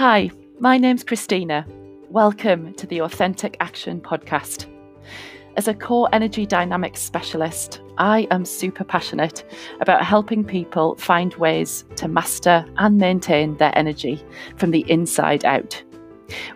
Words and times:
Hi, 0.00 0.30
my 0.58 0.78
name's 0.78 1.04
Christina. 1.04 1.66
Welcome 2.08 2.72
to 2.76 2.86
the 2.86 3.02
Authentic 3.02 3.58
Action 3.60 4.00
Podcast. 4.00 4.64
As 5.58 5.68
a 5.68 5.74
core 5.74 6.08
energy 6.14 6.46
dynamics 6.46 7.02
specialist, 7.02 7.82
I 7.98 8.26
am 8.30 8.46
super 8.46 8.82
passionate 8.82 9.44
about 9.82 10.02
helping 10.02 10.42
people 10.42 10.96
find 10.96 11.34
ways 11.34 11.84
to 11.96 12.08
master 12.08 12.64
and 12.78 12.96
maintain 12.96 13.58
their 13.58 13.76
energy 13.76 14.24
from 14.56 14.70
the 14.70 14.90
inside 14.90 15.44
out. 15.44 15.82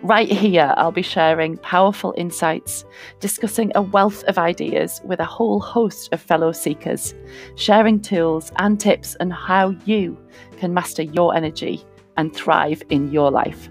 Right 0.02 0.32
here, 0.32 0.72
I'll 0.78 0.90
be 0.90 1.02
sharing 1.02 1.58
powerful 1.58 2.14
insights, 2.16 2.86
discussing 3.20 3.72
a 3.74 3.82
wealth 3.82 4.24
of 4.24 4.38
ideas 4.38 5.02
with 5.04 5.20
a 5.20 5.26
whole 5.26 5.60
host 5.60 6.10
of 6.14 6.22
fellow 6.22 6.52
seekers, 6.52 7.12
sharing 7.56 8.00
tools 8.00 8.50
and 8.56 8.80
tips 8.80 9.18
on 9.20 9.28
how 9.28 9.76
you 9.84 10.16
can 10.56 10.72
master 10.72 11.02
your 11.02 11.36
energy 11.36 11.84
and 12.16 12.34
thrive 12.34 12.82
in 12.90 13.10
your 13.10 13.30
life. 13.30 13.68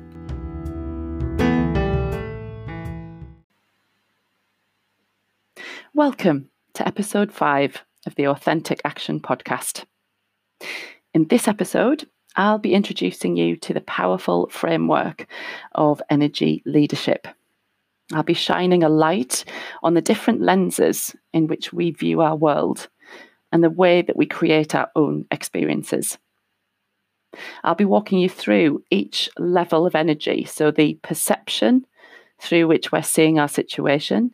Welcome 5.93 6.49
to 6.73 6.87
episode 6.87 7.31
five 7.31 7.83
of 8.07 8.15
the 8.15 8.27
Authentic 8.27 8.81
Action 8.83 9.19
Podcast. 9.19 9.85
In 11.13 11.27
this 11.27 11.47
episode, 11.47 12.07
I'll 12.35 12.57
be 12.57 12.73
introducing 12.73 13.37
you 13.37 13.55
to 13.57 13.73
the 13.73 13.81
powerful 13.81 14.49
framework 14.49 15.27
of 15.73 16.01
energy 16.09 16.63
leadership. 16.65 17.27
I'll 18.11 18.23
be 18.23 18.33
shining 18.33 18.83
a 18.83 18.89
light 18.89 19.45
on 19.83 19.93
the 19.93 20.01
different 20.01 20.41
lenses 20.41 21.15
in 21.31 21.47
which 21.47 21.71
we 21.71 21.91
view 21.91 22.21
our 22.21 22.35
world 22.35 22.89
and 23.51 23.63
the 23.63 23.69
way 23.69 24.01
that 24.01 24.17
we 24.17 24.25
create 24.25 24.73
our 24.73 24.89
own 24.95 25.25
experiences. 25.29 26.17
I'll 27.63 27.75
be 27.75 27.85
walking 27.85 28.19
you 28.19 28.29
through 28.29 28.83
each 28.89 29.29
level 29.37 29.85
of 29.85 29.95
energy. 29.95 30.45
So, 30.45 30.71
the 30.71 30.99
perception 31.01 31.85
through 32.39 32.67
which 32.67 32.91
we're 32.91 33.03
seeing 33.03 33.39
our 33.39 33.47
situation, 33.47 34.31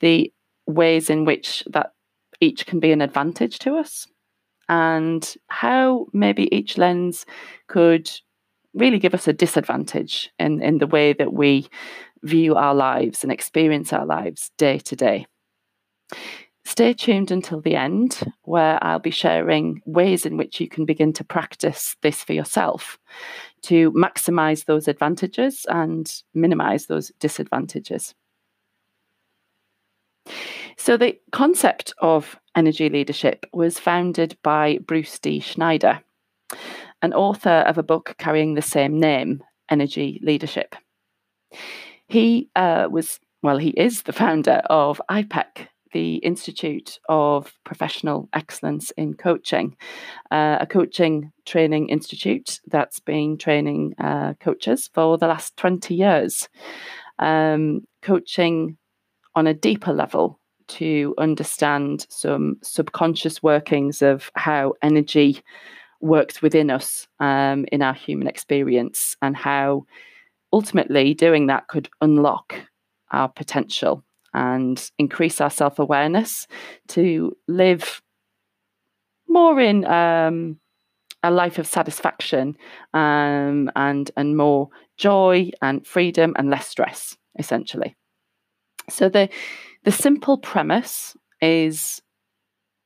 the 0.00 0.32
ways 0.66 1.10
in 1.10 1.24
which 1.24 1.62
that 1.70 1.92
each 2.40 2.66
can 2.66 2.80
be 2.80 2.92
an 2.92 3.00
advantage 3.00 3.58
to 3.60 3.76
us, 3.76 4.06
and 4.68 5.34
how 5.48 6.06
maybe 6.12 6.54
each 6.54 6.78
lens 6.78 7.26
could 7.68 8.10
really 8.74 8.98
give 8.98 9.14
us 9.14 9.28
a 9.28 9.32
disadvantage 9.32 10.30
in, 10.38 10.62
in 10.62 10.78
the 10.78 10.86
way 10.86 11.12
that 11.12 11.32
we 11.32 11.68
view 12.22 12.54
our 12.54 12.74
lives 12.74 13.22
and 13.22 13.32
experience 13.32 13.92
our 13.92 14.06
lives 14.06 14.50
day 14.56 14.78
to 14.78 14.96
day. 14.96 15.26
Stay 16.64 16.92
tuned 16.92 17.30
until 17.30 17.60
the 17.60 17.74
end, 17.74 18.20
where 18.42 18.82
I'll 18.82 19.00
be 19.00 19.10
sharing 19.10 19.82
ways 19.84 20.24
in 20.24 20.36
which 20.36 20.60
you 20.60 20.68
can 20.68 20.84
begin 20.84 21.12
to 21.14 21.24
practice 21.24 21.96
this 22.02 22.22
for 22.22 22.32
yourself 22.32 22.98
to 23.62 23.90
maximize 23.92 24.64
those 24.64 24.88
advantages 24.88 25.66
and 25.68 26.22
minimize 26.34 26.86
those 26.86 27.10
disadvantages. 27.18 28.14
So, 30.78 30.96
the 30.96 31.18
concept 31.32 31.94
of 32.00 32.38
energy 32.56 32.88
leadership 32.88 33.46
was 33.52 33.78
founded 33.78 34.36
by 34.42 34.78
Bruce 34.78 35.18
D. 35.18 35.40
Schneider, 35.40 36.00
an 37.02 37.12
author 37.12 37.64
of 37.66 37.76
a 37.76 37.82
book 37.82 38.14
carrying 38.18 38.54
the 38.54 38.62
same 38.62 38.98
name, 38.98 39.42
Energy 39.68 40.20
Leadership. 40.22 40.74
He 42.08 42.50
uh, 42.56 42.88
was, 42.90 43.20
well, 43.42 43.58
he 43.58 43.70
is 43.70 44.02
the 44.02 44.12
founder 44.12 44.62
of 44.70 45.00
IPEC, 45.10 45.68
the 45.92 46.16
Institute 46.16 46.98
of 47.08 47.52
Professional 47.64 48.28
Excellence 48.32 48.90
in 48.92 49.14
Coaching, 49.14 49.76
uh, 50.30 50.58
a 50.60 50.66
coaching 50.66 51.32
training 51.44 51.88
institute 51.88 52.60
that's 52.66 53.00
been 53.00 53.38
training 53.38 53.94
uh, 53.98 54.34
coaches 54.40 54.90
for 54.92 55.18
the 55.18 55.26
last 55.26 55.56
20 55.56 55.94
years. 55.94 56.48
Um, 57.18 57.86
coaching 58.00 58.76
on 59.34 59.46
a 59.46 59.54
deeper 59.54 59.92
level 59.92 60.38
to 60.68 61.14
understand 61.18 62.06
some 62.08 62.56
subconscious 62.62 63.42
workings 63.42 64.02
of 64.02 64.30
how 64.34 64.74
energy 64.82 65.42
works 66.00 66.42
within 66.42 66.70
us 66.70 67.06
um, 67.20 67.64
in 67.70 67.82
our 67.82 67.94
human 67.94 68.26
experience 68.26 69.16
and 69.22 69.36
how 69.36 69.84
ultimately 70.52 71.14
doing 71.14 71.46
that 71.46 71.68
could 71.68 71.88
unlock 72.00 72.54
our 73.10 73.28
potential 73.28 74.02
and 74.34 74.90
increase 74.98 75.40
our 75.40 75.50
self 75.50 75.78
awareness 75.78 76.46
to 76.88 77.36
live 77.48 78.02
more 79.28 79.60
in 79.60 79.84
um, 79.86 80.58
a 81.22 81.30
life 81.30 81.58
of 81.58 81.66
satisfaction 81.66 82.56
um, 82.94 83.70
and 83.76 84.10
and 84.16 84.36
more 84.36 84.68
joy 84.96 85.50
and 85.60 85.86
freedom 85.86 86.34
and 86.36 86.50
less 86.50 86.66
stress, 86.66 87.16
essentially. 87.38 87.96
So 88.90 89.08
the 89.08 89.28
the 89.84 89.92
simple 89.92 90.38
premise 90.38 91.16
is 91.40 92.00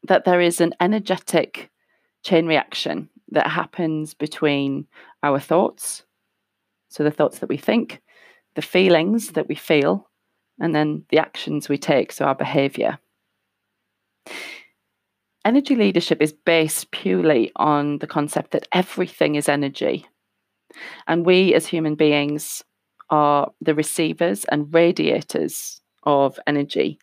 that 0.04 0.24
there 0.24 0.40
is 0.40 0.60
an 0.60 0.72
energetic 0.80 1.70
chain 2.24 2.46
reaction 2.46 3.08
that 3.30 3.48
happens 3.48 4.14
between 4.14 4.86
our 5.22 5.40
thoughts, 5.40 6.04
so 6.88 7.02
the 7.02 7.10
thoughts 7.10 7.40
that 7.40 7.48
we 7.48 7.56
think, 7.56 8.00
the 8.54 8.62
feelings 8.62 9.32
that 9.32 9.48
we 9.48 9.54
feel, 9.54 10.08
and 10.60 10.74
then 10.74 11.04
the 11.10 11.18
actions 11.18 11.68
we 11.68 11.78
take, 11.78 12.12
so 12.12 12.24
our 12.24 12.34
behavior. 12.34 12.98
Energy 15.44 15.76
leadership 15.76 16.20
is 16.20 16.32
based 16.32 16.90
purely 16.90 17.52
on 17.56 17.98
the 17.98 18.06
concept 18.06 18.50
that 18.50 18.66
everything 18.72 19.36
is 19.36 19.48
energy. 19.48 20.06
And 21.06 21.24
we 21.24 21.54
as 21.54 21.66
human 21.66 21.94
beings 21.94 22.64
are 23.10 23.52
the 23.60 23.74
receivers 23.74 24.44
and 24.46 24.74
radiators 24.74 25.80
of 26.02 26.38
energy 26.46 26.98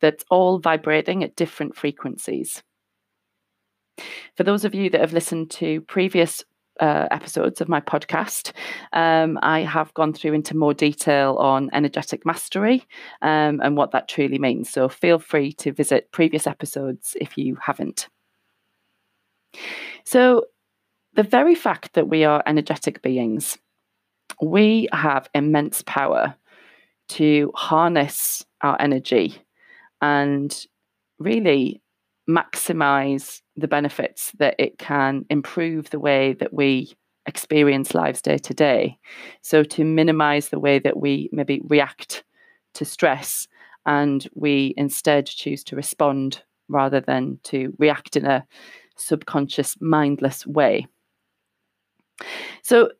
that's 0.00 0.24
all 0.30 0.58
vibrating 0.58 1.24
at 1.24 1.36
different 1.36 1.76
frequencies. 1.76 2.62
For 4.36 4.44
those 4.44 4.64
of 4.64 4.74
you 4.74 4.88
that 4.90 5.00
have 5.00 5.12
listened 5.12 5.50
to 5.52 5.80
previous 5.82 6.44
uh, 6.80 7.06
episodes 7.10 7.60
of 7.60 7.68
my 7.68 7.80
podcast, 7.80 8.52
um, 8.92 9.38
I 9.42 9.60
have 9.60 9.92
gone 9.94 10.12
through 10.12 10.32
into 10.32 10.56
more 10.56 10.74
detail 10.74 11.36
on 11.36 11.70
energetic 11.72 12.26
mastery 12.26 12.84
um, 13.22 13.60
and 13.62 13.76
what 13.76 13.92
that 13.92 14.08
truly 14.08 14.38
means. 14.38 14.70
So 14.70 14.88
feel 14.88 15.18
free 15.18 15.52
to 15.54 15.72
visit 15.72 16.10
previous 16.12 16.46
episodes 16.46 17.16
if 17.20 17.36
you 17.38 17.56
haven't. 17.56 18.08
So, 20.04 20.46
the 21.14 21.22
very 21.24 21.56
fact 21.56 21.94
that 21.94 22.08
we 22.08 22.24
are 22.24 22.42
energetic 22.46 23.02
beings, 23.02 23.58
we 24.40 24.88
have 24.92 25.28
immense 25.34 25.82
power 25.82 26.36
to 27.08 27.50
harness 27.56 28.46
our 28.62 28.80
energy 28.80 29.42
and 30.00 30.66
really 31.18 31.82
maximize 32.30 33.42
the 33.56 33.68
benefits 33.68 34.32
that 34.38 34.54
it 34.58 34.78
can 34.78 35.24
improve 35.30 35.90
the 35.90 35.98
way 35.98 36.34
that 36.34 36.52
we 36.52 36.94
experience 37.26 37.94
lives 37.94 38.22
day 38.22 38.38
to 38.38 38.54
day. 38.54 38.98
So, 39.42 39.62
to 39.64 39.84
minimize 39.84 40.48
the 40.48 40.60
way 40.60 40.78
that 40.78 40.96
we 40.96 41.28
maybe 41.32 41.60
react 41.64 42.24
to 42.74 42.84
stress 42.84 43.48
and 43.86 44.28
we 44.34 44.74
instead 44.76 45.26
choose 45.26 45.64
to 45.64 45.76
respond 45.76 46.42
rather 46.68 47.00
than 47.00 47.38
to 47.44 47.74
react 47.78 48.16
in 48.16 48.24
a 48.24 48.46
subconscious, 48.96 49.76
mindless 49.80 50.46
way. 50.46 50.86
So, 52.62 52.90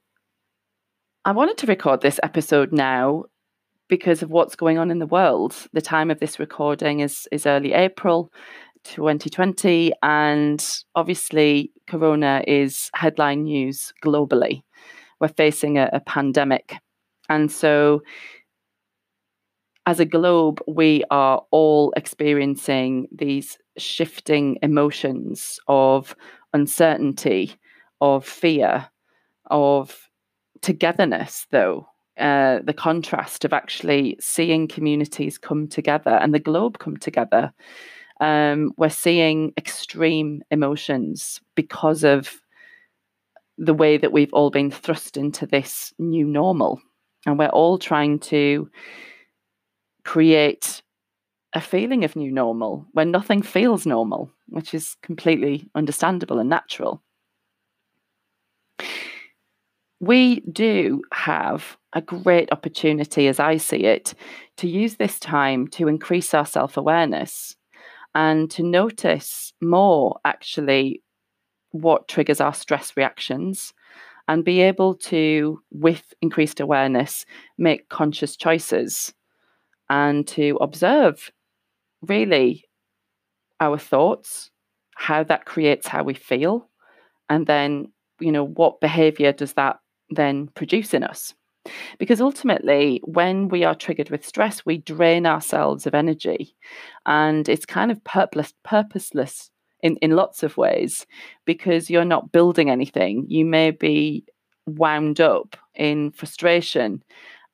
I 1.24 1.32
wanted 1.32 1.58
to 1.58 1.66
record 1.66 2.00
this 2.00 2.20
episode 2.22 2.72
now 2.72 3.24
because 3.88 4.22
of 4.22 4.30
what's 4.30 4.56
going 4.56 4.78
on 4.78 4.90
in 4.90 5.00
the 5.00 5.06
world. 5.06 5.54
The 5.72 5.82
time 5.82 6.10
of 6.10 6.20
this 6.20 6.38
recording 6.38 7.00
is 7.00 7.28
is 7.30 7.46
early 7.46 7.72
April 7.72 8.32
2020 8.84 9.92
and 10.02 10.82
obviously 10.94 11.72
corona 11.88 12.42
is 12.46 12.90
headline 12.94 13.44
news 13.44 13.92
globally. 14.04 14.62
We're 15.20 15.28
facing 15.28 15.78
a, 15.78 15.90
a 15.92 16.00
pandemic. 16.00 16.74
And 17.28 17.50
so 17.50 18.02
as 19.86 20.00
a 20.00 20.04
globe, 20.04 20.60
we 20.68 21.04
are 21.10 21.42
all 21.50 21.92
experiencing 21.96 23.08
these 23.10 23.58
shifting 23.76 24.58
emotions 24.62 25.58
of 25.68 26.14
uncertainty, 26.52 27.54
of 28.00 28.24
fear, 28.24 28.88
of 29.50 30.10
togetherness, 30.60 31.46
though, 31.50 31.88
uh, 32.18 32.60
the 32.62 32.74
contrast 32.74 33.44
of 33.44 33.52
actually 33.52 34.16
seeing 34.20 34.68
communities 34.68 35.38
come 35.38 35.66
together 35.66 36.10
and 36.10 36.34
the 36.34 36.38
globe 36.38 36.78
come 36.78 36.96
together. 36.96 37.52
Um, 38.20 38.72
we're 38.76 38.90
seeing 38.90 39.52
extreme 39.56 40.42
emotions 40.50 41.40
because 41.54 42.04
of 42.04 42.40
the 43.56 43.74
way 43.74 43.96
that 43.96 44.12
we've 44.12 44.32
all 44.32 44.50
been 44.50 44.70
thrust 44.70 45.16
into 45.16 45.46
this 45.46 45.92
new 45.98 46.26
normal. 46.26 46.80
And 47.26 47.38
we're 47.38 47.48
all 47.48 47.78
trying 47.78 48.18
to 48.20 48.70
create 50.04 50.82
a 51.52 51.60
feeling 51.60 52.04
of 52.04 52.16
new 52.16 52.30
normal 52.30 52.86
when 52.92 53.10
nothing 53.10 53.42
feels 53.42 53.86
normal, 53.86 54.30
which 54.48 54.72
is 54.72 54.96
completely 55.02 55.68
understandable 55.74 56.38
and 56.38 56.48
natural. 56.48 57.02
we 60.00 60.40
do 60.40 61.02
have 61.12 61.76
a 61.92 62.00
great 62.00 62.50
opportunity, 62.52 63.28
as 63.28 63.38
I 63.38 63.58
see 63.58 63.84
it, 63.84 64.14
to 64.56 64.66
use 64.66 64.96
this 64.96 65.20
time 65.20 65.68
to 65.68 65.88
increase 65.88 66.32
our 66.34 66.46
self 66.46 66.76
awareness 66.76 67.56
and 68.14 68.50
to 68.50 68.62
notice 68.62 69.52
more 69.60 70.18
actually 70.24 71.02
what 71.70 72.08
triggers 72.08 72.40
our 72.40 72.54
stress 72.54 72.96
reactions 72.96 73.72
and 74.28 74.44
be 74.44 74.60
able 74.60 74.94
to, 74.94 75.60
with 75.70 76.14
increased 76.20 76.60
awareness, 76.60 77.24
make 77.58 77.88
conscious 77.88 78.36
choices 78.36 79.12
and 79.88 80.26
to 80.28 80.56
observe 80.60 81.30
really 82.02 82.64
our 83.60 83.78
thoughts, 83.78 84.50
how 84.96 85.22
that 85.24 85.44
creates 85.44 85.86
how 85.86 86.02
we 86.02 86.14
feel, 86.14 86.68
and 87.28 87.46
then, 87.46 87.92
you 88.20 88.32
know, 88.32 88.44
what 88.46 88.80
behavior 88.80 89.32
does 89.32 89.54
that 89.54 89.78
then 90.10 90.48
produce 90.54 90.94
in 90.94 91.02
us? 91.04 91.34
Because 91.98 92.20
ultimately, 92.20 93.00
when 93.04 93.48
we 93.48 93.64
are 93.64 93.74
triggered 93.74 94.10
with 94.10 94.26
stress, 94.26 94.64
we 94.64 94.78
drain 94.78 95.26
ourselves 95.26 95.86
of 95.86 95.94
energy. 95.94 96.54
And 97.06 97.48
it's 97.48 97.66
kind 97.66 97.90
of 97.90 98.02
purposeless, 98.04 98.54
purposeless 98.64 99.50
in, 99.82 99.96
in 99.96 100.12
lots 100.12 100.42
of 100.42 100.56
ways 100.56 101.06
because 101.44 101.90
you're 101.90 102.04
not 102.04 102.32
building 102.32 102.70
anything. 102.70 103.26
You 103.28 103.44
may 103.44 103.70
be 103.70 104.24
wound 104.66 105.20
up 105.20 105.56
in 105.74 106.12
frustration, 106.12 107.02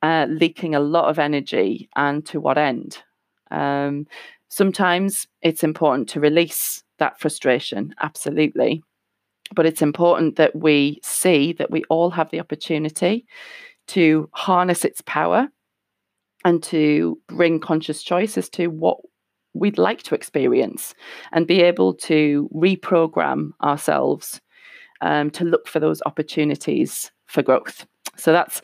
uh, 0.03 0.27
leaking 0.29 0.75
a 0.75 0.81
lot 0.81 1.09
of 1.09 1.19
energy, 1.19 1.89
and 1.97 2.25
to 2.27 2.41
what 2.41 2.59
end? 2.59 3.03
Um, 3.51 4.07
sometimes 4.49 5.27
it's 5.43 5.65
important 5.65 6.09
to 6.11 6.21
release 6.21 6.83
that 6.99 7.21
frustration, 7.21 7.95
absolutely. 8.01 8.83
But 9.55 9.67
it's 9.67 9.83
important 9.83 10.37
that 10.37 10.57
we 10.57 10.99
see 11.03 11.53
that 11.55 11.71
we 11.71 11.85
all 11.89 12.11
have 12.11 12.31
the 12.31 12.41
opportunity 12.41 13.27
to 13.89 14.29
harness 14.33 14.85
its 14.85 15.03
power 15.03 15.49
and 16.45 16.63
to 16.63 17.19
bring 17.29 17.61
conscious 17.61 18.03
choice 18.03 18.39
as 18.39 18.49
to 18.51 18.69
what 18.69 18.99
we'd 19.55 19.79
like 19.79 20.03
to 20.03 20.15
experience 20.15 20.95
and 21.33 21.47
be 21.47 21.63
able 21.63 21.95
to 21.95 22.49
reprogram 22.55 23.51
ourselves 23.63 24.41
um, 25.01 25.31
to 25.31 25.45
look 25.45 25.67
for 25.67 25.81
those 25.81 26.03
opportunities 26.07 27.11
for 27.27 27.43
growth. 27.43 27.87
So 28.17 28.33
that's 28.33 28.63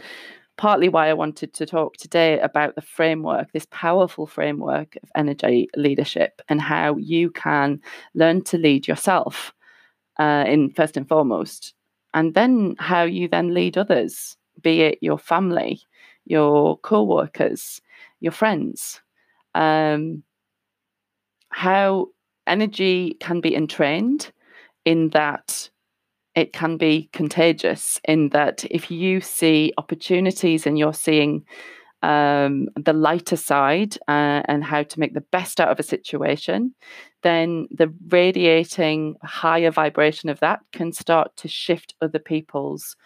partly 0.59 0.89
why 0.89 1.09
I 1.09 1.15
wanted 1.15 1.55
to 1.55 1.67
talk 1.67 1.97
today 1.97 2.39
about 2.41 2.75
the 2.75 2.83
framework, 2.83 3.53
this 3.53 3.67
powerful 3.71 4.27
framework 4.27 4.97
of 5.03 5.11
energy 5.17 5.69
leadership, 5.77 6.41
and 6.49 6.61
how 6.61 6.97
you 6.99 7.31
can 7.31 7.81
learn 8.15 8.43
to 8.45 8.59
lead 8.59 8.87
yourself 8.87 9.53
uh, 10.21 10.45
in 10.47 10.71
first 10.71 10.97
and 10.97 11.09
foremost, 11.09 11.75
and 12.15 12.35
then 12.35 12.77
how 12.79 13.03
you 13.03 13.29
then 13.29 13.55
lead 13.55 13.79
others, 13.79 14.37
be 14.63 14.83
it 14.83 14.99
your 15.01 15.19
family, 15.19 15.81
your 16.25 16.79
co-workers, 16.79 17.81
your 18.21 18.33
friends. 18.33 19.01
Um, 19.55 20.23
how 21.51 22.09
energy 22.47 23.17
can 23.21 23.41
be 23.41 23.55
entrained 23.55 24.33
in 24.85 25.11
that 25.11 25.71
it 26.35 26.53
can 26.53 26.77
be 26.77 27.11
contagious 27.13 28.01
in 28.05 28.31
that 28.31 28.65
if 28.71 28.91
you 28.91 29.21
see 29.21 29.73
opportunities 29.77 30.67
and 30.67 30.79
you're 30.79 30.95
seeing 30.95 31.45
um, 32.03 32.69
the 32.75 32.93
lighter 32.93 33.37
side 33.37 33.97
uh, 34.09 34.43
and 34.47 34.65
how 34.65 34.83
to 34.83 34.99
make 34.99 35.15
the 35.15 35.21
best 35.21 35.61
out 35.61 35.69
of 35.69 35.79
a 35.79 35.85
situation, 35.85 36.75
then 37.23 37.69
the 37.71 37.93
radiating 38.09 39.17
higher 39.23 39.71
vibration 39.71 40.29
of 40.29 40.41
that 40.41 40.61
can 40.73 40.93
start 40.93 41.37
to 41.37 41.49
shift 41.49 41.95
other 42.01 42.19
people's 42.19 42.97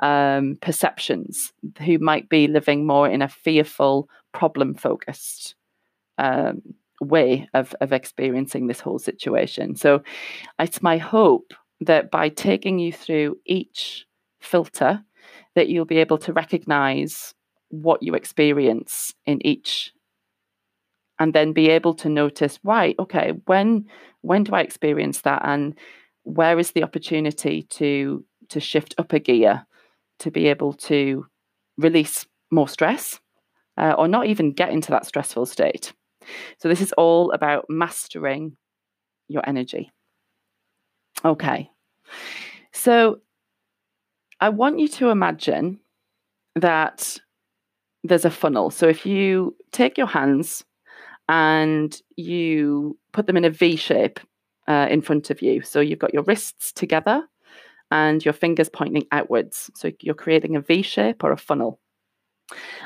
um, 0.00 0.56
perceptions 0.60 1.52
who 1.78 1.98
might 1.98 2.28
be 2.28 2.46
living 2.46 2.86
more 2.86 3.08
in 3.08 3.22
a 3.22 3.28
fearful, 3.28 4.08
problem 4.32 4.74
focused 4.74 5.54
um, 6.18 6.62
way 7.00 7.48
of, 7.54 7.74
of 7.80 7.92
experiencing 7.92 8.66
this 8.66 8.80
whole 8.80 8.98
situation. 8.98 9.76
So 9.76 10.02
it's 10.58 10.82
my 10.82 10.98
hope 10.98 11.52
that 11.80 12.10
by 12.10 12.28
taking 12.28 12.78
you 12.78 12.92
through 12.92 13.36
each 13.44 14.06
filter, 14.40 15.04
that 15.54 15.68
you'll 15.68 15.84
be 15.84 15.98
able 15.98 16.18
to 16.18 16.32
recognize 16.32 17.34
what 17.68 18.02
you 18.02 18.14
experience 18.14 19.14
in 19.26 19.44
each 19.46 19.92
and 21.18 21.32
then 21.32 21.52
be 21.52 21.70
able 21.70 21.94
to 21.94 22.08
notice 22.08 22.58
right 22.62 22.94
okay 22.98 23.32
when 23.46 23.84
when 24.20 24.44
do 24.44 24.52
i 24.52 24.60
experience 24.60 25.22
that 25.22 25.42
and 25.44 25.76
where 26.22 26.58
is 26.58 26.72
the 26.72 26.82
opportunity 26.82 27.62
to 27.62 28.24
to 28.48 28.60
shift 28.60 28.94
up 28.98 29.12
a 29.12 29.18
gear 29.18 29.66
to 30.20 30.30
be 30.30 30.48
able 30.48 30.72
to 30.72 31.26
release 31.76 32.26
more 32.50 32.68
stress 32.68 33.20
uh, 33.76 33.94
or 33.98 34.08
not 34.08 34.26
even 34.26 34.52
get 34.52 34.70
into 34.70 34.90
that 34.90 35.06
stressful 35.06 35.46
state. 35.46 35.92
So 36.58 36.68
this 36.68 36.80
is 36.80 36.92
all 36.92 37.32
about 37.32 37.66
mastering 37.68 38.56
your 39.28 39.46
energy. 39.46 39.92
Okay. 41.24 41.70
So 42.72 43.20
i 44.40 44.48
want 44.48 44.78
you 44.78 44.88
to 44.88 45.08
imagine 45.10 45.78
that 46.56 47.18
there's 48.02 48.24
a 48.24 48.30
funnel. 48.30 48.70
So 48.70 48.88
if 48.88 49.06
you 49.06 49.56
take 49.72 49.96
your 49.96 50.06
hands 50.06 50.64
and 51.28 51.98
you 52.16 52.98
put 53.12 53.26
them 53.26 53.36
in 53.36 53.44
a 53.44 53.50
V 53.50 53.76
shape 53.76 54.20
uh, 54.68 54.86
in 54.90 55.00
front 55.00 55.30
of 55.30 55.40
you. 55.42 55.62
So 55.62 55.80
you've 55.80 55.98
got 55.98 56.14
your 56.14 56.22
wrists 56.24 56.72
together 56.72 57.26
and 57.94 58.24
your 58.24 58.34
fingers 58.34 58.68
pointing 58.68 59.06
outwards. 59.12 59.70
So 59.76 59.92
you're 60.00 60.16
creating 60.16 60.56
a 60.56 60.60
V 60.60 60.82
shape 60.82 61.22
or 61.22 61.30
a 61.30 61.36
funnel. 61.36 61.78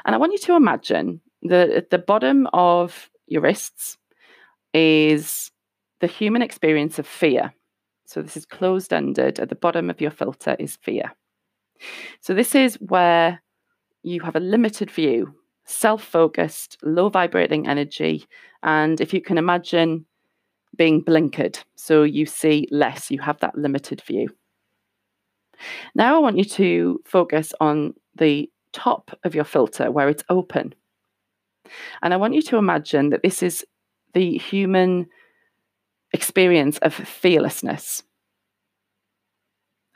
And 0.04 0.14
I 0.14 0.18
want 0.18 0.32
you 0.32 0.38
to 0.40 0.54
imagine 0.54 1.22
that 1.44 1.70
at 1.70 1.88
the 1.88 1.98
bottom 1.98 2.46
of 2.52 3.08
your 3.26 3.40
wrists 3.40 3.96
is 4.74 5.50
the 6.00 6.06
human 6.06 6.42
experience 6.42 6.98
of 6.98 7.06
fear. 7.06 7.54
So 8.04 8.20
this 8.20 8.36
is 8.36 8.44
closed 8.44 8.92
ended. 8.92 9.40
At 9.40 9.48
the 9.48 9.54
bottom 9.54 9.88
of 9.88 9.98
your 9.98 10.10
filter 10.10 10.56
is 10.58 10.76
fear. 10.76 11.10
So 12.20 12.34
this 12.34 12.54
is 12.54 12.74
where 12.74 13.42
you 14.02 14.20
have 14.20 14.36
a 14.36 14.40
limited 14.40 14.90
view 14.90 15.34
self 15.64 16.02
focused, 16.02 16.76
low 16.82 17.08
vibrating 17.08 17.66
energy. 17.66 18.26
And 18.62 19.00
if 19.00 19.14
you 19.14 19.22
can 19.22 19.38
imagine 19.38 20.04
being 20.76 21.02
blinkered, 21.02 21.62
so 21.76 22.02
you 22.02 22.26
see 22.26 22.68
less, 22.70 23.10
you 23.10 23.20
have 23.20 23.40
that 23.40 23.56
limited 23.56 24.02
view. 24.02 24.28
Now 25.94 26.16
I 26.16 26.18
want 26.18 26.38
you 26.38 26.44
to 26.44 27.00
focus 27.04 27.52
on 27.60 27.94
the 28.14 28.50
top 28.72 29.18
of 29.24 29.34
your 29.34 29.44
filter 29.44 29.90
where 29.90 30.08
it's 30.08 30.24
open. 30.28 30.74
And 32.02 32.14
I 32.14 32.16
want 32.16 32.34
you 32.34 32.42
to 32.42 32.56
imagine 32.56 33.10
that 33.10 33.22
this 33.22 33.42
is 33.42 33.64
the 34.14 34.38
human 34.38 35.06
experience 36.12 36.78
of 36.78 36.94
fearlessness, 36.94 38.02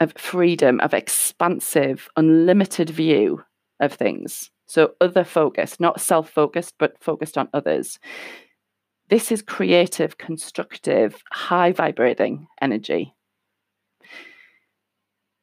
of 0.01 0.13
freedom, 0.17 0.81
of 0.81 0.95
expansive, 0.95 2.09
unlimited 2.17 2.91
view 2.91 3.43
of 3.81 3.95
things. 3.95 4.51
So, 4.67 4.93
other 5.01 5.25
focused, 5.25 5.81
not 5.81 6.01
self 6.01 6.31
focused, 6.31 6.75
but 6.79 7.03
focused 7.03 7.37
on 7.37 7.49
others. 7.53 7.99
This 9.11 9.31
is 9.31 9.43
creative, 9.43 10.17
constructive, 10.17 11.23
high 11.31 11.73
vibrating 11.73 12.47
energy. 12.61 13.15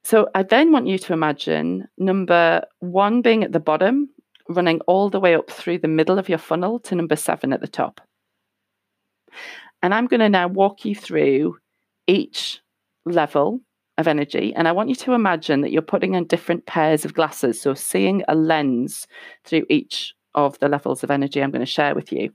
So, 0.09 0.27
I 0.33 0.41
then 0.41 0.71
want 0.71 0.87
you 0.87 0.97
to 0.97 1.13
imagine 1.13 1.87
number 1.99 2.63
one 2.79 3.21
being 3.21 3.43
at 3.43 3.51
the 3.51 3.59
bottom, 3.59 4.09
running 4.47 4.79
all 4.87 5.11
the 5.11 5.19
way 5.19 5.35
up 5.35 5.51
through 5.51 5.77
the 5.77 5.87
middle 5.87 6.17
of 6.17 6.27
your 6.27 6.39
funnel 6.39 6.79
to 6.79 6.95
number 6.95 7.15
seven 7.15 7.53
at 7.53 7.61
the 7.61 7.67
top. 7.67 8.01
And 9.83 9.93
I'm 9.93 10.07
going 10.07 10.21
to 10.21 10.27
now 10.27 10.47
walk 10.47 10.83
you 10.83 10.95
through 10.95 11.57
each 12.07 12.59
level 13.05 13.59
of 13.99 14.07
energy. 14.07 14.51
And 14.55 14.67
I 14.67 14.71
want 14.71 14.89
you 14.89 14.95
to 14.95 15.13
imagine 15.13 15.61
that 15.61 15.71
you're 15.71 15.83
putting 15.83 16.15
on 16.15 16.25
different 16.25 16.65
pairs 16.65 17.05
of 17.05 17.13
glasses. 17.13 17.61
So 17.61 17.75
seeing 17.75 18.23
a 18.27 18.33
lens 18.33 19.05
through 19.45 19.67
each 19.69 20.15
of 20.33 20.57
the 20.57 20.69
levels 20.69 21.03
of 21.03 21.11
energy 21.11 21.39
I'm 21.39 21.51
going 21.51 21.59
to 21.59 21.67
share 21.67 21.93
with 21.93 22.11
you. 22.11 22.31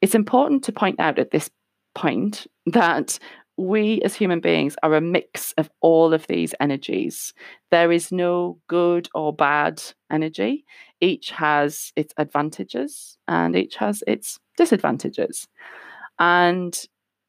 It's 0.00 0.14
important 0.14 0.62
to 0.64 0.72
point 0.72 1.00
out 1.00 1.18
at 1.18 1.32
this 1.32 1.50
point 1.96 2.46
that 2.66 3.18
we 3.56 4.00
as 4.02 4.14
human 4.14 4.40
beings 4.40 4.76
are 4.82 4.94
a 4.94 5.00
mix 5.00 5.52
of 5.58 5.70
all 5.80 6.14
of 6.14 6.26
these 6.26 6.54
energies. 6.60 7.34
There 7.70 7.92
is 7.92 8.10
no 8.10 8.58
good 8.68 9.08
or 9.14 9.32
bad 9.32 9.82
energy. 10.10 10.64
Each 11.00 11.30
has 11.30 11.92
its 11.96 12.14
advantages 12.16 13.18
and 13.28 13.54
each 13.54 13.76
has 13.76 14.02
its 14.06 14.38
disadvantages. 14.56 15.48
And 16.18 16.78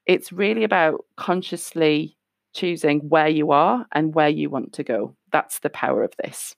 it's 0.06 0.32
really 0.32 0.63
about 0.63 1.06
consciously 1.18 2.18
choosing 2.53 3.00
where 3.10 3.30
you 3.30 3.51
are 3.51 3.86
and 3.92 4.13
where 4.13 4.30
you 4.30 4.50
want 4.50 4.74
to 4.74 4.84
go. 4.84 5.15
That's 5.32 5.60
the 5.60 5.70
power 5.70 6.03
of 6.03 6.13
this. 6.24 6.56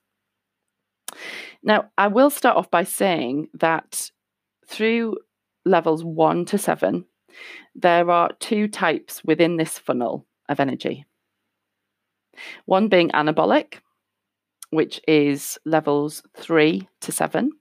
Now, 1.64 1.90
I 1.98 2.08
will 2.08 2.30
start 2.30 2.58
off 2.58 2.70
by 2.70 2.84
saying 2.84 3.48
that 3.54 4.12
through 4.68 5.18
levels 5.66 6.04
one 6.04 6.46
to 6.46 6.58
seven, 6.58 7.06
there 7.76 8.10
are 8.10 8.32
two 8.40 8.68
types 8.68 9.24
within 9.24 9.58
this 9.58 9.78
funnel 9.78 10.26
of 10.50 10.60
energy. 10.60 11.06
One 12.66 12.88
being 12.88 13.10
anabolic, 13.10 13.76
which 14.70 15.00
is 15.08 15.58
levels 15.66 16.24
three 16.36 16.88
to 17.02 17.12
seven, 17.12 17.52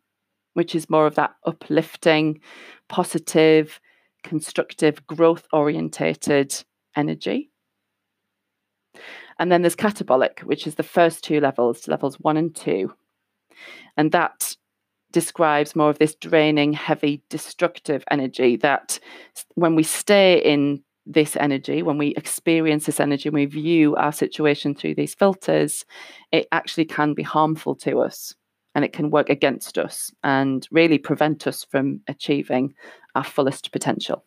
which 0.55 0.75
is 0.75 0.91
more 0.91 1.07
of 1.07 1.15
that 1.17 1.35
uplifting, 1.45 2.41
positive, 2.89 3.81
constructive, 4.23 5.07
growth 5.07 5.47
orientated 5.53 6.55
energy. 6.97 7.51
And 9.39 9.51
then 9.51 9.63
there's 9.63 9.77
catabolic, 9.77 10.41
which 10.45 10.67
is 10.67 10.77
the 10.77 10.83
first 10.83 11.25
two 11.25 11.41
levels, 11.41 11.89
levels 11.89 12.21
one 12.21 12.37
and 12.37 12.55
two. 12.55 12.95
And 13.97 14.13
that 14.13 14.57
describes 15.15 15.77
more 15.77 15.89
of 15.89 15.99
this 15.99 16.17
draining, 16.17 16.73
heavy, 16.73 17.23
destructive 17.31 18.05
energy 18.11 18.57
that 18.57 18.99
when 19.55 19.77
we 19.77 19.85
stay 19.85 20.39
in 20.39 20.83
this 21.07 21.37
energy, 21.37 21.83
when 21.83 21.99
we 21.99 22.09
experience 22.17 22.87
this 22.87 22.99
energy, 22.99 23.29
and 23.29 23.35
we 23.35 23.47
view 23.47 23.95
our 23.95 24.13
situation 24.13 24.75
through 24.75 24.97
these 24.97 25.15
filters, 25.15 25.85
it 26.33 26.49
actually 26.51 26.85
can 26.85 27.15
be 27.15 27.23
harmful 27.23 27.77
to 27.77 28.01
us 28.01 28.35
and 28.75 28.85
it 28.85 28.93
can 28.93 29.11
work 29.11 29.31
against 29.31 29.79
us 29.79 30.11
and 30.25 30.67
really 30.73 30.99
prevent 30.99 31.47
us 31.47 31.63
from 31.63 32.01
achieving 32.09 32.75
our 33.15 33.25
fullest 33.25 33.71
potential. 33.71 34.25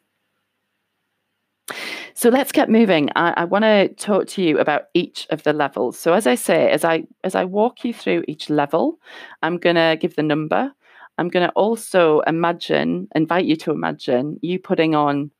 So 2.14 2.30
let's 2.30 2.52
get 2.52 2.68
moving. 2.68 3.12
I, 3.16 3.34
I 3.38 3.46
want 3.46 3.64
to 3.64 3.90
talk 3.90 4.26
to 4.30 4.42
you 4.42 4.58
about 4.58 4.86
each 4.96 5.28
of 5.30 5.44
the 5.44 5.54
levels. 5.54 6.00
So 6.00 6.14
as 6.14 6.26
I 6.26 6.34
say, 6.34 6.72
as 6.72 6.84
I 6.84 7.04
as 7.24 7.36
I 7.36 7.46
walk 7.46 7.86
you 7.86 7.94
through 7.94 8.24
each 8.28 8.50
level, 8.50 8.98
I'm 9.44 9.60
going 9.60 9.76
to 9.76 9.98
give 10.00 10.16
the 10.16 10.24
number. 10.24 10.74
I'm 11.18 11.30
going 11.30 11.48
to 11.48 11.54
also 11.54 12.22
imagine, 12.22 13.08
invite 13.16 13.46
you 13.46 13.56
to 13.58 13.72
imagine 13.72 14.40
you 14.42 14.60
putting 14.60 14.96
on 14.96 15.32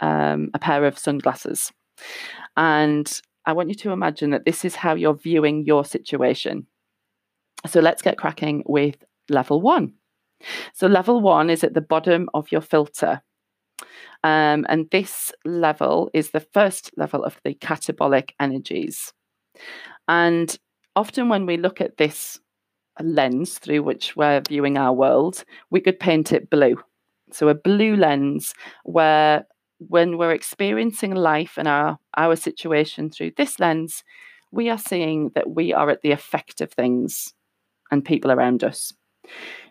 um, 0.00 0.50
a 0.54 0.58
pair 0.58 0.84
of 0.84 0.98
sunglasses, 0.98 1.72
and 2.56 3.20
I 3.46 3.52
want 3.52 3.68
you 3.68 3.74
to 3.76 3.90
imagine 3.90 4.30
that 4.30 4.44
this 4.44 4.64
is 4.64 4.74
how 4.74 4.94
you're 4.94 5.14
viewing 5.14 5.64
your 5.64 5.84
situation. 5.84 6.66
So 7.66 7.80
let's 7.80 8.02
get 8.02 8.18
cracking 8.18 8.62
with 8.66 8.96
level 9.28 9.60
one. 9.60 9.94
So 10.74 10.86
level 10.86 11.20
one 11.20 11.50
is 11.50 11.64
at 11.64 11.74
the 11.74 11.80
bottom 11.80 12.28
of 12.34 12.50
your 12.52 12.60
filter. 12.60 13.22
Um, 14.22 14.64
and 14.68 14.88
this 14.90 15.32
level 15.44 16.10
is 16.14 16.30
the 16.30 16.40
first 16.40 16.90
level 16.96 17.24
of 17.24 17.38
the 17.44 17.54
catabolic 17.54 18.30
energies. 18.40 19.12
And 20.08 20.56
often 20.96 21.28
when 21.28 21.46
we 21.46 21.56
look 21.56 21.80
at 21.80 21.96
this 21.98 22.40
lens 23.00 23.58
through 23.58 23.82
which 23.82 24.16
we're 24.16 24.42
viewing 24.48 24.76
our 24.76 24.92
world, 24.92 25.44
we 25.70 25.80
could 25.80 25.98
paint 25.98 26.32
it 26.32 26.50
blue. 26.50 26.76
So 27.32 27.48
a 27.48 27.54
blue 27.54 27.96
lens 27.96 28.54
where 28.84 29.46
when 29.78 30.18
we're 30.18 30.32
experiencing 30.32 31.14
life 31.14 31.54
and 31.56 31.66
our, 31.66 31.98
our 32.16 32.36
situation 32.36 33.10
through 33.10 33.32
this 33.36 33.58
lens, 33.58 34.04
we 34.52 34.70
are 34.70 34.78
seeing 34.78 35.30
that 35.34 35.50
we 35.50 35.72
are 35.72 35.90
at 35.90 36.02
the 36.02 36.12
effect 36.12 36.60
of 36.60 36.70
things 36.70 37.34
and 37.90 38.04
people 38.04 38.30
around 38.30 38.62
us. 38.62 38.92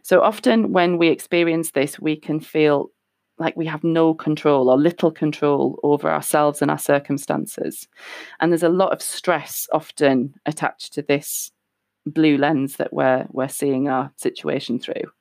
So 0.02 0.22
often 0.22 0.74
when 0.74 0.98
we 0.98 1.08
experience 1.08 1.72
this, 1.72 2.00
we 2.00 2.16
can 2.16 2.40
feel 2.40 2.92
like 3.40 3.56
we 3.56 3.66
have 3.66 3.84
no 3.84 4.14
control 4.14 4.70
or 4.70 4.78
little 4.78 5.12
control 5.12 5.80
over 5.84 6.10
ourselves 6.10 6.62
and 6.62 6.70
our 6.70 6.78
circumstances. 6.78 7.88
And 8.40 8.52
there's 8.52 8.64
a 8.64 8.70
lot 8.70 8.92
of 8.92 9.02
stress 9.02 9.68
often 9.72 10.36
attached 10.46 10.94
to 10.94 11.02
this 11.02 11.52
blue 12.06 12.38
lens 12.38 12.78
that 12.78 12.94
we're 12.94 13.26
we're 13.32 13.48
seeing 13.48 13.88
our 13.88 14.12
situation 14.18 14.80
through. 14.80 15.12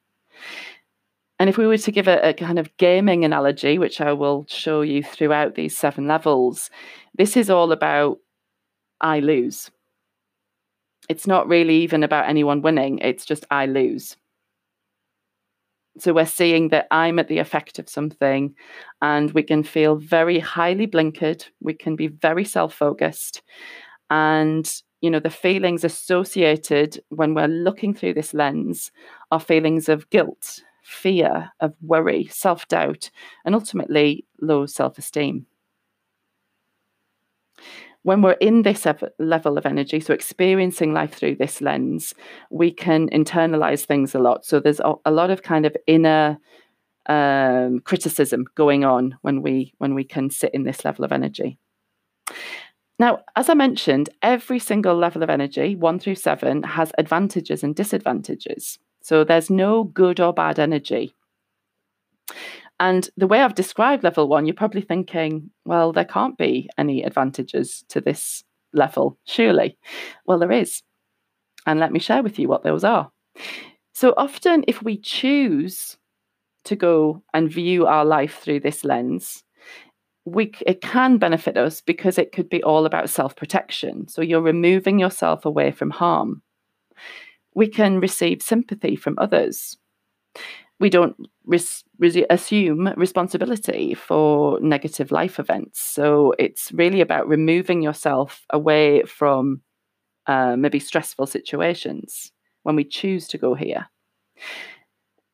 And 1.38 1.48
if 1.48 1.58
we 1.58 1.66
were 1.66 1.78
to 1.78 1.90
give 1.90 2.06
a, 2.06 2.28
a, 2.28 2.34
kind 2.34 2.58
of 2.58 2.76
gaming 2.76 3.24
analogy, 3.24 3.76
which 3.76 4.00
I 4.00 4.12
will 4.12 4.46
show 4.48 4.82
you 4.82 5.02
throughout 5.02 5.56
these 5.56 5.76
seven 5.76 6.06
levels, 6.06 6.70
this 7.16 7.36
is 7.36 7.50
all 7.50 7.72
about 7.72 8.18
I 9.00 9.18
lose. 9.18 9.68
It's 11.08 11.26
not 11.26 11.48
really 11.48 11.78
even 11.78 12.04
about 12.04 12.28
anyone 12.28 12.62
winning, 12.62 12.98
it's 13.00 13.24
just 13.24 13.44
I 13.50 13.66
lose. 13.66 14.16
So 15.98 16.12
we're 16.12 16.26
seeing 16.26 16.68
that 16.68 16.86
I'm 16.90 17.18
at 17.18 17.28
the 17.28 17.38
effect 17.38 17.78
of 17.78 17.88
something, 17.88 18.54
and 19.02 19.30
we 19.32 19.42
can 19.42 19.62
feel 19.62 19.96
very 19.96 20.38
highly 20.38 20.86
blinkered. 20.86 21.44
We 21.60 21.74
can 21.74 21.96
be 21.96 22.06
very 22.06 22.44
self 22.44 22.72
focused. 22.72 23.42
And, 24.08 24.72
you 25.02 25.11
know, 25.11 25.21
the 25.21 25.28
feelings 25.28 25.85
associated 25.85 27.02
when 27.11 27.35
we're 27.35 27.49
looking 27.49 27.92
through 27.92 28.14
this 28.14 28.32
lens 28.32 28.90
are 29.30 29.40
feelings 29.40 29.90
of 29.90 30.09
guilt, 30.09 30.62
fear, 30.82 31.52
of 31.61 31.75
worry, 31.82 32.26
self 32.28 32.66
doubt, 32.68 33.11
and 33.44 33.54
ultimately 33.54 34.25
low 34.40 34.64
self 34.64 34.97
esteem 34.97 35.47
when 38.02 38.21
we're 38.21 38.32
in 38.32 38.62
this 38.62 38.87
level 39.18 39.56
of 39.56 39.66
energy, 39.66 40.00
so 40.00 40.12
experiencing 40.12 40.92
life 40.92 41.14
through 41.14 41.37
this 41.37 41.61
lens, 41.61 42.14
we 42.50 42.71
can 42.73 43.09
internalize 43.11 43.85
things 43.85 44.14
a 44.14 44.18
lot. 44.18 44.44
So 44.44 44.59
there's 44.59 44.80
a, 44.80 45.11
lot 45.11 45.30
of 45.30 45.42
kind 45.42 45.66
of 45.66 45.76
inner 45.87 46.38
um, 47.06 47.80
criticism 47.80 48.44
going 48.56 48.85
on 48.85 49.16
when 49.23 49.42
we 49.42 49.75
when 49.78 49.94
we 49.94 50.04
can 50.04 50.30
sit 50.30 50.52
in 50.52 50.64
this 50.64 50.85
level 50.85 51.04
of 51.04 51.12
energy. 51.12 51.59
Now, 53.02 53.18
as 53.35 53.49
I 53.49 53.54
mentioned, 53.54 54.11
every 54.23 54.61
single 54.61 54.94
level 54.94 55.25
of 55.25 55.28
energy, 55.28 55.75
one 55.75 55.99
through 55.99 56.14
seven, 56.14 56.62
has 56.62 56.92
advantages 56.99 57.64
and 57.64 57.75
disadvantages. 57.75 58.78
So 59.00 59.25
there's 59.25 59.50
no 59.50 59.82
good 59.82 60.21
or 60.21 60.32
bad 60.32 60.61
energy. 60.61 61.12
And 62.78 63.11
the 63.16 63.26
way 63.26 63.40
I've 63.40 63.56
described 63.56 64.04
level 64.04 64.28
one, 64.28 64.47
you're 64.47 64.54
probably 64.54 64.82
thinking, 64.82 65.50
well, 65.64 65.92
there 65.92 66.04
can't 66.04 66.38
be 66.38 66.71
any 66.78 67.02
advantages 67.02 67.85
to 67.88 68.00
this 68.00 68.44
level, 68.73 69.18
surely. 69.25 69.76
Well, 70.25 70.38
there 70.38 70.52
is. 70.52 70.85
And 71.66 71.80
let 71.80 71.90
me 71.90 71.99
share 71.99 72.23
with 72.23 72.38
you 72.38 72.47
what 72.47 72.62
those 72.62 72.85
are. 72.85 73.11
So 73.94 74.14
often, 74.16 74.62
if 74.68 74.80
we 74.80 74.97
choose 74.97 75.97
to 76.66 76.76
go 76.76 77.25
and 77.35 77.50
view 77.52 77.85
our 77.85 78.04
life 78.04 78.38
through 78.38 78.61
this 78.61 78.85
lens, 78.85 79.42
we 80.24 80.52
it 80.66 80.80
can 80.80 81.18
benefit 81.18 81.56
us 81.56 81.80
because 81.80 82.18
it 82.18 82.32
could 82.32 82.48
be 82.48 82.62
all 82.62 82.86
about 82.86 83.10
self-protection. 83.10 84.08
So 84.08 84.22
you're 84.22 84.40
removing 84.40 84.98
yourself 84.98 85.44
away 85.44 85.70
from 85.70 85.90
harm. 85.90 86.42
We 87.54 87.68
can 87.68 88.00
receive 88.00 88.40
sympathy 88.40 88.96
from 88.96 89.16
others 89.18 89.76
we 90.82 90.90
don't 90.90 91.14
res- 91.46 91.84
res- 92.00 92.26
assume 92.28 92.92
responsibility 92.96 93.94
for 93.94 94.58
negative 94.60 95.12
life 95.12 95.38
events. 95.38 95.80
So 95.80 96.34
it's 96.40 96.72
really 96.72 97.00
about 97.00 97.28
removing 97.28 97.82
yourself 97.82 98.44
away 98.50 99.04
from 99.04 99.62
uh, 100.26 100.56
maybe 100.56 100.80
stressful 100.80 101.28
situations 101.28 102.32
when 102.64 102.74
we 102.74 102.84
choose 102.84 103.28
to 103.28 103.38
go 103.38 103.54
here. 103.54 103.86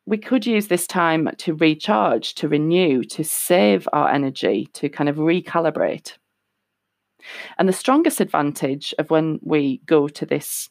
We 0.09 0.17
could 0.17 0.47
use 0.47 0.69
this 0.69 0.87
time 0.87 1.29
to 1.37 1.55
recharge, 1.55 2.35
to 2.37 2.49
renew, 2.49 3.05
to 3.05 3.23
save 3.23 3.87
our 3.93 4.09
energy, 4.09 4.71
to 4.73 4.89
kind 4.89 5.07
of 5.07 5.17
recalibrate. 5.17 6.15
And 7.59 7.69
the 7.69 7.75
strongest 7.75 8.19
advantage 8.19 8.95
of 8.99 9.11
when 9.11 9.39
we 9.43 9.83
go 9.85 10.09
to 10.09 10.25
this 10.25 10.71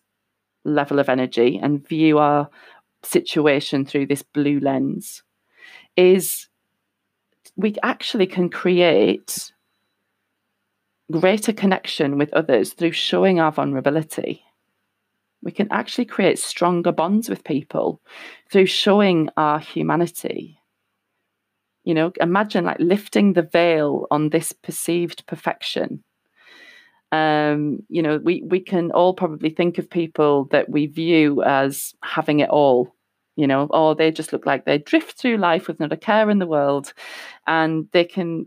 level 0.66 0.98
of 0.98 1.08
energy 1.08 1.60
and 1.62 1.88
view 1.88 2.18
our 2.18 2.50
situation 3.04 3.86
through 3.86 4.08
this 4.08 4.24
blue 4.24 4.60
lens 4.60 5.22
is 5.96 6.48
we 7.56 7.76
actually 7.84 8.26
can 8.26 8.50
create 8.50 9.52
greater 11.12 11.54
connection 11.54 12.18
with 12.18 12.34
others 12.34 12.74
through 12.74 12.92
showing 12.92 13.40
our 13.40 13.52
vulnerability. 13.52 14.47
We 15.44 15.52
can 15.52 15.68
actually 15.72 16.06
create 16.06 16.40
stronger 16.40 16.92
bonds 16.92 17.30
with 17.30 17.44
people 17.44 18.02
through 18.52 18.66
showing 18.66 19.30
our 19.38 19.60
humanity. 19.60 20.60
You 21.84 21.94
know, 21.94 22.12
imagine 22.20 22.66
like 22.66 22.80
lifting 22.80 23.34
the 23.34 23.44
veil 23.44 24.08
on 24.12 24.30
this 24.30 24.52
perceived 24.52 25.26
perfection 25.26 26.04
um, 27.12 27.80
you 27.90 28.02
know, 28.02 28.18
we 28.18 28.44
we 28.46 28.60
can 28.60 28.92
all 28.92 29.14
probably 29.14 29.50
think 29.50 29.78
of 29.78 29.90
people 29.90 30.46
that 30.52 30.70
we 30.70 30.88
view 30.88 31.42
as 31.44 31.94
having 32.04 32.40
it 32.40 32.50
all. 32.50 32.94
You 33.36 33.46
know, 33.48 33.68
or 33.70 33.94
they 33.96 34.12
just 34.12 34.34
look 34.34 34.46
like 34.48 34.66
they 34.66 34.80
drift 34.80 35.18
through 35.20 35.38
life 35.38 35.68
with 35.68 35.80
not 35.80 35.94
a 35.94 35.98
care 35.98 36.30
in 36.30 36.40
the 36.40 36.48
world, 36.48 36.94
and 37.48 37.88
they 37.94 38.04
can 38.04 38.46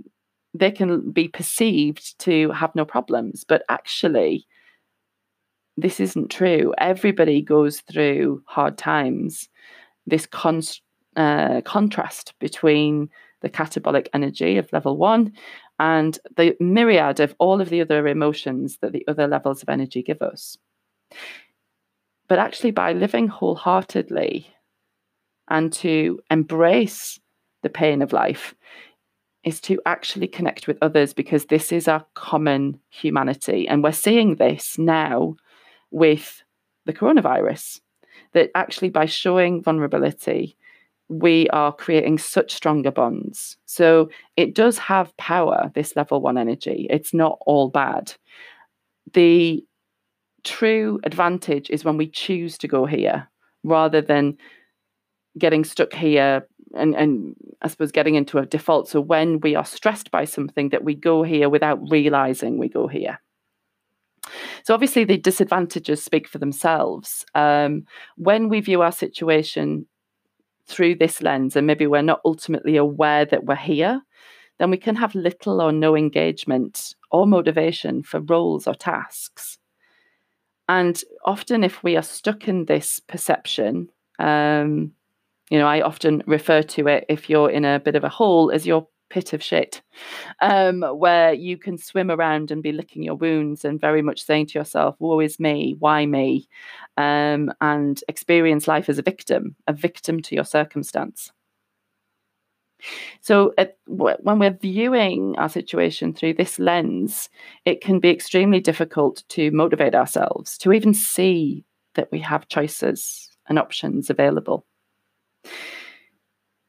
they 0.52 0.70
can 0.70 1.10
be 1.12 1.28
perceived 1.28 2.18
to 2.20 2.50
have 2.50 2.74
no 2.74 2.84
problems, 2.84 3.44
but 3.44 3.62
actually, 3.68 4.46
this 5.82 6.00
isn't 6.00 6.30
true. 6.30 6.74
Everybody 6.78 7.42
goes 7.42 7.80
through 7.80 8.42
hard 8.46 8.78
times. 8.78 9.48
This 10.06 10.26
con- 10.26 10.62
uh, 11.16 11.60
contrast 11.62 12.34
between 12.38 13.10
the 13.42 13.50
catabolic 13.50 14.08
energy 14.12 14.58
of 14.58 14.72
level 14.72 14.96
one 14.96 15.32
and 15.78 16.18
the 16.36 16.56
myriad 16.60 17.20
of 17.20 17.34
all 17.38 17.60
of 17.60 17.70
the 17.70 17.80
other 17.80 18.06
emotions 18.06 18.78
that 18.82 18.92
the 18.92 19.04
other 19.08 19.26
levels 19.26 19.62
of 19.62 19.68
energy 19.68 20.02
give 20.02 20.20
us. 20.20 20.56
But 22.28 22.38
actually, 22.38 22.70
by 22.70 22.92
living 22.92 23.28
wholeheartedly 23.28 24.46
and 25.48 25.72
to 25.74 26.20
embrace 26.30 27.18
the 27.62 27.70
pain 27.70 28.02
of 28.02 28.12
life, 28.12 28.54
is 29.42 29.60
to 29.60 29.80
actually 29.86 30.28
connect 30.28 30.66
with 30.66 30.78
others 30.82 31.12
because 31.14 31.46
this 31.46 31.72
is 31.72 31.88
our 31.88 32.04
common 32.14 32.78
humanity. 32.90 33.66
And 33.66 33.82
we're 33.82 33.92
seeing 33.92 34.36
this 34.36 34.78
now 34.78 35.36
with 35.90 36.42
the 36.86 36.92
coronavirus. 36.92 37.80
That 38.32 38.50
actually, 38.54 38.90
by 38.90 39.06
showing 39.06 39.62
vulnerability, 39.62 40.56
we 41.08 41.48
are 41.50 41.72
creating 41.72 42.18
such 42.18 42.54
stronger 42.54 42.92
bonds. 42.92 43.56
So 43.66 44.10
it 44.36 44.54
does 44.54 44.78
have 44.78 45.16
power, 45.16 45.72
this 45.74 45.96
level 45.96 46.20
one 46.20 46.38
energy. 46.38 46.86
It's 46.88 47.12
not 47.12 47.38
all 47.46 47.68
bad. 47.68 48.14
The 49.12 49.64
true 50.44 51.00
advantage 51.02 51.68
is 51.68 51.84
when 51.84 51.96
we 51.96 52.06
choose 52.06 52.56
to 52.58 52.68
go 52.68 52.86
here 52.86 53.28
rather 53.64 54.00
than 54.00 54.38
getting 55.36 55.64
stuck 55.64 55.92
here 55.92 56.46
and, 56.74 56.94
and 56.94 57.34
I 57.60 57.68
suppose 57.68 57.90
getting 57.90 58.14
into 58.14 58.38
a 58.38 58.46
default. 58.46 58.88
So 58.88 59.00
when 59.00 59.40
we 59.40 59.56
are 59.56 59.64
stressed 59.64 60.12
by 60.12 60.24
something 60.24 60.68
that 60.68 60.84
we 60.84 60.94
go 60.94 61.24
here 61.24 61.48
without 61.48 61.80
realizing 61.90 62.58
we 62.58 62.68
go 62.68 62.86
here. 62.86 63.20
So 64.64 64.74
obviously 64.74 65.04
the 65.04 65.16
disadvantages 65.16 66.02
speak 66.02 66.28
for 66.28 66.38
themselves. 66.38 67.24
Um, 67.34 67.84
when 68.16 68.48
we 68.48 68.60
view 68.60 68.82
our 68.82 68.92
situation 68.92 69.86
through 70.66 70.96
this 70.96 71.22
lens 71.22 71.56
and 71.56 71.66
maybe 71.66 71.86
we're 71.86 72.02
not 72.02 72.20
ultimately 72.24 72.76
aware 72.76 73.24
that 73.24 73.44
we're 73.44 73.56
here, 73.56 74.02
then 74.58 74.70
we 74.70 74.76
can 74.76 74.96
have 74.96 75.14
little 75.14 75.60
or 75.60 75.72
no 75.72 75.96
engagement 75.96 76.94
or 77.10 77.26
motivation 77.26 78.02
for 78.02 78.20
roles 78.20 78.66
or 78.66 78.74
tasks. 78.74 79.58
And 80.68 81.02
often, 81.24 81.64
if 81.64 81.82
we 81.82 81.96
are 81.96 82.02
stuck 82.02 82.46
in 82.46 82.66
this 82.66 83.00
perception, 83.00 83.88
um, 84.20 84.92
you 85.50 85.58
know, 85.58 85.66
I 85.66 85.80
often 85.80 86.22
refer 86.26 86.62
to 86.62 86.86
it 86.86 87.06
if 87.08 87.28
you're 87.28 87.50
in 87.50 87.64
a 87.64 87.80
bit 87.80 87.96
of 87.96 88.04
a 88.04 88.08
hole 88.08 88.52
as 88.52 88.66
your 88.66 88.86
pit 89.10 89.32
of 89.32 89.42
shit, 89.42 89.82
um, 90.40 90.82
where 90.82 91.32
you 91.32 91.58
can 91.58 91.76
swim 91.76 92.10
around 92.10 92.50
and 92.50 92.62
be 92.62 92.72
licking 92.72 93.02
your 93.02 93.16
wounds 93.16 93.64
and 93.64 93.80
very 93.80 94.00
much 94.00 94.24
saying 94.24 94.46
to 94.46 94.58
yourself, 94.58 94.96
woe 94.98 95.20
is 95.20 95.38
me, 95.38 95.76
why 95.78 96.06
me? 96.06 96.48
Um, 96.96 97.52
and 97.60 98.02
experience 98.08 98.66
life 98.66 98.88
as 98.88 98.98
a 98.98 99.02
victim, 99.02 99.56
a 99.66 99.72
victim 99.72 100.20
to 100.22 100.34
your 100.34 100.44
circumstance. 100.44 101.30
So, 103.20 103.52
at, 103.58 103.76
when 103.86 104.38
we're 104.38 104.56
viewing 104.58 105.36
our 105.36 105.50
situation 105.50 106.14
through 106.14 106.34
this 106.34 106.58
lens, 106.58 107.28
it 107.66 107.82
can 107.82 108.00
be 108.00 108.08
extremely 108.08 108.60
difficult 108.60 109.22
to 109.30 109.50
motivate 109.50 109.94
ourselves 109.94 110.56
to 110.58 110.72
even 110.72 110.94
see 110.94 111.66
that 111.94 112.10
we 112.10 112.20
have 112.20 112.48
choices 112.48 113.28
and 113.48 113.58
options 113.58 114.08
available 114.08 114.64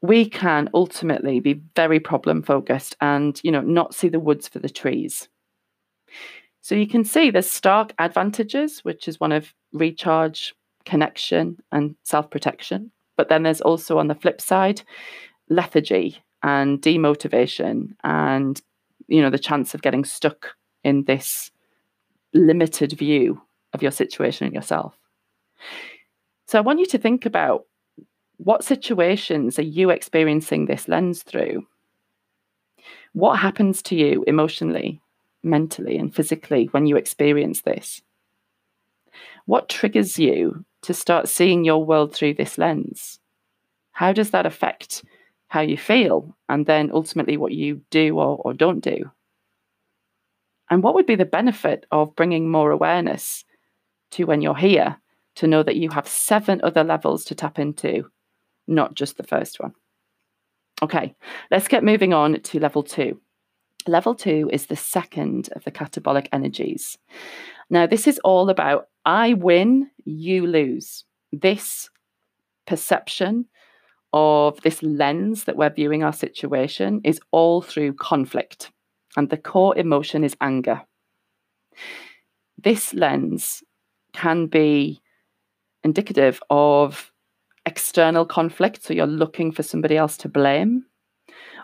we 0.02 0.28
can 0.28 0.70
ultimately 0.74 1.40
be 1.40 1.62
very 1.76 2.00
problem 2.00 2.42
focused 2.42 2.96
and 3.02 3.40
you 3.44 3.52
know 3.52 3.62
not 3.62 3.94
see 3.94 4.10
the 4.10 4.20
woods 4.20 4.48
for 4.48 4.60
the 4.60 4.70
trees. 4.70 5.30
So 6.62 6.76
you 6.76 6.88
can 6.88 7.04
see 7.04 7.30
there's 7.30 7.50
stark 7.50 7.94
advantages 8.00 8.84
which 8.84 9.08
is 9.08 9.20
one 9.20 9.32
of 9.32 9.54
recharge 9.74 10.54
connection 10.86 11.58
and 11.72 11.96
self-protection. 12.04 12.92
But 13.18 13.30
then 13.30 13.44
there's 13.44 13.62
also 13.62 13.98
on 13.98 14.08
the 14.08 14.16
flip 14.16 14.42
side 14.42 14.82
lethargy 15.50 16.18
and 16.44 16.82
demotivation 16.82 17.90
and 18.04 18.60
you 19.08 19.22
know 19.22 19.30
the 19.30 19.40
chance 19.40 19.74
of 19.74 19.82
getting 19.82 20.06
stuck 20.06 20.56
in 20.84 21.04
this 21.04 21.52
limited 22.34 22.94
view 22.94 23.42
of 23.74 23.82
your 23.82 23.92
situation 23.92 24.46
and 24.46 24.56
yourself. 24.56 24.96
So 26.48 26.58
i 26.58 26.62
want 26.62 26.80
you 26.80 26.86
to 26.88 26.98
think 26.98 27.26
about 27.26 27.66
what 28.44 28.64
situations 28.64 29.60
are 29.60 29.64
you 29.64 29.92
experiencing 29.92 30.66
this 30.66 30.88
lens 30.88 31.22
through? 31.22 31.68
What 33.14 33.36
happens 33.36 33.84
to 33.84 33.96
you 33.96 34.24
emotionally, 34.26 35.00
mentally, 35.44 35.96
and 35.96 36.14
physically 36.14 36.66
when 36.72 36.88
you 36.88 36.98
experience 36.98 37.62
this? 37.62 38.02
What 39.46 39.70
triggers 39.70 40.18
you 40.18 40.66
to 40.82 40.92
start 40.92 41.30
seeing 41.30 41.64
your 41.64 41.86
world 41.86 42.16
through 42.16 42.34
this 42.34 42.58
lens? 42.58 43.20
How 43.92 44.12
does 44.12 44.32
that 44.32 44.48
affect 44.48 45.04
how 45.50 45.62
you 45.62 45.78
feel 45.78 46.36
and 46.50 46.66
then 46.66 46.90
ultimately 46.92 47.38
what 47.38 47.52
you 47.52 47.82
do 47.92 48.18
or, 48.18 48.38
or 48.38 48.56
don't 48.56 48.80
do? 48.80 49.12
And 50.72 50.82
what 50.82 50.96
would 50.96 51.06
be 51.06 51.16
the 51.16 51.26
benefit 51.26 51.86
of 51.92 52.16
bringing 52.16 52.50
more 52.50 52.72
awareness 52.72 53.46
to 54.12 54.24
when 54.24 54.42
you're 54.42 54.56
here 54.56 54.98
to 55.36 55.46
know 55.46 55.62
that 55.62 55.76
you 55.76 55.92
have 55.92 56.08
seven 56.08 56.60
other 56.64 56.84
levels 56.84 57.24
to 57.26 57.36
tap 57.36 57.60
into 57.60 58.10
not 58.72 58.96
just 58.96 59.18
the 59.18 59.24
first 59.24 59.60
one. 59.60 59.74
Okay, 60.82 61.14
let's 61.52 61.68
get 61.68 61.84
moving 61.84 62.14
on 62.14 62.42
to 62.42 62.60
level 62.60 62.82
two. 62.82 63.20
Level 63.88 64.16
two 64.16 64.50
is 64.52 64.66
the 64.66 64.76
second 64.76 65.50
of 65.54 65.64
the 65.64 65.72
catabolic 65.72 66.28
energies. 66.32 66.98
Now, 67.70 67.86
this 67.86 68.08
is 68.08 68.20
all 68.24 68.50
about 68.50 68.88
I 69.06 69.34
win, 69.34 69.90
you 70.06 70.48
lose. 70.48 71.04
This 71.32 71.90
perception 72.66 73.46
of 74.14 74.62
this 74.62 74.84
lens 74.84 75.46
that 75.46 75.56
we're 75.56 75.70
viewing 75.70 76.04
our 76.04 76.14
situation 76.14 77.02
is 77.04 77.20
all 77.32 77.62
through 77.62 77.94
conflict, 77.94 78.72
and 79.16 79.30
the 79.30 79.38
core 79.38 79.78
emotion 79.78 80.24
is 80.24 80.36
anger. 80.42 80.82
This 82.58 82.94
lens 82.94 83.64
can 84.14 84.48
be 84.48 85.02
indicative 85.84 86.42
of 86.50 87.11
external 87.66 88.26
conflict, 88.26 88.84
so 88.84 88.94
you're 88.94 89.08
looking 89.08 89.52
for 89.52 89.64
somebody 89.64 89.98
else 89.98 90.18
to 90.18 90.30
blame, 90.30 90.86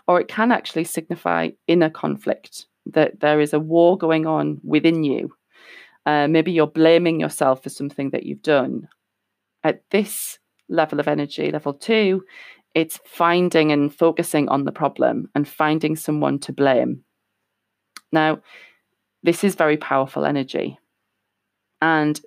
or 0.06 0.20
it 0.20 0.28
can 0.28 0.52
actually 0.52 0.84
signify 0.84 1.50
inner 1.66 1.90
conflict, 1.90 2.66
that 2.86 3.20
there 3.20 3.40
is 3.40 3.52
a 3.52 3.60
war 3.60 3.98
going 3.98 4.26
on 4.26 4.60
within 4.62 5.04
you. 5.04 5.34
Uh, 6.06 6.26
maybe 6.26 6.52
you're 6.52 6.66
blaming 6.66 7.20
yourself 7.20 7.62
for 7.62 7.68
something 7.68 8.10
that 8.10 8.22
you've 8.22 8.42
done. 8.42 8.88
At 9.62 9.82
this 9.90 10.38
level 10.68 11.00
of 11.00 11.08
energy, 11.08 11.50
level 11.50 11.74
two, 11.74 12.24
it's 12.74 13.00
finding 13.04 13.72
and 13.72 13.94
focusing 13.94 14.48
on 14.48 14.64
the 14.64 14.72
problem 14.72 15.28
and 15.34 15.48
finding 15.48 15.96
someone 15.96 16.38
to 16.40 16.52
blame. 16.52 17.02
Now, 18.12 18.40
this 19.22 19.42
is 19.44 19.54
very 19.54 19.76
powerful 19.76 20.24
energy. 20.24 20.78
And 21.82 22.20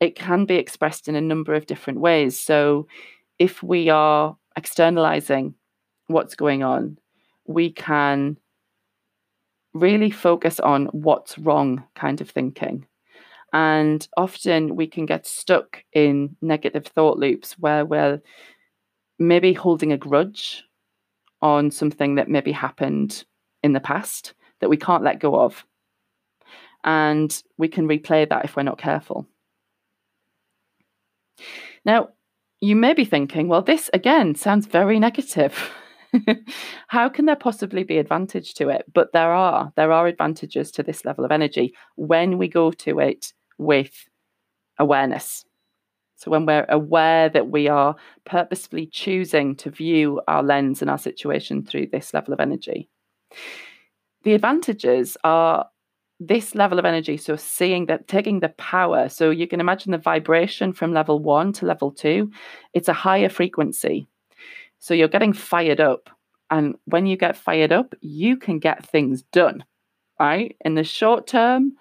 it 0.00 0.14
can 0.14 0.44
be 0.44 0.56
expressed 0.56 1.08
in 1.08 1.14
a 1.14 1.20
number 1.20 1.54
of 1.54 1.66
different 1.66 2.00
ways. 2.00 2.38
So, 2.38 2.86
if 3.38 3.62
we 3.62 3.88
are 3.88 4.36
externalizing 4.56 5.54
what's 6.08 6.34
going 6.34 6.62
on, 6.62 6.98
we 7.46 7.70
can 7.70 8.36
really 9.74 10.10
focus 10.10 10.58
on 10.60 10.86
what's 10.86 11.38
wrong 11.38 11.84
kind 11.94 12.20
of 12.20 12.30
thinking. 12.30 12.86
And 13.52 14.06
often 14.16 14.76
we 14.76 14.86
can 14.86 15.06
get 15.06 15.26
stuck 15.26 15.84
in 15.92 16.36
negative 16.42 16.86
thought 16.86 17.18
loops 17.18 17.52
where 17.58 17.84
we're 17.84 18.20
maybe 19.18 19.52
holding 19.52 19.92
a 19.92 19.96
grudge 19.96 20.64
on 21.40 21.70
something 21.70 22.16
that 22.16 22.28
maybe 22.28 22.52
happened 22.52 23.24
in 23.62 23.72
the 23.72 23.80
past 23.80 24.34
that 24.60 24.68
we 24.68 24.76
can't 24.76 25.04
let 25.04 25.20
go 25.20 25.38
of. 25.40 25.64
And 26.84 27.42
we 27.56 27.68
can 27.68 27.88
replay 27.88 28.28
that 28.28 28.44
if 28.44 28.56
we're 28.56 28.62
not 28.62 28.78
careful. 28.78 29.26
Now, 31.84 32.08
you 32.60 32.74
may 32.76 32.94
be 32.94 33.04
thinking, 33.04 33.48
well, 33.48 33.62
this 33.62 33.88
again 33.92 34.34
sounds 34.34 34.66
very 34.66 34.98
negative. 34.98 35.70
How 36.88 37.08
can 37.08 37.26
there 37.26 37.36
possibly 37.36 37.84
be 37.84 37.98
advantage 37.98 38.54
to 38.54 38.68
it? 38.68 38.84
But 38.92 39.12
there 39.12 39.32
are. 39.32 39.72
There 39.76 39.92
are 39.92 40.06
advantages 40.06 40.70
to 40.72 40.82
this 40.82 41.04
level 41.04 41.24
of 41.24 41.32
energy 41.32 41.74
when 41.96 42.38
we 42.38 42.48
go 42.48 42.70
to 42.72 42.98
it 42.98 43.32
with 43.58 44.06
awareness. 44.78 45.44
So, 46.16 46.32
when 46.32 46.46
we're 46.46 46.66
aware 46.68 47.28
that 47.28 47.50
we 47.50 47.68
are 47.68 47.94
purposefully 48.24 48.86
choosing 48.86 49.54
to 49.56 49.70
view 49.70 50.20
our 50.26 50.42
lens 50.42 50.82
and 50.82 50.90
our 50.90 50.98
situation 50.98 51.64
through 51.64 51.88
this 51.92 52.12
level 52.12 52.34
of 52.34 52.40
energy, 52.40 52.88
the 54.24 54.34
advantages 54.34 55.16
are 55.22 55.66
this 56.20 56.54
level 56.54 56.78
of 56.78 56.84
energy 56.84 57.16
so 57.16 57.36
seeing 57.36 57.86
that 57.86 58.08
taking 58.08 58.40
the 58.40 58.48
power 58.50 59.08
so 59.08 59.30
you 59.30 59.46
can 59.46 59.60
imagine 59.60 59.92
the 59.92 59.98
vibration 59.98 60.72
from 60.72 60.92
level 60.92 61.20
1 61.20 61.52
to 61.52 61.66
level 61.66 61.92
2 61.92 62.30
it's 62.74 62.88
a 62.88 62.92
higher 62.92 63.28
frequency. 63.28 64.08
So 64.80 64.94
you're 64.94 65.08
getting 65.08 65.32
fired 65.32 65.80
up 65.80 66.10
and 66.50 66.76
when 66.86 67.06
you 67.06 67.16
get 67.16 67.36
fired 67.36 67.72
up 67.72 67.94
you 68.00 68.36
can 68.36 68.58
get 68.58 68.84
things 68.84 69.22
done 69.32 69.64
right? 70.20 70.56
In 70.64 70.74
the 70.74 70.84
short 70.84 71.26
term 71.26 71.72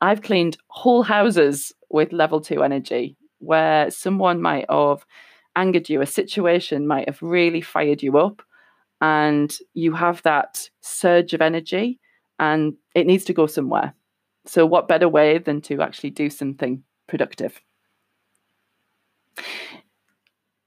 i've 0.00 0.22
cleaned 0.22 0.56
whole 0.68 1.04
houses 1.04 1.72
with 1.90 2.12
level 2.12 2.40
2 2.40 2.62
energy 2.62 3.16
where 3.38 3.90
someone 3.90 4.42
might 4.42 4.66
have 4.68 5.04
angered 5.54 5.88
you 5.88 6.00
a 6.00 6.06
situation 6.06 6.86
might 6.86 7.08
have 7.08 7.22
really 7.22 7.60
fired 7.60 8.02
you 8.02 8.18
up 8.18 8.42
and 9.00 9.58
you 9.74 9.92
have 9.92 10.22
that 10.22 10.68
surge 10.80 11.32
of 11.34 11.40
energy 11.40 12.00
and 12.38 12.74
it 12.94 13.06
needs 13.06 13.24
to 13.24 13.32
go 13.32 13.46
somewhere. 13.46 13.94
So, 14.46 14.66
what 14.66 14.88
better 14.88 15.08
way 15.08 15.38
than 15.38 15.60
to 15.62 15.80
actually 15.80 16.10
do 16.10 16.28
something 16.30 16.82
productive? 17.08 17.60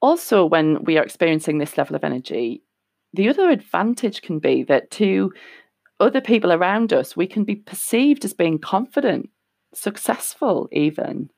Also, 0.01 0.45
when 0.45 0.83
we 0.83 0.97
are 0.97 1.03
experiencing 1.03 1.57
this 1.57 1.77
level 1.77 1.95
of 1.95 2.03
energy, 2.03 2.63
the 3.13 3.29
other 3.29 3.49
advantage 3.49 4.21
can 4.21 4.39
be 4.39 4.63
that 4.63 4.91
to 4.91 5.31
other 5.99 6.21
people 6.21 6.51
around 6.51 6.93
us, 6.93 7.15
we 7.17 7.27
can 7.27 7.43
be 7.43 7.55
perceived 7.55 8.23
as 8.25 8.33
being 8.33 8.59
confident. 8.59 9.29
successful, 9.73 10.67
even 10.71 11.29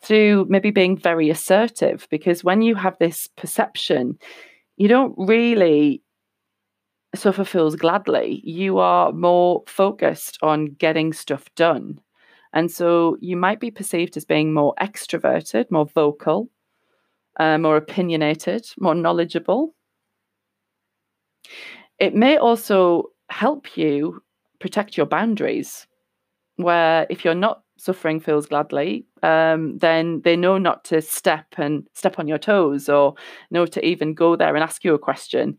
through 0.00 0.46
maybe 0.48 0.70
being 0.70 0.96
very 0.96 1.30
assertive. 1.30 2.08
Because 2.10 2.42
when 2.42 2.62
you 2.62 2.74
have 2.74 2.96
this 2.98 3.28
perception, 3.36 4.18
you 4.76 4.88
don't 4.88 5.14
really 5.16 6.02
suffer 7.14 7.44
fools 7.44 7.76
gladly. 7.76 8.40
You 8.44 8.78
are 8.78 9.12
more 9.12 9.62
focused 9.66 10.38
on 10.42 10.66
getting 10.66 11.12
stuff 11.12 11.44
done. 11.54 12.00
And 12.52 12.70
so 12.70 13.16
you 13.20 13.36
might 13.36 13.60
be 13.60 13.70
perceived 13.70 14.16
as 14.16 14.24
being 14.24 14.54
more 14.54 14.74
extroverted, 14.80 15.70
more 15.70 15.86
vocal, 15.86 16.50
uh, 17.38 17.58
more 17.58 17.76
opinionated, 17.76 18.66
more 18.78 18.94
knowledgeable. 18.94 19.74
It 21.98 22.14
may 22.14 22.36
also 22.36 23.10
help 23.28 23.76
you 23.76 24.22
protect 24.60 24.96
your 24.96 25.06
boundaries, 25.06 25.86
where 26.56 27.06
if 27.10 27.24
you're 27.24 27.34
not 27.34 27.62
suffering 27.76 28.20
fools 28.20 28.46
gladly, 28.46 29.04
um, 29.22 29.76
then 29.78 30.20
they 30.22 30.36
know 30.36 30.58
not 30.58 30.84
to 30.84 31.02
step 31.02 31.46
and 31.56 31.86
step 31.94 32.18
on 32.18 32.28
your 32.28 32.38
toes 32.38 32.88
or 32.88 33.14
know 33.50 33.66
to 33.66 33.84
even 33.84 34.14
go 34.14 34.36
there 34.36 34.54
and 34.54 34.62
ask 34.62 34.84
you 34.84 34.94
a 34.94 34.98
question 34.98 35.58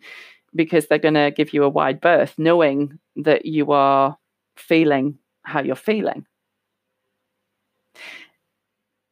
because 0.56 0.88
they're 0.88 0.98
going 0.98 1.14
to 1.16 1.32
give 1.36 1.54
you 1.54 1.64
a 1.64 1.70
wide 1.70 2.02
berth, 2.02 2.34
knowing 2.38 3.00
that 3.18 3.46
you 3.46 3.72
are 3.72 4.18
feeling 4.56 5.18
how 5.44 5.62
you're 5.62 5.76
feeling. 5.76 6.26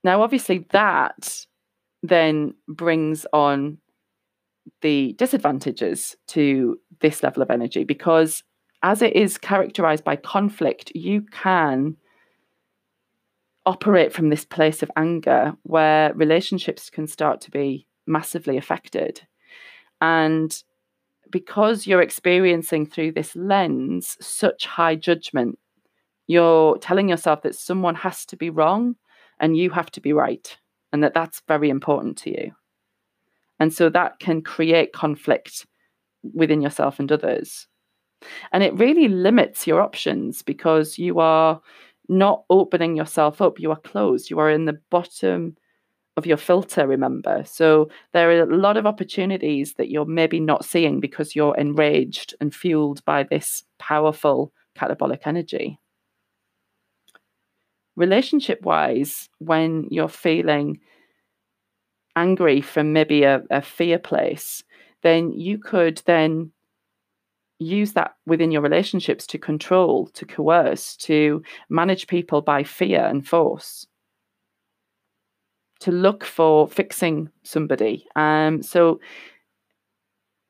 Now, 0.03 0.21
obviously, 0.21 0.65
that 0.71 1.45
then 2.01 2.55
brings 2.67 3.25
on 3.31 3.77
the 4.81 5.13
disadvantages 5.13 6.15
to 6.27 6.79
this 6.99 7.23
level 7.23 7.41
of 7.41 7.49
energy 7.49 7.83
because 7.83 8.43
as 8.81 9.01
it 9.01 9.15
is 9.15 9.37
characterized 9.37 10.03
by 10.03 10.15
conflict, 10.15 10.91
you 10.93 11.21
can 11.21 11.95
operate 13.65 14.11
from 14.11 14.29
this 14.29 14.43
place 14.43 14.83
of 14.83 14.91
anger 14.97 15.55
where 15.63 16.13
relationships 16.13 16.89
can 16.89 17.07
start 17.07 17.39
to 17.41 17.51
be 17.51 17.87
massively 18.05 18.57
affected. 18.57 19.21
And 20.01 20.53
because 21.33 21.87
you're 21.87 22.01
experiencing 22.01 22.85
through 22.85 23.11
this 23.11 23.35
lens 23.35 24.15
such 24.21 24.67
high 24.67 24.95
judgment, 24.95 25.57
you're 26.27 26.77
telling 26.77 27.09
yourself 27.09 27.41
that 27.41 27.55
someone 27.55 27.95
has 27.95 28.23
to 28.27 28.37
be 28.37 28.51
wrong 28.51 28.95
and 29.39 29.57
you 29.57 29.71
have 29.71 29.89
to 29.91 29.99
be 29.99 30.13
right, 30.13 30.55
and 30.93 31.03
that 31.03 31.15
that's 31.15 31.41
very 31.47 31.71
important 31.71 32.17
to 32.19 32.29
you. 32.29 32.51
And 33.59 33.73
so 33.73 33.89
that 33.89 34.19
can 34.19 34.43
create 34.43 34.93
conflict 34.93 35.65
within 36.35 36.61
yourself 36.61 36.99
and 36.99 37.11
others. 37.11 37.67
And 38.51 38.61
it 38.61 38.77
really 38.77 39.07
limits 39.07 39.65
your 39.65 39.81
options 39.81 40.43
because 40.43 40.99
you 40.99 41.19
are 41.19 41.59
not 42.09 42.43
opening 42.51 42.95
yourself 42.95 43.41
up, 43.41 43.59
you 43.59 43.71
are 43.71 43.79
closed, 43.79 44.29
you 44.29 44.37
are 44.37 44.51
in 44.51 44.65
the 44.65 44.79
bottom 44.91 45.57
of 46.15 46.25
your 46.25 46.37
filter, 46.37 46.87
remember. 46.87 47.43
So 47.45 47.89
there 48.13 48.29
are 48.29 48.43
a 48.43 48.57
lot 48.57 48.77
of 48.77 48.85
opportunities 48.85 49.73
that 49.75 49.89
you're 49.89 50.05
maybe 50.05 50.39
not 50.39 50.65
seeing 50.65 50.99
because 50.99 51.35
you're 51.35 51.57
enraged 51.57 52.35
and 52.39 52.53
fueled 52.53 53.03
by 53.05 53.23
this 53.23 53.63
powerful 53.79 54.53
catabolic 54.75 55.21
energy 55.25 55.79
relationship 57.95 58.61
wise, 58.63 59.29
when 59.39 59.87
you're 59.89 60.09
feeling 60.09 60.79
angry 62.15 62.61
from 62.61 62.93
maybe 62.93 63.23
a, 63.23 63.41
a 63.49 63.61
fear 63.61 63.99
place, 63.99 64.63
then 65.01 65.31
you 65.31 65.57
could 65.57 66.01
then 66.05 66.51
use 67.59 67.93
that 67.93 68.15
within 68.25 68.51
your 68.51 68.61
relationships 68.61 69.25
to 69.27 69.37
control, 69.37 70.07
to 70.07 70.25
coerce, 70.25 70.95
to 70.97 71.41
manage 71.69 72.07
people 72.07 72.41
by 72.41 72.63
fear 72.63 73.05
and 73.05 73.27
force, 73.27 73.87
to 75.83 75.91
look 75.91 76.23
for 76.23 76.67
fixing 76.67 77.29
somebody. 77.43 78.05
Um, 78.15 78.63
so 78.63 78.99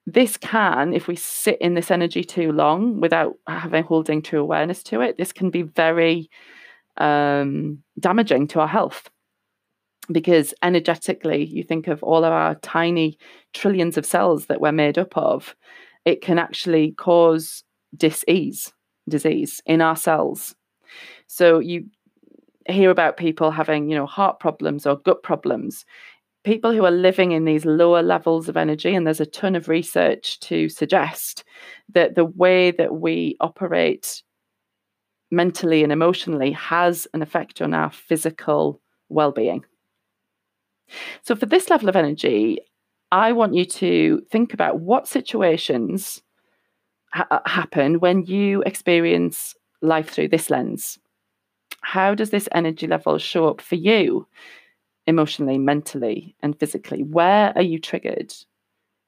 this 0.06 0.38
can, 0.38 0.94
if 0.94 1.08
we 1.08 1.16
sit 1.16 1.60
in 1.60 1.74
this 1.74 1.90
energy 1.90 2.24
too 2.24 2.52
long 2.52 3.00
without 3.00 3.34
having 3.48 3.84
holding 3.84 4.22
true 4.22 4.42
awareness 4.42 4.84
to 4.84 5.02
it, 5.02 5.18
this 5.18 5.34
can 5.34 5.50
be 5.50 5.64
very 5.64 6.30
um, 6.98 7.80
damaging 8.00 8.48
to 8.50 8.60
our 8.60 8.68
health 8.68 9.10
because 10.12 10.54
energetically, 10.62 11.46
you 11.46 11.64
think 11.64 11.88
of 11.88 12.04
all 12.04 12.24
of 12.24 12.32
our 12.32 12.56
tiny 12.56 13.18
trillions 13.54 13.98
of 13.98 14.06
cells 14.06 14.48
that 14.48 14.62
we're 14.62 14.72
made 14.72 14.98
up 14.98 15.18
of, 15.18 15.56
it 16.06 16.22
can 16.22 16.38
actually 16.38 16.92
cause 16.92 17.64
disease, 17.96 18.74
disease 19.08 19.62
in 19.66 19.82
our 19.82 19.96
cells. 19.96 20.56
So 21.28 21.60
you 21.60 21.86
hear 22.68 22.90
about 22.90 23.18
people 23.18 23.52
having, 23.52 23.90
you 23.90 23.96
know, 23.96 24.06
heart 24.06 24.40
problems 24.40 24.86
or 24.86 24.98
gut 24.98 25.24
problems. 25.24 25.86
People 26.44 26.74
who 26.74 26.86
are 26.86 26.92
living 26.92 27.32
in 27.32 27.46
these 27.46 27.66
lower 27.66 28.02
levels 28.02 28.50
of 28.50 28.58
energy, 28.58 28.94
and 28.94 29.08
there's 29.08 29.22
a 29.22 29.26
ton 29.26 29.56
of 29.56 29.70
research 29.70 30.40
to 30.42 30.68
suggest 30.70 31.44
that 31.94 32.16
the 32.16 32.26
way 32.26 32.72
that 32.72 32.96
we 32.96 33.38
operate 33.40 34.24
mentally 35.32 35.84
and 35.84 35.92
emotionally 35.92 36.52
has 36.52 37.08
an 37.14 37.22
effect 37.22 37.62
on 37.62 37.74
our 37.74 37.92
physical 37.92 38.82
well 39.10 39.32
being. 39.32 39.64
So, 41.24 41.36
for 41.36 41.46
this 41.46 41.70
level 41.70 41.90
of 41.90 41.96
energy, 41.96 42.60
I 43.12 43.32
want 43.32 43.54
you 43.54 43.66
to 43.66 44.22
think 44.32 44.54
about 44.54 44.80
what 44.80 45.08
situations 45.08 46.22
ha- 47.14 47.28
uh, 47.32 47.40
happen 47.46 48.00
when 48.00 48.24
you 48.24 48.64
experience 48.64 49.56
life 49.82 50.10
through 50.10 50.30
this 50.30 50.50
lens. 50.50 51.00
How 51.84 52.16
does 52.16 52.30
this 52.30 52.50
energy 52.54 52.88
level 52.88 53.18
show 53.18 53.48
up 53.48 53.62
for 53.62 53.76
you 53.76 54.26
emotionally, 55.06 55.58
mentally, 55.58 56.36
and 56.42 56.58
physically? 56.58 57.04
Where 57.04 57.54
are 57.56 57.62
you 57.62 57.78
triggered? 57.78 58.34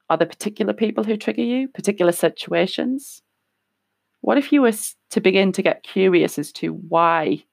Are 0.10 0.18
there 0.18 0.28
particular 0.28 0.74
people 0.74 1.04
who 1.04 1.18
trigger 1.18 1.42
you, 1.42 1.68
particular 1.70 2.12
situations? 2.12 3.24
What 4.22 4.38
if 4.38 4.52
you 4.52 4.62
were 4.62 4.74
to 5.12 5.22
begin 5.22 5.52
to 5.54 5.62
get 5.62 5.84
curious 5.84 6.38
as 6.38 6.52
to 6.54 6.74
why 6.74 7.46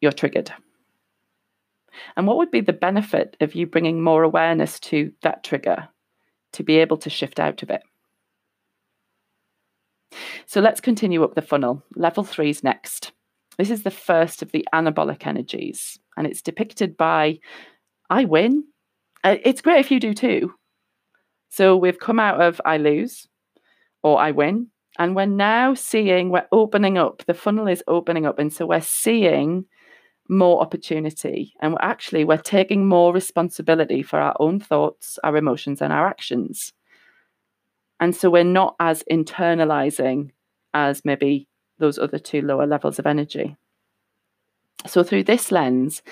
you're 0.00 0.12
triggered? 0.12 0.52
And 2.16 2.26
what 2.26 2.36
would 2.36 2.52
be 2.52 2.60
the 2.60 2.72
benefit 2.72 3.36
of 3.40 3.54
you 3.54 3.66
bringing 3.66 4.00
more 4.00 4.22
awareness 4.22 4.78
to 4.80 5.12
that 5.22 5.42
trigger 5.42 5.88
to 6.52 6.62
be 6.62 6.78
able 6.78 6.96
to 6.98 7.10
shift 7.10 7.40
out 7.40 7.62
of 7.62 7.70
it? 7.70 7.82
So 10.46 10.60
let's 10.60 10.80
continue 10.80 11.24
up 11.24 11.34
the 11.34 11.42
funnel. 11.42 11.82
Level 11.96 12.22
three 12.22 12.50
is 12.50 12.62
next. 12.62 13.12
This 13.58 13.70
is 13.70 13.82
the 13.82 13.90
first 13.90 14.42
of 14.42 14.52
the 14.52 14.66
anabolic 14.72 15.26
energies, 15.26 15.98
and 16.16 16.26
it's 16.26 16.42
depicted 16.42 16.96
by 16.96 17.40
I 18.08 18.24
win. 18.24 18.64
Uh, 19.24 19.36
it's 19.44 19.60
great 19.60 19.80
if 19.80 19.90
you 19.90 20.00
do 20.00 20.14
too. 20.14 20.54
So 21.50 21.76
we've 21.76 21.98
come 21.98 22.20
out 22.20 22.40
of 22.40 22.60
I 22.64 22.76
lose 22.76 23.26
or 24.02 24.18
I 24.18 24.30
win 24.30 24.68
and 24.98 25.14
we're 25.14 25.26
now 25.26 25.74
seeing, 25.74 26.30
we're 26.30 26.48
opening 26.50 26.98
up, 26.98 27.24
the 27.26 27.34
funnel 27.34 27.68
is 27.68 27.84
opening 27.86 28.26
up. 28.26 28.38
And 28.38 28.52
so 28.52 28.66
we're 28.66 28.80
seeing 28.80 29.64
more 30.28 30.60
opportunity. 30.60 31.54
And 31.62 31.72
we're 31.72 31.78
actually, 31.80 32.24
we're 32.24 32.36
taking 32.36 32.86
more 32.86 33.14
responsibility 33.14 34.02
for 34.02 34.18
our 34.18 34.34
own 34.40 34.60
thoughts, 34.60 35.18
our 35.22 35.36
emotions, 35.36 35.80
and 35.80 35.92
our 35.92 36.06
actions. 36.06 36.72
And 38.00 38.14
so 38.14 38.28
we're 38.28 38.44
not 38.44 38.74
as 38.80 39.04
internalizing 39.10 40.30
as 40.74 41.04
maybe 41.04 41.47
those 41.78 41.98
other 41.98 42.18
two 42.18 42.42
lower 42.42 42.66
levels 42.66 42.98
of 42.98 43.06
energy. 43.06 43.56
So 44.86 45.02
through 45.02 45.24
this 45.24 45.50
lens, 45.50 46.02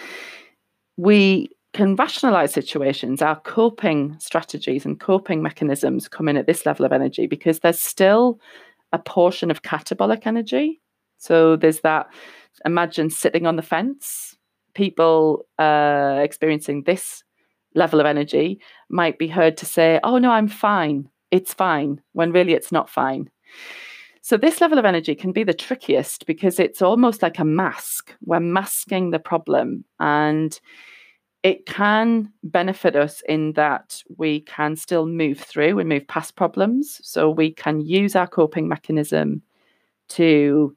we 0.97 1.51
can 1.73 1.95
rationalize 1.95 2.53
situations, 2.53 3.21
our 3.21 3.39
coping 3.41 4.17
strategies 4.19 4.87
and 4.87 4.99
coping 4.99 5.43
mechanisms 5.43 6.09
come 6.09 6.29
in 6.29 6.37
at 6.37 6.47
this 6.47 6.65
level 6.65 6.87
of 6.87 6.93
energy 6.93 7.27
because 7.27 7.61
there's 7.61 7.81
still 7.81 8.41
a 8.93 8.99
portion 8.99 9.51
of 9.51 9.63
catabolic 9.63 10.27
energy. 10.27 10.81
So 11.19 11.57
there's 11.57 11.81
that, 11.81 12.09
imagine 12.65 13.11
sitting 13.11 13.47
on 13.47 13.57
the 13.57 13.63
fence. 13.63 14.37
People 14.75 15.45
uh, 15.59 16.21
experiencing 16.23 16.83
this 16.83 17.23
level 17.75 18.01
of 18.01 18.07
energy 18.07 18.61
might 18.89 19.19
be 19.19 19.29
heard 19.29 19.57
to 19.59 19.67
say, 19.67 20.01
Oh, 20.03 20.19
no, 20.19 20.31
I'm 20.31 20.49
fine. 20.49 21.11
It's 21.31 21.53
fine, 21.53 22.01
when 22.13 22.33
really 22.33 22.55
it's 22.55 22.73
not 22.73 22.89
fine. 22.89 23.29
So, 24.27 24.37
this 24.37 24.61
level 24.61 24.77
of 24.77 24.85
energy 24.85 25.15
can 25.15 25.31
be 25.31 25.45
the 25.45 25.55
trickiest 25.55 26.27
because 26.27 26.59
it's 26.59 26.83
almost 26.83 27.23
like 27.23 27.39
a 27.39 27.45
mask. 27.45 28.13
We're 28.25 28.41
masking 28.41 29.13
the 29.13 29.21
problem. 29.21 29.85
And 30.01 30.59
it 31.45 31.65
can 31.67 32.33
benefit 32.43 32.97
us 32.97 33.23
in 33.29 33.53
that 33.53 34.03
we 34.19 34.41
can 34.41 34.75
still 34.75 35.07
move 35.07 35.39
through 35.39 35.79
and 35.79 35.89
move 35.89 36.09
past 36.09 36.35
problems. 36.35 37.01
So 37.05 37.31
we 37.31 37.53
can 37.53 37.83
use 37.83 38.17
our 38.17 38.27
coping 38.27 38.67
mechanism 38.67 39.43
to, 40.09 40.77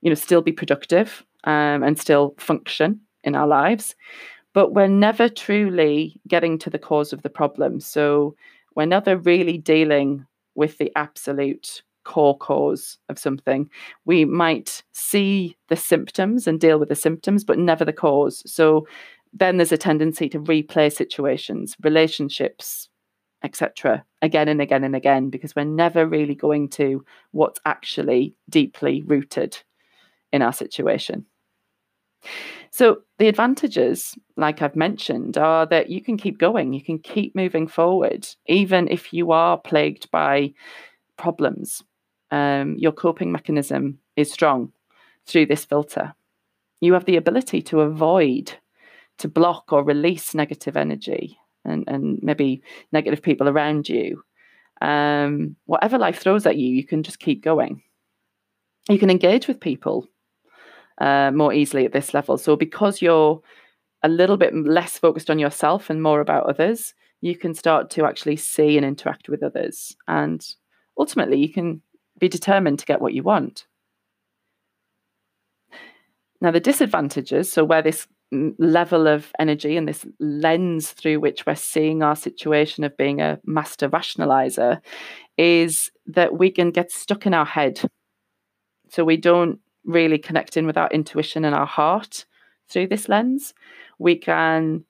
you 0.00 0.10
know, 0.10 0.16
still 0.16 0.42
be 0.42 0.50
productive 0.50 1.24
um, 1.44 1.84
and 1.84 2.00
still 2.00 2.34
function 2.38 3.00
in 3.22 3.36
our 3.36 3.46
lives. 3.46 3.94
But 4.54 4.74
we're 4.74 4.88
never 4.88 5.28
truly 5.28 6.20
getting 6.26 6.58
to 6.58 6.68
the 6.68 6.80
cause 6.80 7.12
of 7.12 7.22
the 7.22 7.30
problem. 7.30 7.78
So 7.78 8.34
we're 8.74 8.86
never 8.86 9.16
really 9.16 9.56
dealing 9.56 10.26
with 10.56 10.78
the 10.78 10.90
absolute 10.96 11.82
core 12.08 12.36
cause 12.38 12.98
of 13.10 13.18
something. 13.18 13.68
We 14.06 14.24
might 14.24 14.82
see 14.92 15.56
the 15.68 15.76
symptoms 15.76 16.46
and 16.46 16.58
deal 16.58 16.78
with 16.78 16.88
the 16.88 16.96
symptoms, 16.96 17.44
but 17.44 17.58
never 17.58 17.84
the 17.84 17.92
cause. 17.92 18.42
So 18.50 18.88
then 19.34 19.58
there's 19.58 19.72
a 19.72 19.76
tendency 19.76 20.28
to 20.30 20.40
replay 20.40 20.90
situations, 20.90 21.76
relationships, 21.82 22.88
etc., 23.44 24.04
again 24.22 24.48
and 24.48 24.60
again 24.62 24.84
and 24.84 24.96
again, 24.96 25.28
because 25.28 25.54
we're 25.54 25.64
never 25.64 26.06
really 26.06 26.34
going 26.34 26.70
to 26.70 27.04
what's 27.32 27.60
actually 27.66 28.34
deeply 28.48 29.02
rooted 29.02 29.58
in 30.32 30.40
our 30.40 30.52
situation. 30.52 31.26
So, 32.70 33.02
the 33.18 33.28
advantages, 33.28 34.14
like 34.36 34.62
I've 34.62 34.76
mentioned, 34.76 35.38
are 35.38 35.66
that 35.66 35.90
you 35.90 36.02
can 36.02 36.16
keep 36.16 36.38
going, 36.38 36.72
you 36.72 36.82
can 36.82 36.98
keep 36.98 37.34
moving 37.34 37.68
forward, 37.68 38.26
even 38.46 38.88
if 38.88 39.12
you 39.12 39.30
are 39.30 39.58
plagued 39.58 40.10
by 40.10 40.54
problems. 41.16 41.82
Um, 42.30 42.76
your 42.76 42.92
coping 42.92 43.32
mechanism 43.32 43.98
is 44.16 44.30
strong 44.30 44.72
through 45.26 45.46
this 45.46 45.64
filter. 45.64 46.14
You 46.80 46.92
have 46.92 47.04
the 47.04 47.16
ability 47.16 47.62
to 47.62 47.80
avoid, 47.80 48.52
to 49.18 49.28
block 49.28 49.72
or 49.72 49.82
release 49.82 50.34
negative 50.34 50.76
energy 50.76 51.38
and, 51.64 51.84
and 51.88 52.20
maybe 52.22 52.62
negative 52.92 53.22
people 53.22 53.48
around 53.48 53.88
you. 53.88 54.22
Um, 54.80 55.56
whatever 55.66 55.98
life 55.98 56.20
throws 56.20 56.46
at 56.46 56.56
you, 56.56 56.68
you 56.68 56.84
can 56.84 57.02
just 57.02 57.18
keep 57.18 57.42
going. 57.42 57.82
You 58.88 58.98
can 58.98 59.10
engage 59.10 59.48
with 59.48 59.60
people 59.60 60.06
uh, 60.98 61.30
more 61.32 61.52
easily 61.52 61.84
at 61.84 61.92
this 61.92 62.14
level. 62.14 62.38
So 62.38 62.56
because 62.56 63.02
you're 63.02 63.40
a 64.02 64.08
little 64.08 64.36
bit 64.36 64.54
less 64.54 64.98
focused 64.98 65.30
on 65.30 65.38
yourself 65.38 65.90
and 65.90 66.02
more 66.02 66.20
about 66.20 66.46
others, 66.46 66.94
you 67.20 67.36
can 67.36 67.54
start 67.54 67.90
to 67.90 68.04
actually 68.04 68.36
see 68.36 68.76
and 68.76 68.86
interact 68.86 69.28
with 69.28 69.42
others. 69.42 69.96
And 70.06 70.44
ultimately, 70.96 71.38
you 71.38 71.52
can 71.52 71.82
be 72.18 72.28
determined 72.28 72.78
to 72.80 72.86
get 72.86 73.00
what 73.00 73.14
you 73.14 73.22
want. 73.22 73.66
Now, 76.40 76.50
the 76.50 76.60
disadvantages, 76.60 77.50
so 77.50 77.64
where 77.64 77.82
this 77.82 78.06
level 78.30 79.06
of 79.08 79.32
energy 79.38 79.76
and 79.76 79.88
this 79.88 80.06
lens 80.20 80.92
through 80.92 81.18
which 81.18 81.46
we're 81.46 81.54
seeing 81.54 82.02
our 82.02 82.14
situation 82.14 82.84
of 82.84 82.96
being 82.96 83.20
a 83.20 83.40
master 83.44 83.88
rationalizer, 83.88 84.80
is 85.36 85.90
that 86.06 86.38
we 86.38 86.50
can 86.50 86.70
get 86.70 86.92
stuck 86.92 87.26
in 87.26 87.34
our 87.34 87.46
head. 87.46 87.80
So 88.90 89.04
we 89.04 89.16
don't 89.16 89.60
really 89.84 90.18
connect 90.18 90.56
in 90.56 90.66
with 90.66 90.76
our 90.76 90.88
intuition 90.90 91.44
and 91.44 91.54
our 91.54 91.66
heart 91.66 92.26
through 92.68 92.88
this 92.88 93.08
lens, 93.08 93.54
we 93.98 94.16
can 94.16 94.84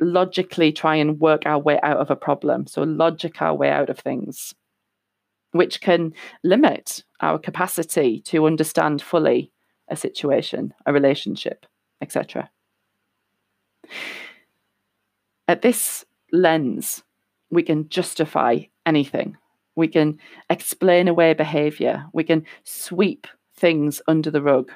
logically 0.00 0.72
try 0.72 0.96
and 0.96 1.20
work 1.20 1.42
our 1.44 1.58
way 1.58 1.78
out 1.82 1.98
of 1.98 2.10
a 2.10 2.16
problem. 2.16 2.66
So, 2.66 2.82
logic 2.82 3.42
our 3.42 3.54
way 3.54 3.70
out 3.70 3.90
of 3.90 3.98
things, 3.98 4.54
which 5.52 5.80
can 5.80 6.12
limit 6.44 7.04
our 7.20 7.38
capacity 7.38 8.20
to 8.20 8.46
understand 8.46 9.02
fully 9.02 9.50
a 9.88 9.96
situation, 9.96 10.74
a 10.86 10.92
relationship, 10.92 11.66
etc. 12.02 12.50
At 15.46 15.62
this 15.62 16.04
lens, 16.32 17.02
we 17.50 17.62
can 17.62 17.88
justify 17.88 18.60
anything. 18.84 19.36
We 19.76 19.88
can 19.88 20.18
explain 20.50 21.08
away 21.08 21.34
behavior. 21.34 22.06
We 22.12 22.24
can 22.24 22.44
sweep 22.64 23.26
things 23.56 24.02
under 24.06 24.30
the 24.30 24.42
rug 24.42 24.70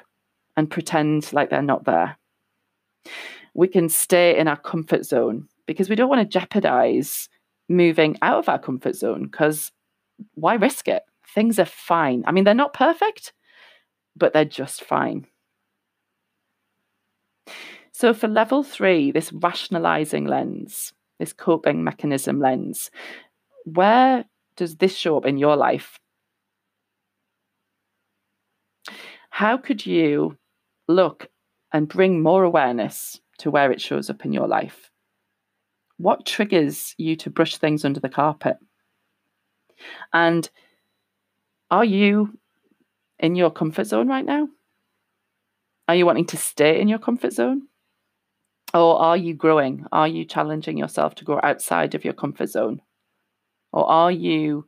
and 0.57 0.69
pretend 0.69 1.31
like 1.33 1.49
they're 1.49 1.61
not 1.61 1.85
there. 1.85 2.17
We 3.53 3.67
can 3.67 3.89
stay 3.89 4.37
in 4.37 4.47
our 4.47 4.57
comfort 4.57 5.05
zone 5.05 5.47
because 5.67 5.89
we 5.89 5.95
don't 5.95 6.09
want 6.09 6.21
to 6.21 6.39
jeopardize 6.39 7.29
moving 7.69 8.17
out 8.21 8.39
of 8.39 8.49
our 8.49 8.59
comfort 8.59 8.95
zone 8.95 9.23
because 9.23 9.71
why 10.35 10.55
risk 10.55 10.87
it? 10.87 11.03
Things 11.33 11.59
are 11.59 11.65
fine. 11.65 12.23
I 12.27 12.31
mean, 12.31 12.43
they're 12.43 12.53
not 12.53 12.73
perfect, 12.73 13.33
but 14.15 14.33
they're 14.33 14.45
just 14.45 14.83
fine. 14.83 15.27
So, 17.91 18.13
for 18.13 18.27
level 18.27 18.63
three, 18.63 19.11
this 19.11 19.31
rationalizing 19.31 20.25
lens, 20.25 20.93
this 21.19 21.33
coping 21.33 21.83
mechanism 21.83 22.39
lens, 22.39 22.89
where 23.65 24.25
does 24.55 24.77
this 24.77 24.95
show 24.95 25.17
up 25.17 25.25
in 25.25 25.37
your 25.37 25.55
life? 25.55 25.97
How 29.29 29.57
could 29.57 29.85
you 29.85 30.37
look 30.87 31.27
and 31.71 31.87
bring 31.87 32.21
more 32.21 32.43
awareness 32.43 33.19
to 33.39 33.49
where 33.49 33.71
it 33.71 33.81
shows 33.81 34.09
up 34.09 34.25
in 34.25 34.33
your 34.33 34.47
life? 34.47 34.91
What 35.97 36.25
triggers 36.25 36.93
you 36.97 37.15
to 37.17 37.29
brush 37.29 37.57
things 37.57 37.85
under 37.85 37.99
the 37.99 38.09
carpet? 38.09 38.57
And 40.11 40.49
are 41.71 41.85
you 41.85 42.37
in 43.19 43.35
your 43.35 43.51
comfort 43.51 43.85
zone 43.85 44.07
right 44.07 44.25
now? 44.25 44.47
Are 45.87 45.95
you 45.95 46.05
wanting 46.05 46.27
to 46.27 46.37
stay 46.37 46.79
in 46.79 46.87
your 46.87 46.99
comfort 46.99 47.33
zone? 47.33 47.67
Or 48.73 48.99
are 48.99 49.17
you 49.17 49.33
growing? 49.33 49.85
Are 49.91 50.07
you 50.07 50.25
challenging 50.25 50.77
yourself 50.77 51.15
to 51.15 51.25
go 51.25 51.39
outside 51.43 51.93
of 51.93 52.03
your 52.03 52.13
comfort 52.13 52.49
zone? 52.49 52.81
Or 53.71 53.89
are 53.89 54.11
you 54.11 54.67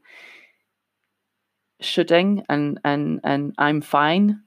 shoulding 1.81 2.43
and 2.49 2.79
and 2.83 3.19
and 3.23 3.53
I'm 3.57 3.81
fine 3.81 4.45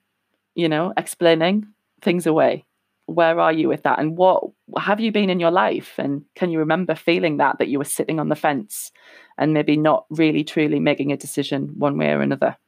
you 0.58 0.68
know, 0.68 0.92
explaining 0.96 1.68
things 2.02 2.26
away. 2.26 2.64
Where 3.08 3.40
are 3.40 3.54
you 3.54 3.68
with 3.68 3.84
that? 3.84 3.98
And 3.98 4.18
what 4.18 4.44
have 4.76 5.00
you 5.00 5.10
been 5.10 5.30
in 5.30 5.40
your 5.40 5.50
life? 5.50 5.94
And 5.96 6.26
can 6.34 6.50
you 6.50 6.58
remember 6.58 6.94
feeling 6.94 7.38
that, 7.38 7.58
that 7.58 7.68
you 7.68 7.78
were 7.78 7.84
sitting 7.86 8.20
on 8.20 8.28
the 8.28 8.36
fence 8.36 8.92
and 9.38 9.54
maybe 9.54 9.78
not 9.78 10.04
really 10.10 10.44
truly 10.44 10.78
making 10.78 11.10
a 11.10 11.16
decision 11.16 11.72
one 11.78 11.96
way 11.96 12.10
or 12.10 12.20
another? 12.20 12.58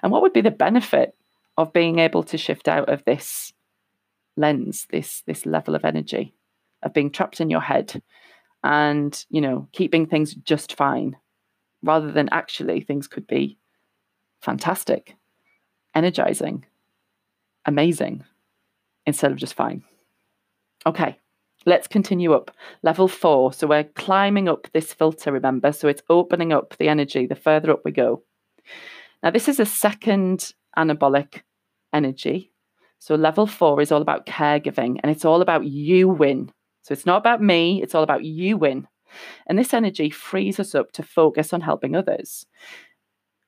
And 0.00 0.12
what 0.12 0.22
would 0.22 0.32
be 0.32 0.42
the 0.42 0.52
benefit 0.52 1.16
of 1.56 1.72
being 1.72 1.98
able 1.98 2.22
to 2.22 2.38
shift 2.38 2.68
out 2.68 2.88
of 2.88 3.04
this 3.04 3.52
lens, 4.36 4.86
this 4.90 5.22
this 5.26 5.44
level 5.44 5.74
of 5.74 5.84
energy, 5.84 6.32
of 6.84 6.92
being 6.92 7.10
trapped 7.10 7.40
in 7.40 7.50
your 7.50 7.60
head 7.60 8.00
and, 8.62 9.26
you 9.28 9.40
know, 9.40 9.66
keeping 9.72 10.06
things 10.06 10.34
just 10.34 10.76
fine, 10.76 11.16
rather 11.82 12.12
than 12.12 12.28
actually 12.30 12.80
things 12.80 13.08
could 13.08 13.26
be 13.26 13.58
fantastic 14.40 15.16
energizing, 15.96 16.64
amazing, 17.64 18.22
instead 19.06 19.32
of 19.32 19.38
just 19.38 19.54
fine. 19.54 19.82
Okay, 20.84 21.18
let's 21.64 21.88
continue 21.88 22.32
up. 22.32 22.50
Level 22.82 23.08
four. 23.08 23.52
So 23.52 23.66
we're 23.66 23.84
climbing 23.84 24.48
up 24.48 24.68
this 24.72 24.92
filter, 24.92 25.32
remember? 25.32 25.72
So 25.72 25.88
it's 25.88 26.02
opening 26.08 26.52
up 26.52 26.76
the 26.76 26.88
energy 26.88 27.26
the 27.26 27.34
further 27.34 27.70
up 27.70 27.82
we 27.84 27.92
go. 27.92 28.22
Now, 29.22 29.30
this 29.30 29.48
is 29.48 29.58
a 29.58 29.66
second 29.66 30.54
anabolic 30.76 31.42
energy. 31.92 32.52
So 32.98 33.14
level 33.14 33.46
four 33.46 33.80
is 33.80 33.92
all 33.92 34.02
about 34.02 34.26
caregiving 34.26 34.98
and 35.02 35.10
it's 35.10 35.24
all 35.24 35.42
about 35.42 35.64
you 35.64 36.08
win. 36.08 36.52
So 36.82 36.92
it's 36.92 37.06
not 37.06 37.18
about 37.18 37.42
me, 37.42 37.82
it's 37.82 37.94
all 37.94 38.02
about 38.02 38.24
you 38.24 38.56
win. 38.56 38.86
And 39.46 39.58
this 39.58 39.74
energy 39.74 40.10
frees 40.10 40.60
us 40.60 40.74
up 40.74 40.92
to 40.92 41.02
focus 41.02 41.52
on 41.52 41.60
helping 41.60 41.96
others. 41.96 42.46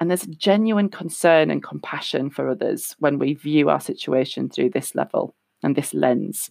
And 0.01 0.11
there's 0.11 0.27
genuine 0.27 0.89
concern 0.89 1.51
and 1.51 1.63
compassion 1.63 2.31
for 2.31 2.49
others 2.49 2.95
when 2.99 3.19
we 3.19 3.35
view 3.35 3.69
our 3.69 3.81
situation 3.81 4.49
through 4.49 4.71
this 4.71 4.95
level 4.95 5.35
and 5.63 5.77
this 5.77 5.95
lens. 5.95 6.51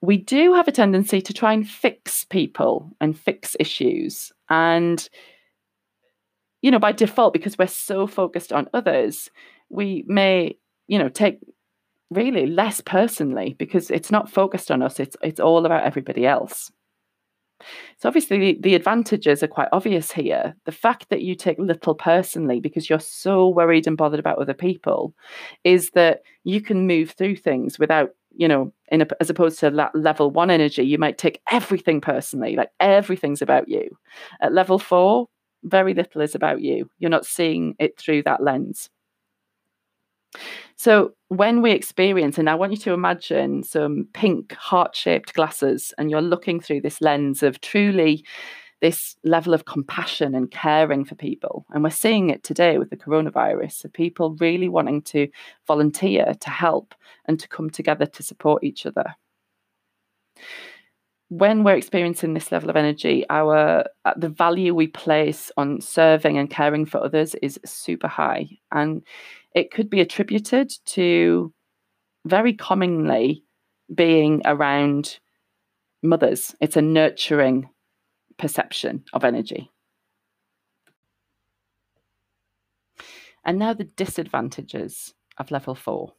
We 0.00 0.16
do 0.16 0.54
have 0.54 0.66
a 0.66 0.72
tendency 0.72 1.20
to 1.20 1.32
try 1.32 1.52
and 1.52 1.68
fix 1.68 2.24
people 2.24 2.90
and 3.00 3.18
fix 3.18 3.56
issues. 3.60 4.32
And, 4.48 5.08
you 6.60 6.70
know, 6.70 6.78
by 6.78 6.92
default, 6.92 7.32
because 7.32 7.56
we're 7.56 7.68
so 7.68 8.06
focused 8.06 8.52
on 8.52 8.68
others, 8.74 9.30
we 9.68 10.04
may, 10.08 10.58
you 10.88 10.98
know, 10.98 11.08
take 11.08 11.38
really 12.10 12.46
less 12.46 12.80
personally 12.80 13.54
because 13.58 13.90
it's 13.90 14.10
not 14.10 14.30
focused 14.30 14.70
on 14.70 14.82
us, 14.82 15.00
it's, 15.00 15.16
it's 15.22 15.40
all 15.40 15.64
about 15.64 15.84
everybody 15.84 16.26
else. 16.26 16.70
So, 17.98 18.08
obviously, 18.08 18.38
the, 18.38 18.58
the, 18.60 18.74
advantages 18.74 19.42
are 19.42 19.48
quite 19.48 19.68
obvious 19.72 20.12
here. 20.12 20.54
The 20.64 20.72
fact 20.72 21.08
that 21.10 21.22
you 21.22 21.34
take 21.34 21.58
little 21.58 21.94
personally 21.94 22.60
because 22.60 22.88
you're 22.88 23.00
so 23.00 23.48
worried 23.48 23.86
and 23.86 23.96
bothered 23.96 24.20
about 24.20 24.38
other 24.38 24.54
people 24.54 25.14
is 25.64 25.90
that 25.90 26.22
you 26.44 26.60
can 26.60 26.86
move 26.86 27.10
through 27.12 27.36
things 27.36 27.78
without, 27.78 28.10
you 28.34 28.48
know, 28.48 28.72
in 28.88 29.02
a, 29.02 29.06
as 29.20 29.30
opposed 29.30 29.58
to 29.60 29.70
that 29.70 29.94
level 29.94 30.30
one 30.30 30.50
energy, 30.50 30.82
you 30.82 30.98
might 30.98 31.18
take 31.18 31.40
everything 31.50 32.00
personally, 32.00 32.56
like 32.56 32.70
everything's 32.80 33.42
about 33.42 33.68
you. 33.68 33.88
At 34.40 34.52
level 34.52 34.78
four, 34.78 35.28
very 35.64 35.94
little 35.94 36.20
is 36.20 36.34
about 36.34 36.60
you. 36.60 36.90
You're 36.98 37.10
not 37.10 37.26
seeing 37.26 37.74
it 37.78 37.98
through 37.98 38.24
that 38.24 38.42
lens. 38.42 38.90
So 40.76 41.12
when 41.28 41.62
we 41.62 41.72
experience, 41.72 42.38
and 42.38 42.48
I 42.48 42.54
want 42.54 42.72
you 42.72 42.78
to 42.78 42.92
imagine 42.92 43.62
some 43.62 44.08
pink 44.14 44.52
heart 44.52 44.96
shaped 44.96 45.34
glasses, 45.34 45.92
and 45.98 46.10
you're 46.10 46.20
looking 46.20 46.60
through 46.60 46.80
this 46.80 47.00
lens 47.00 47.42
of 47.42 47.60
truly 47.60 48.24
this 48.82 49.14
level 49.22 49.54
of 49.54 49.64
compassion 49.64 50.34
and 50.34 50.50
caring 50.50 51.04
for 51.04 51.14
people. 51.14 51.64
And 51.70 51.84
we're 51.84 51.90
seeing 51.90 52.30
it 52.30 52.42
today 52.42 52.78
with 52.78 52.90
the 52.90 52.96
coronavirus 52.96 53.84
of 53.84 53.92
people 53.92 54.36
really 54.40 54.68
wanting 54.68 55.02
to 55.02 55.28
volunteer 55.68 56.34
to 56.40 56.50
help 56.50 56.92
and 57.26 57.38
to 57.38 57.48
come 57.48 57.70
together 57.70 58.06
to 58.06 58.22
support 58.24 58.64
each 58.64 58.84
other. 58.84 59.14
When 61.38 61.64
we're 61.64 61.76
experiencing 61.76 62.34
this 62.34 62.52
level 62.52 62.68
of 62.68 62.76
energy, 62.76 63.24
our 63.30 63.84
uh, 64.04 64.12
the 64.18 64.28
value 64.28 64.74
we 64.74 64.86
place 64.86 65.50
on 65.56 65.80
serving 65.80 66.36
and 66.36 66.50
caring 66.50 66.84
for 66.84 67.02
others 67.02 67.34
is 67.36 67.58
super 67.64 68.06
high, 68.06 68.50
and 68.70 69.02
it 69.54 69.70
could 69.70 69.88
be 69.88 70.02
attributed 70.02 70.70
to 70.84 71.50
very 72.26 72.52
commonly 72.52 73.44
being 73.94 74.42
around 74.44 75.20
mothers. 76.02 76.54
It's 76.60 76.76
a 76.76 76.82
nurturing 76.82 77.70
perception 78.36 79.04
of 79.14 79.24
energy. 79.24 79.70
And 83.42 83.58
now 83.58 83.72
the 83.72 83.84
disadvantages 83.84 85.14
of 85.38 85.50
level 85.50 85.74
four 85.74 86.12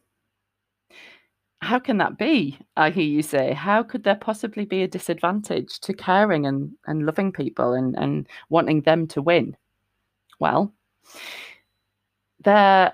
how 1.63 1.79
can 1.79 1.97
that 1.97 2.17
be? 2.17 2.57
I 2.77 2.89
hear 2.89 3.03
you 3.03 3.21
say. 3.21 3.53
How 3.53 3.83
could 3.83 4.03
there 4.03 4.15
possibly 4.15 4.65
be 4.65 4.83
a 4.83 4.87
disadvantage 4.87 5.79
to 5.81 5.93
caring 5.93 6.45
and, 6.45 6.73
and 6.85 7.05
loving 7.05 7.31
people 7.31 7.73
and, 7.73 7.95
and 7.95 8.27
wanting 8.49 8.81
them 8.81 9.07
to 9.07 9.21
win? 9.21 9.55
Well, 10.39 10.73
there 12.43 12.93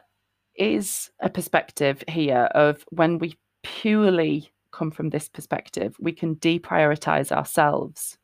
is 0.55 1.09
a 1.19 1.29
perspective 1.29 2.03
here 2.07 2.49
of 2.53 2.85
when 2.89 3.17
we 3.17 3.37
purely 3.63 4.51
come 4.71 4.91
from 4.91 5.09
this 5.09 5.27
perspective, 5.27 5.95
we 5.99 6.11
can 6.11 6.35
deprioritize 6.35 7.31
ourselves. 7.31 8.17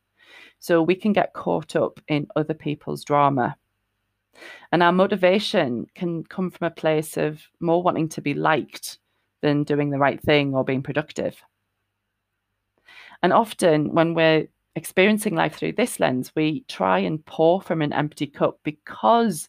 So 0.60 0.81
we 0.81 0.95
can 0.95 1.13
get 1.13 1.34
caught 1.34 1.75
up 1.75 1.99
in 2.08 2.27
other 2.36 2.53
people's 2.53 3.03
drama. 3.03 3.55
And 4.71 4.84
our 4.84 4.91
motivation 4.91 5.88
can 5.95 6.23
come 6.23 6.51
from 6.51 6.67
a 6.67 6.71
place 6.71 7.17
of 7.17 7.41
more 7.60 7.81
wanting 7.81 8.10
to 8.10 8.21
be 8.21 8.34
liked 8.34 8.99
than 9.45 9.63
doing 9.63 9.91
the 9.91 9.99
right 9.99 10.19
thing 10.19 10.55
or 10.55 10.63
being 10.63 10.81
productive. 10.81 11.39
And 13.21 13.31
often, 13.31 13.93
when 13.93 14.15
we're 14.15 14.47
experiencing 14.75 15.36
life 15.36 15.55
through 15.55 15.73
this 15.73 15.99
lens, 15.99 16.31
we 16.36 16.65
try 16.67 16.97
and 16.97 17.23
pour 17.27 17.62
from 17.62 17.84
an 17.84 17.93
empty 17.93 18.25
cup 18.25 18.60
because 18.63 19.47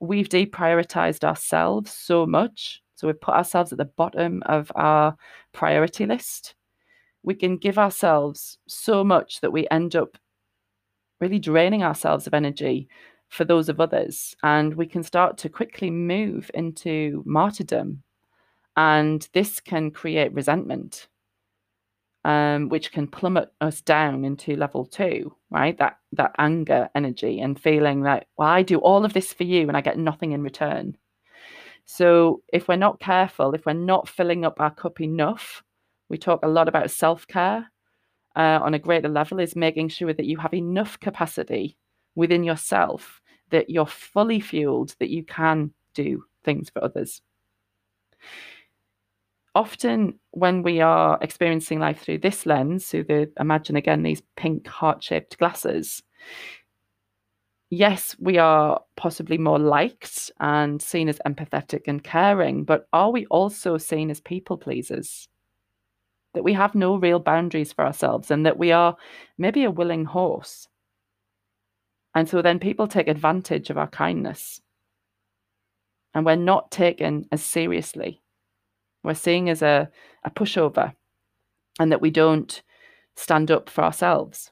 we've 0.00 0.30
deprioritized 0.30 1.22
ourselves 1.22 1.92
so 1.92 2.24
much. 2.24 2.82
So 2.94 3.06
we've 3.06 3.20
put 3.20 3.34
ourselves 3.34 3.72
at 3.72 3.78
the 3.78 3.84
bottom 3.84 4.42
of 4.46 4.72
our 4.74 5.14
priority 5.52 6.06
list. 6.06 6.54
We 7.22 7.34
can 7.34 7.58
give 7.58 7.76
ourselves 7.76 8.56
so 8.66 9.04
much 9.04 9.42
that 9.42 9.52
we 9.52 9.68
end 9.70 9.94
up 9.96 10.16
really 11.20 11.38
draining 11.38 11.82
ourselves 11.82 12.26
of 12.26 12.32
energy 12.32 12.88
for 13.28 13.44
those 13.44 13.68
of 13.68 13.80
others. 13.80 14.34
And 14.42 14.74
we 14.74 14.86
can 14.86 15.02
start 15.02 15.36
to 15.38 15.50
quickly 15.50 15.90
move 15.90 16.50
into 16.54 17.22
martyrdom 17.26 18.02
and 18.76 19.26
this 19.32 19.60
can 19.60 19.90
create 19.90 20.32
resentment, 20.34 21.08
um, 22.24 22.68
which 22.68 22.92
can 22.92 23.06
plummet 23.06 23.50
us 23.60 23.80
down 23.80 24.24
into 24.24 24.56
level 24.56 24.84
two, 24.84 25.34
right? 25.50 25.78
That 25.78 25.98
that 26.12 26.32
anger 26.38 26.88
energy 26.94 27.40
and 27.40 27.58
feeling 27.58 28.02
like, 28.02 28.26
well, 28.36 28.48
I 28.48 28.62
do 28.62 28.78
all 28.78 29.04
of 29.04 29.12
this 29.12 29.32
for 29.32 29.44
you 29.44 29.68
and 29.68 29.76
I 29.76 29.80
get 29.80 29.98
nothing 29.98 30.32
in 30.32 30.42
return. 30.42 30.96
So 31.86 32.42
if 32.52 32.68
we're 32.68 32.76
not 32.76 33.00
careful, 33.00 33.54
if 33.54 33.64
we're 33.64 33.72
not 33.72 34.08
filling 34.08 34.44
up 34.44 34.60
our 34.60 34.72
cup 34.74 35.00
enough, 35.00 35.62
we 36.08 36.18
talk 36.18 36.44
a 36.44 36.48
lot 36.48 36.68
about 36.68 36.90
self-care 36.90 37.70
uh, 38.34 38.58
on 38.62 38.74
a 38.74 38.78
greater 38.78 39.08
level, 39.08 39.38
is 39.40 39.56
making 39.56 39.88
sure 39.88 40.12
that 40.12 40.26
you 40.26 40.36
have 40.36 40.52
enough 40.52 40.98
capacity 41.00 41.78
within 42.14 42.44
yourself 42.44 43.20
that 43.50 43.70
you're 43.70 43.86
fully 43.86 44.40
fueled, 44.40 44.96
that 44.98 45.10
you 45.10 45.22
can 45.22 45.72
do 45.94 46.24
things 46.42 46.68
for 46.68 46.82
others 46.82 47.22
often 49.56 50.20
when 50.32 50.62
we 50.62 50.82
are 50.82 51.18
experiencing 51.22 51.80
life 51.80 52.00
through 52.00 52.18
this 52.18 52.44
lens, 52.44 52.84
so 52.84 53.02
the 53.02 53.32
imagine 53.40 53.74
again 53.74 54.02
these 54.02 54.22
pink 54.36 54.66
heart-shaped 54.66 55.38
glasses, 55.38 56.02
yes, 57.70 58.14
we 58.18 58.36
are 58.36 58.82
possibly 58.96 59.38
more 59.38 59.58
liked 59.58 60.30
and 60.40 60.82
seen 60.82 61.08
as 61.08 61.18
empathetic 61.26 61.88
and 61.88 62.04
caring, 62.04 62.64
but 62.64 62.86
are 62.92 63.10
we 63.10 63.24
also 63.26 63.78
seen 63.78 64.10
as 64.10 64.20
people 64.20 64.58
pleasers? 64.58 65.26
That 66.34 66.44
we 66.44 66.52
have 66.52 66.74
no 66.74 66.96
real 66.96 67.18
boundaries 67.18 67.72
for 67.72 67.86
ourselves 67.86 68.30
and 68.30 68.44
that 68.44 68.58
we 68.58 68.72
are 68.72 68.94
maybe 69.38 69.64
a 69.64 69.70
willing 69.70 70.04
horse. 70.04 70.68
And 72.14 72.28
so 72.28 72.42
then 72.42 72.58
people 72.58 72.86
take 72.86 73.08
advantage 73.08 73.70
of 73.70 73.78
our 73.78 73.88
kindness. 73.88 74.60
And 76.12 76.26
we're 76.26 76.36
not 76.36 76.70
taken 76.70 77.26
as 77.32 77.42
seriously 77.42 78.20
we're 79.06 79.14
seeing 79.14 79.48
as 79.48 79.62
a, 79.62 79.88
a 80.24 80.30
pushover 80.30 80.92
and 81.78 81.92
that 81.92 82.02
we 82.02 82.10
don't 82.10 82.62
stand 83.16 83.50
up 83.50 83.70
for 83.70 83.84
ourselves. 83.84 84.50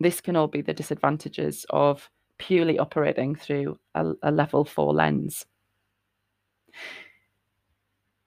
This 0.00 0.20
can 0.20 0.34
all 0.34 0.48
be 0.48 0.62
the 0.62 0.72
disadvantages 0.72 1.64
of 1.70 2.10
purely 2.38 2.78
operating 2.78 3.34
through 3.34 3.78
a, 3.94 4.12
a 4.22 4.30
level 4.32 4.64
four 4.64 4.92
lens. 4.92 5.46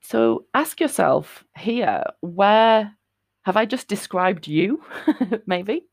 So 0.02 0.46
ask 0.54 0.80
yourself 0.80 1.44
here 1.58 2.04
where 2.22 2.96
have 3.44 3.58
I 3.58 3.66
just 3.66 3.88
described 3.88 4.48
you? 4.48 4.84
Maybe. 5.46 5.86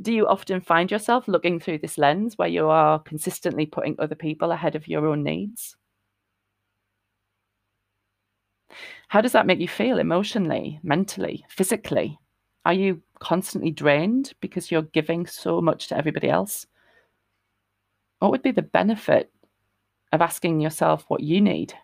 Do 0.00 0.12
you 0.12 0.26
often 0.26 0.60
find 0.60 0.90
yourself 0.90 1.28
looking 1.28 1.60
through 1.60 1.78
this 1.78 1.98
lens 1.98 2.38
where 2.38 2.48
you 2.48 2.68
are 2.68 2.98
consistently 3.00 3.66
putting 3.66 3.96
other 3.98 4.14
people 4.14 4.52
ahead 4.52 4.74
of 4.74 4.88
your 4.88 5.06
own 5.06 5.22
needs? 5.22 5.76
How 9.08 9.20
does 9.20 9.32
that 9.32 9.46
make 9.46 9.58
you 9.58 9.68
feel 9.68 9.98
emotionally, 9.98 10.80
mentally, 10.82 11.44
physically? 11.48 12.18
Are 12.64 12.72
you 12.72 13.02
constantly 13.18 13.70
drained 13.70 14.32
because 14.40 14.70
you're 14.70 14.82
giving 14.82 15.26
so 15.26 15.60
much 15.60 15.88
to 15.88 15.96
everybody 15.96 16.28
else? 16.28 16.66
What 18.18 18.30
would 18.30 18.42
be 18.42 18.52
the 18.52 18.62
benefit 18.62 19.32
of 20.12 20.20
asking 20.20 20.60
yourself 20.60 21.04
what 21.08 21.22
you 21.22 21.40
need? 21.40 21.74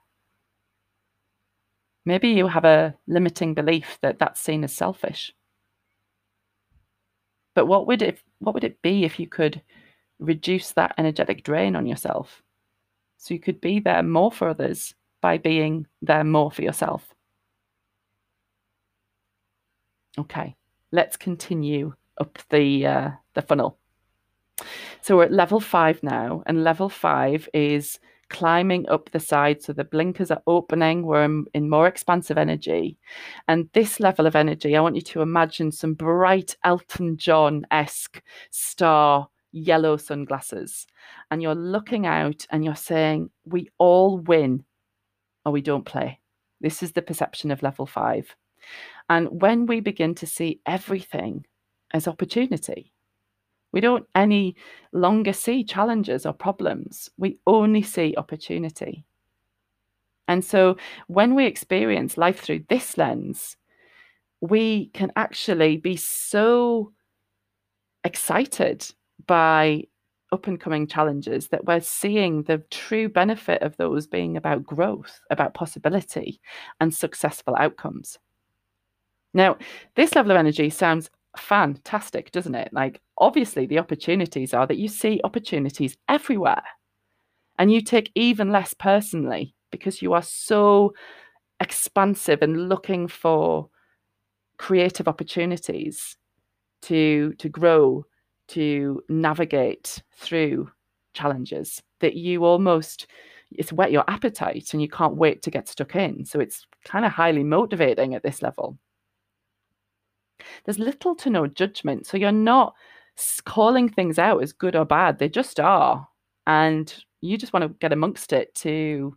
Maybe 2.05 2.29
you 2.29 2.46
have 2.46 2.64
a 2.64 2.94
limiting 3.09 3.55
belief 3.55 3.99
that 4.03 4.18
that's 4.18 4.40
seen 4.40 4.62
as 4.62 4.72
selfish. 4.72 5.35
But 7.55 7.66
what 7.66 7.87
would 7.87 8.03
it 8.03 8.20
what 8.38 8.55
would 8.55 8.64
it 8.64 8.83
be 8.83 9.05
if 9.05 9.18
you 9.18 9.27
could 9.27 9.62
reduce 10.18 10.72
that 10.72 10.94
energetic 10.99 11.42
drain 11.42 11.75
on 11.75 11.87
yourself? 11.87 12.42
So 13.16 13.35
you 13.35 13.40
could 13.40 13.61
be 13.61 13.81
there 13.81 14.03
more 14.03 14.31
for 14.31 14.49
others 14.49 14.94
by 15.27 15.39
being 15.39 15.85
there 16.03 16.23
more 16.23 16.53
for 16.53 16.62
yourself. 16.62 17.12
Okay, 20.17 20.55
let's 20.93 21.17
continue 21.17 21.93
up 22.21 22.39
the 22.51 22.87
uh, 22.87 23.11
the 23.35 23.43
funnel. 23.43 23.77
So 25.03 25.17
we're 25.17 25.25
at 25.25 25.33
level 25.33 25.59
five 25.59 26.01
now, 26.05 26.45
and 26.47 26.62
level 26.62 26.89
five 26.89 27.49
is 27.53 27.99
climbing 28.31 28.89
up 28.89 29.11
the 29.11 29.19
side. 29.19 29.61
So 29.65 29.73
the 29.73 29.83
blinkers 29.83 30.31
are 30.31 30.43
opening. 30.47 31.03
We're 31.03 31.25
in, 31.55 31.69
more 31.69 31.89
expansive 31.89 32.39
energy. 32.39 32.97
And 33.49 33.69
this 33.73 33.99
level 33.99 34.27
of 34.27 34.37
energy, 34.37 34.77
I 34.77 34.81
want 34.81 34.95
you 34.95 35.03
to 35.12 35.23
imagine 35.23 35.73
some 35.73 35.95
bright 35.95 36.57
Elton 36.62 37.17
John 37.17 37.67
esque 37.73 38.23
star 38.51 39.29
yellow 39.51 39.97
sunglasses. 39.97 40.87
And 41.33 41.43
you're 41.43 41.57
looking 41.57 42.07
out 42.07 42.47
and 42.51 42.65
you're 42.65 42.77
saying, 42.93 43.31
We 43.45 43.71
all 43.79 44.19
win 44.19 44.65
or 45.47 45.53
we 45.53 45.63
don't 45.63 45.87
play. 45.87 46.19
This 46.61 46.83
is 46.83 46.93
the 46.93 47.03
perception 47.03 47.51
of 47.53 47.63
level 47.63 47.87
five. 47.87 48.35
And 49.09 49.41
when 49.41 49.67
we 49.67 49.79
begin 49.81 50.15
to 50.17 50.27
see 50.27 50.61
everything 50.67 51.47
as 51.93 52.09
opportunity, 52.09 52.93
we 53.73 53.81
don't 53.81 54.07
any 54.15 54.57
longer 54.93 55.33
see 55.33 55.63
challenges 55.63 56.27
or 56.27 56.33
problems. 56.33 57.11
We 57.17 57.39
only 57.47 57.83
see 57.83 58.15
opportunity. 58.17 59.05
And 60.27 60.45
so 60.45 60.77
when 61.07 61.37
we 61.37 61.47
experience 61.47 62.19
life 62.19 62.41
through 62.41 62.65
this 62.69 62.99
lens, 62.99 63.57
we 64.41 64.87
can 64.87 65.13
actually 65.15 65.77
be 65.77 65.97
so 65.97 66.93
excited 68.03 68.85
by 69.27 69.85
up 70.33 70.46
and 70.46 70.60
coming 70.60 70.87
challenges 70.87 71.48
that 71.48 71.64
we're 71.64 71.81
seeing 71.81 72.42
the 72.42 72.58
true 72.70 73.08
benefit 73.08 73.62
of 73.62 73.77
those 73.77 74.06
being 74.06 74.37
about 74.37 74.64
growth, 74.64 75.20
about 75.31 75.54
possibility, 75.54 76.40
and 76.81 76.92
successful 76.92 77.54
outcomes. 77.56 78.18
Now, 79.35 79.56
this 79.94 80.14
level 80.14 80.33
of 80.33 80.38
energy 80.38 80.70
sounds 80.70 81.10
fantastic, 81.37 82.33
doesn't 82.33 82.54
it? 82.54 82.72
Like, 82.72 83.00
obviously, 83.18 83.66
the 83.66 83.79
opportunities 83.79 84.54
are 84.54 84.66
that 84.66 84.79
you 84.79 84.88
see 84.88 85.20
opportunities 85.22 85.96
everywhere 86.08 86.62
and 87.58 87.72
you 87.72 87.81
take 87.81 88.10
even 88.14 88.50
less 88.50 88.74
personally 88.74 89.54
because 89.70 90.02
you 90.02 90.12
are 90.12 90.22
so 90.22 90.94
expansive 91.60 92.42
and 92.42 92.68
looking 92.68 93.08
for 93.08 93.68
creative 94.58 95.06
opportunities 95.06 96.16
to 96.83 97.35
to 97.35 97.48
grow 97.48 98.04
to 98.49 99.03
navigate 99.09 100.03
through 100.15 100.71
challenges 101.15 101.83
that 102.01 102.15
you 102.15 102.44
almost 102.44 103.07
it's 103.53 103.73
whet 103.73 103.92
your 103.92 104.05
appetite 104.09 104.73
and 104.73 104.83
you 104.83 104.88
can't 104.88 105.17
wait 105.17 105.40
to 105.42 105.51
get 105.51 105.69
stuck 105.69 105.94
in 105.94 106.25
so 106.25 106.40
it's 106.40 106.67
kind 106.85 107.05
of 107.05 107.13
highly 107.13 107.44
motivating 107.44 108.15
at 108.15 108.23
this 108.23 108.42
level 108.42 108.77
There's 110.65 110.79
little 110.79 111.15
to 111.17 111.31
no 111.31 111.47
judgment. 111.47 112.07
So 112.07 112.17
you're 112.17 112.33
not 112.33 112.75
calling 113.44 113.88
things 113.88 114.19
out 114.19 114.42
as 114.42 114.53
good 114.53 114.77
or 114.77 114.85
bad, 114.85 115.19
they 115.19 115.29
just 115.29 115.61
are. 115.61 116.07
And 116.47 116.94
you 117.21 117.38
just 117.38 117.53
want 117.53 117.65
to 117.65 117.69
get 117.81 117.92
amongst 117.92 118.33
it 118.33 118.55
to, 118.57 119.17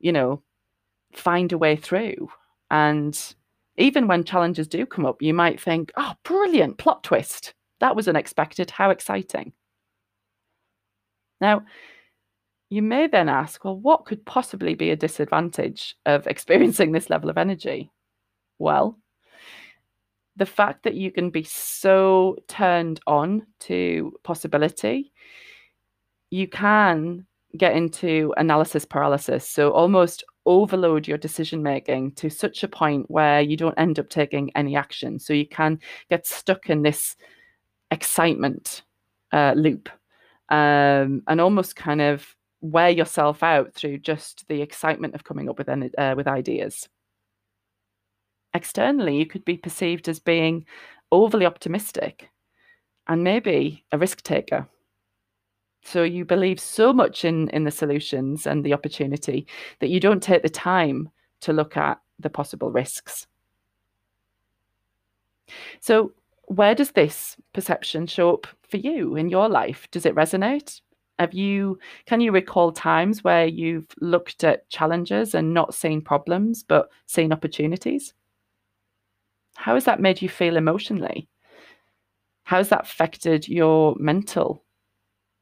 you 0.00 0.12
know, 0.12 0.42
find 1.12 1.52
a 1.52 1.58
way 1.58 1.76
through. 1.76 2.30
And 2.70 3.18
even 3.76 4.06
when 4.06 4.24
challenges 4.24 4.68
do 4.68 4.86
come 4.86 5.06
up, 5.06 5.22
you 5.22 5.34
might 5.34 5.60
think, 5.60 5.92
oh, 5.96 6.14
brilliant 6.24 6.78
plot 6.78 7.02
twist. 7.04 7.54
That 7.82 7.96
was 7.96 8.06
unexpected. 8.06 8.70
How 8.70 8.90
exciting. 8.90 9.52
Now, 11.40 11.62
you 12.70 12.80
may 12.80 13.08
then 13.08 13.28
ask, 13.28 13.64
well, 13.64 13.76
what 13.76 14.04
could 14.04 14.24
possibly 14.24 14.76
be 14.76 14.90
a 14.90 14.96
disadvantage 14.96 15.96
of 16.06 16.26
experiencing 16.28 16.92
this 16.92 17.10
level 17.10 17.28
of 17.28 17.36
energy? 17.36 17.90
Well, 18.60 19.00
the 20.36 20.46
fact 20.46 20.84
that 20.84 20.94
you 20.94 21.10
can 21.10 21.30
be 21.30 21.42
so 21.42 22.36
turned 22.46 23.00
on 23.08 23.48
to 23.60 24.12
possibility, 24.22 25.12
you 26.30 26.46
can 26.46 27.26
get 27.56 27.74
into 27.74 28.32
analysis 28.36 28.84
paralysis. 28.84 29.46
So 29.46 29.72
almost 29.72 30.22
overload 30.46 31.08
your 31.08 31.18
decision 31.18 31.64
making 31.64 32.12
to 32.12 32.30
such 32.30 32.62
a 32.62 32.68
point 32.68 33.10
where 33.10 33.40
you 33.40 33.56
don't 33.56 33.78
end 33.78 33.98
up 33.98 34.08
taking 34.08 34.52
any 34.54 34.76
action. 34.76 35.18
So 35.18 35.32
you 35.32 35.48
can 35.48 35.80
get 36.08 36.28
stuck 36.28 36.70
in 36.70 36.82
this 36.82 37.16
excitement 37.92 38.82
uh, 39.32 39.54
loop 39.56 39.88
um, 40.48 41.22
and 41.28 41.40
almost 41.40 41.76
kind 41.76 42.00
of 42.00 42.34
wear 42.60 42.90
yourself 42.90 43.42
out 43.42 43.72
through 43.74 43.98
just 43.98 44.44
the 44.48 44.62
excitement 44.62 45.14
of 45.14 45.24
coming 45.24 45.48
up 45.48 45.58
with 45.58 45.68
uh, 45.68 46.14
with 46.16 46.26
ideas. 46.26 46.88
Externally, 48.54 49.16
you 49.16 49.26
could 49.26 49.44
be 49.44 49.56
perceived 49.56 50.08
as 50.08 50.18
being 50.18 50.66
overly 51.10 51.46
optimistic 51.46 52.28
and 53.06 53.22
maybe 53.24 53.84
a 53.92 53.98
risk 53.98 54.22
taker. 54.22 54.66
So 55.84 56.02
you 56.04 56.24
believe 56.24 56.60
so 56.60 56.92
much 56.92 57.24
in, 57.24 57.48
in 57.48 57.64
the 57.64 57.70
solutions 57.70 58.46
and 58.46 58.64
the 58.64 58.72
opportunity 58.72 59.46
that 59.80 59.88
you 59.88 60.00
don't 60.00 60.22
take 60.22 60.42
the 60.42 60.48
time 60.48 61.10
to 61.40 61.52
look 61.52 61.76
at 61.76 62.00
the 62.20 62.30
possible 62.30 62.70
risks. 62.70 63.26
So, 65.80 66.12
where 66.46 66.74
does 66.74 66.92
this 66.92 67.36
perception 67.52 68.06
show 68.06 68.34
up 68.34 68.46
for 68.68 68.76
you 68.76 69.16
in 69.16 69.28
your 69.28 69.48
life? 69.48 69.88
Does 69.90 70.06
it 70.06 70.14
resonate? 70.14 70.80
Have 71.18 71.34
you 71.34 71.78
can 72.06 72.20
you 72.20 72.32
recall 72.32 72.72
times 72.72 73.22
where 73.22 73.46
you've 73.46 73.86
looked 74.00 74.44
at 74.44 74.68
challenges 74.70 75.34
and 75.34 75.54
not 75.54 75.74
seen 75.74 76.00
problems 76.00 76.62
but 76.62 76.88
seen 77.06 77.32
opportunities? 77.32 78.14
How 79.56 79.74
has 79.74 79.84
that 79.84 80.00
made 80.00 80.22
you 80.22 80.28
feel 80.28 80.56
emotionally? 80.56 81.28
How 82.44 82.56
has 82.56 82.70
that 82.70 82.82
affected 82.82 83.48
your 83.48 83.94
mental 83.98 84.64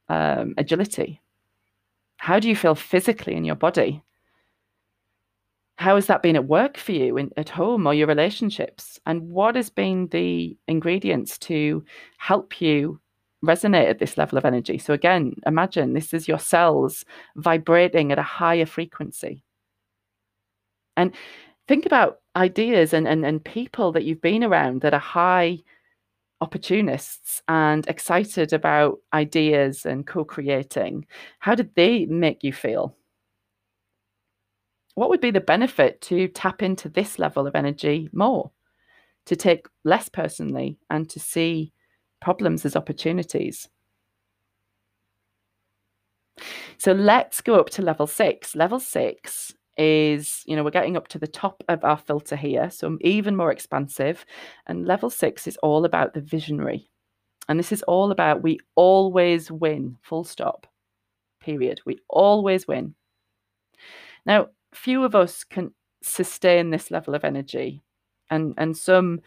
um, 0.09 0.53
agility? 0.57 1.21
How 2.17 2.39
do 2.39 2.47
you 2.47 2.55
feel 2.55 2.75
physically 2.75 3.35
in 3.35 3.45
your 3.45 3.55
body? 3.55 4.03
How 5.81 5.95
has 5.95 6.05
that 6.05 6.21
been 6.21 6.35
at 6.35 6.45
work 6.45 6.77
for 6.77 6.91
you 6.91 7.17
in, 7.17 7.31
at 7.37 7.49
home 7.49 7.87
or 7.87 7.95
your 7.95 8.05
relationships? 8.05 8.99
And 9.07 9.31
what 9.31 9.55
has 9.55 9.71
been 9.71 10.09
the 10.09 10.55
ingredients 10.67 11.39
to 11.39 11.83
help 12.19 12.61
you 12.61 13.01
resonate 13.43 13.89
at 13.89 13.97
this 13.97 14.15
level 14.15 14.37
of 14.37 14.45
energy? 14.45 14.77
So, 14.77 14.93
again, 14.93 15.33
imagine 15.47 15.93
this 15.93 16.13
is 16.13 16.27
your 16.27 16.37
cells 16.37 17.03
vibrating 17.35 18.11
at 18.11 18.19
a 18.19 18.21
higher 18.21 18.67
frequency. 18.67 19.43
And 20.97 21.15
think 21.67 21.87
about 21.87 22.19
ideas 22.35 22.93
and, 22.93 23.07
and, 23.07 23.25
and 23.25 23.43
people 23.43 23.91
that 23.93 24.03
you've 24.03 24.21
been 24.21 24.43
around 24.43 24.81
that 24.81 24.93
are 24.93 24.99
high 24.99 25.63
opportunists 26.41 27.41
and 27.47 27.87
excited 27.87 28.53
about 28.53 28.99
ideas 29.13 29.87
and 29.87 30.05
co-creating 30.05 31.07
how 31.39 31.55
did 31.55 31.73
they 31.75 32.05
make 32.05 32.43
you 32.43 32.53
feel 32.53 32.95
what 34.95 35.09
would 35.09 35.21
be 35.21 35.31
the 35.31 35.41
benefit 35.41 36.01
to 36.01 36.27
tap 36.29 36.61
into 36.61 36.89
this 36.89 37.19
level 37.19 37.47
of 37.47 37.55
energy 37.55 38.09
more 38.11 38.51
to 39.25 39.35
take 39.35 39.67
less 39.83 40.09
personally 40.09 40.77
and 40.89 41.09
to 41.09 41.19
see 41.19 41.71
problems 42.21 42.65
as 42.65 42.75
opportunities 42.75 43.69
so 46.77 46.91
let's 46.91 47.41
go 47.41 47.55
up 47.55 47.69
to 47.69 47.81
level 47.81 48.07
six 48.07 48.55
level 48.55 48.79
six 48.79 49.53
is, 49.77 50.43
you 50.45 50.55
know, 50.55 50.63
we're 50.63 50.71
getting 50.71 50.97
up 50.97 51.07
to 51.09 51.19
the 51.19 51.27
top 51.27 51.63
of 51.69 51.83
our 51.83 51.97
filter 51.97 52.35
here, 52.35 52.69
so 52.69 52.97
even 53.01 53.35
more 53.35 53.51
expansive. 53.51 54.25
And 54.67 54.85
level 54.85 55.09
six 55.09 55.47
is 55.47 55.57
all 55.57 55.85
about 55.85 56.13
the 56.13 56.21
visionary. 56.21 56.89
And 57.49 57.57
this 57.57 57.71
is 57.71 57.83
all 57.83 58.11
about 58.11 58.43
we 58.43 58.59
always 58.75 59.51
win, 59.51 59.97
full 60.01 60.23
stop, 60.23 60.67
period. 61.41 61.81
We 61.85 61.99
always 62.07 62.67
win. 62.67 62.95
Now, 64.25 64.49
few 64.73 65.03
of 65.03 65.15
us 65.15 65.43
can 65.43 65.73
sustain 66.01 66.69
this 66.69 66.91
level 66.91 67.15
of 67.15 67.23
energy. 67.23 67.81
And, 68.29 68.53
and 68.57 68.75
some 68.75 69.21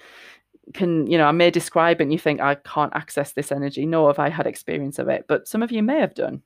can, 0.72 1.06
you 1.06 1.18
know, 1.18 1.26
I 1.26 1.32
may 1.32 1.50
describe 1.50 2.00
it 2.00 2.04
and 2.04 2.12
you 2.12 2.18
think, 2.18 2.40
I 2.40 2.54
can't 2.54 2.94
access 2.94 3.32
this 3.32 3.52
energy, 3.52 3.84
nor 3.84 4.08
have 4.08 4.18
I 4.18 4.30
had 4.30 4.46
experience 4.46 4.98
of 4.98 5.08
it. 5.08 5.26
But 5.28 5.46
some 5.46 5.62
of 5.62 5.70
you 5.70 5.82
may 5.82 6.00
have 6.00 6.14
done. 6.14 6.42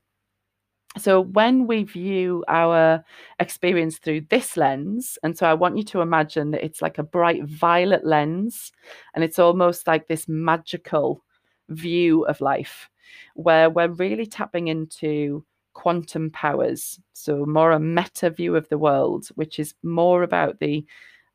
So 0.96 1.20
when 1.20 1.66
we 1.66 1.84
view 1.84 2.44
our 2.48 3.04
experience 3.38 3.98
through 3.98 4.22
this 4.30 4.56
lens, 4.56 5.18
and 5.22 5.36
so 5.36 5.46
I 5.46 5.54
want 5.54 5.76
you 5.76 5.84
to 5.84 6.00
imagine 6.00 6.50
that 6.50 6.64
it's 6.64 6.82
like 6.82 6.98
a 6.98 7.04
bright 7.04 7.44
violet 7.44 8.04
lens, 8.04 8.72
and 9.14 9.22
it's 9.22 9.38
almost 9.38 9.86
like 9.86 10.08
this 10.08 10.26
magical 10.26 11.22
view 11.68 12.24
of 12.24 12.40
life 12.40 12.88
where 13.34 13.70
we're 13.70 13.88
really 13.88 14.26
tapping 14.26 14.68
into 14.68 15.44
quantum 15.78 16.28
powers. 16.30 16.98
So 17.12 17.46
more 17.46 17.70
a 17.70 17.78
meta 17.78 18.30
view 18.30 18.56
of 18.56 18.68
the 18.68 18.78
world, 18.78 19.28
which 19.36 19.60
is 19.60 19.74
more 19.84 20.24
about 20.24 20.58
the 20.58 20.84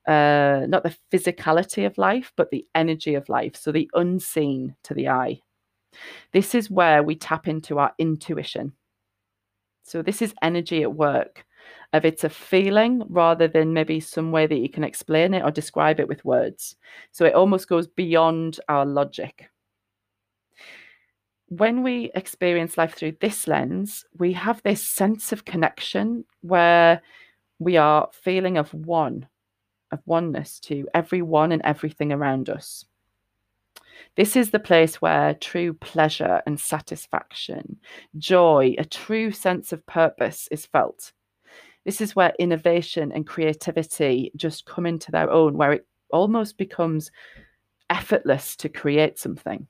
uh, 0.05 0.65
not 0.67 0.83
the 0.83 0.93
physicality 1.13 1.85
of 1.85 1.97
life, 1.97 2.33
but 2.35 2.51
the 2.51 2.65
energy 2.75 3.15
of 3.15 3.29
life. 3.29 3.55
So 3.55 3.71
the 3.71 3.89
unseen 3.93 4.75
to 4.83 4.93
the 4.93 5.07
eye. 5.07 5.39
This 6.33 6.55
is 6.55 6.69
where 6.69 7.03
we 7.03 7.15
tap 7.15 7.47
into 7.47 7.79
our 7.79 7.93
intuition. 7.99 8.73
So 9.83 10.01
this 10.01 10.21
is 10.21 10.33
energy 10.41 10.83
at 10.83 10.93
work. 10.93 11.45
If 11.93 12.03
it's 12.03 12.25
a 12.25 12.29
feeling 12.29 13.03
rather 13.07 13.47
than 13.47 13.71
maybe 13.71 14.01
some 14.01 14.33
way 14.33 14.45
that 14.45 14.57
you 14.57 14.67
can 14.67 14.83
explain 14.83 15.33
it 15.33 15.43
or 15.43 15.51
describe 15.51 16.01
it 16.01 16.09
with 16.09 16.25
words. 16.25 16.75
So 17.13 17.23
it 17.23 17.33
almost 17.33 17.69
goes 17.69 17.87
beyond 17.87 18.59
our 18.67 18.85
logic. 18.85 19.49
When 21.57 21.83
we 21.83 22.09
experience 22.15 22.79
life 22.79 22.95
through 22.95 23.17
this 23.21 23.47
lens, 23.47 24.05
we 24.17 24.33
have 24.33 24.63
this 24.63 24.83
sense 24.83 25.31
of 25.31 25.45
connection 25.45 26.25
where 26.41 27.03
we 27.59 27.77
are 27.77 28.09
feeling 28.11 28.57
of 28.57 28.73
one, 28.73 29.27
of 29.91 29.99
oneness 30.07 30.59
to 30.61 30.87
everyone 30.95 31.51
and 31.51 31.61
everything 31.63 32.11
around 32.11 32.49
us. 32.49 32.85
This 34.15 34.35
is 34.35 34.49
the 34.49 34.57
place 34.57 34.99
where 34.99 35.35
true 35.35 35.73
pleasure 35.75 36.41
and 36.47 36.59
satisfaction, 36.59 37.77
joy, 38.17 38.73
a 38.79 38.85
true 38.85 39.29
sense 39.29 39.71
of 39.71 39.85
purpose 39.85 40.47
is 40.49 40.65
felt. 40.65 41.11
This 41.85 42.01
is 42.01 42.15
where 42.15 42.33
innovation 42.39 43.11
and 43.11 43.27
creativity 43.27 44.31
just 44.35 44.65
come 44.65 44.87
into 44.87 45.11
their 45.11 45.29
own, 45.29 45.55
where 45.55 45.73
it 45.73 45.85
almost 46.11 46.57
becomes 46.57 47.11
effortless 47.91 48.55
to 48.55 48.69
create 48.69 49.19
something 49.19 49.67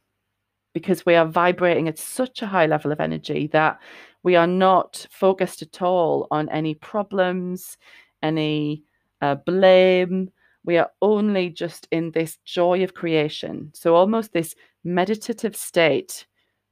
because 0.74 1.06
we 1.06 1.16
are 1.16 1.26
vibrating 1.26 1.88
at 1.88 2.00
such 2.00 2.42
a 2.42 2.48
high 2.48 2.66
level 2.66 2.92
of 2.92 3.00
energy 3.00 3.48
that 3.48 3.80
we 4.24 4.36
are 4.36 4.48
not 4.48 5.06
focused 5.12 5.62
at 5.62 5.82
all 5.82 6.28
on 6.32 6.50
any 6.50 6.74
problems, 6.76 7.78
any 8.22 8.84
uh, 9.22 9.36
blame, 9.36 10.32
we 10.66 10.78
are 10.78 10.90
only 11.02 11.50
just 11.50 11.88
in 11.92 12.12
this 12.12 12.38
joy 12.46 12.84
of 12.84 12.94
creation. 12.94 13.72
So, 13.74 13.96
almost 13.96 14.32
this 14.32 14.56
meditative 14.84 15.56
state 15.56 16.26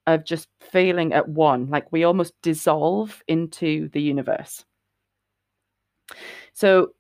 of 0.08 0.26
just 0.26 0.48
feeling 0.60 1.14
at 1.14 1.28
one, 1.28 1.70
like 1.70 1.92
we 1.92 2.04
almost 2.04 2.34
dissolve 2.42 3.22
into 3.28 3.90
the 3.90 4.02
universe. 4.02 4.64
So, 6.54 6.94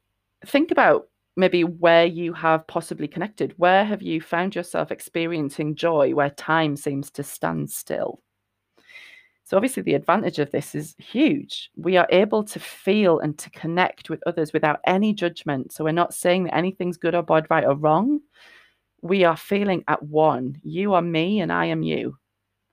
think 0.45 0.71
about 0.71 1.07
maybe 1.41 1.63
where 1.63 2.05
you 2.05 2.31
have 2.33 2.65
possibly 2.67 3.07
connected. 3.07 3.53
Where 3.57 3.83
have 3.83 4.01
you 4.01 4.21
found 4.21 4.55
yourself 4.55 4.91
experiencing 4.91 5.75
joy 5.75 6.13
where 6.13 6.29
time 6.29 6.77
seems 6.77 7.09
to 7.11 7.23
stand 7.23 7.69
still? 7.71 8.21
So, 9.43 9.57
obviously, 9.57 9.83
the 9.83 9.95
advantage 9.95 10.39
of 10.39 10.51
this 10.51 10.75
is 10.75 10.95
huge. 10.99 11.71
We 11.75 11.97
are 11.97 12.07
able 12.11 12.43
to 12.45 12.59
feel 12.59 13.19
and 13.19 13.37
to 13.39 13.49
connect 13.49 14.09
with 14.09 14.21
others 14.25 14.53
without 14.53 14.79
any 14.85 15.13
judgment. 15.13 15.73
So, 15.73 15.83
we're 15.83 15.91
not 15.91 16.13
saying 16.13 16.45
that 16.45 16.55
anything's 16.55 16.95
good 16.95 17.15
or 17.15 17.23
bad, 17.23 17.47
right 17.49 17.65
or 17.65 17.75
wrong. 17.75 18.21
We 19.01 19.23
are 19.23 19.35
feeling 19.35 19.83
at 19.87 20.03
one. 20.03 20.61
You 20.63 20.93
are 20.93 21.01
me 21.01 21.41
and 21.41 21.51
I 21.51 21.65
am 21.65 21.81
you. 21.81 22.17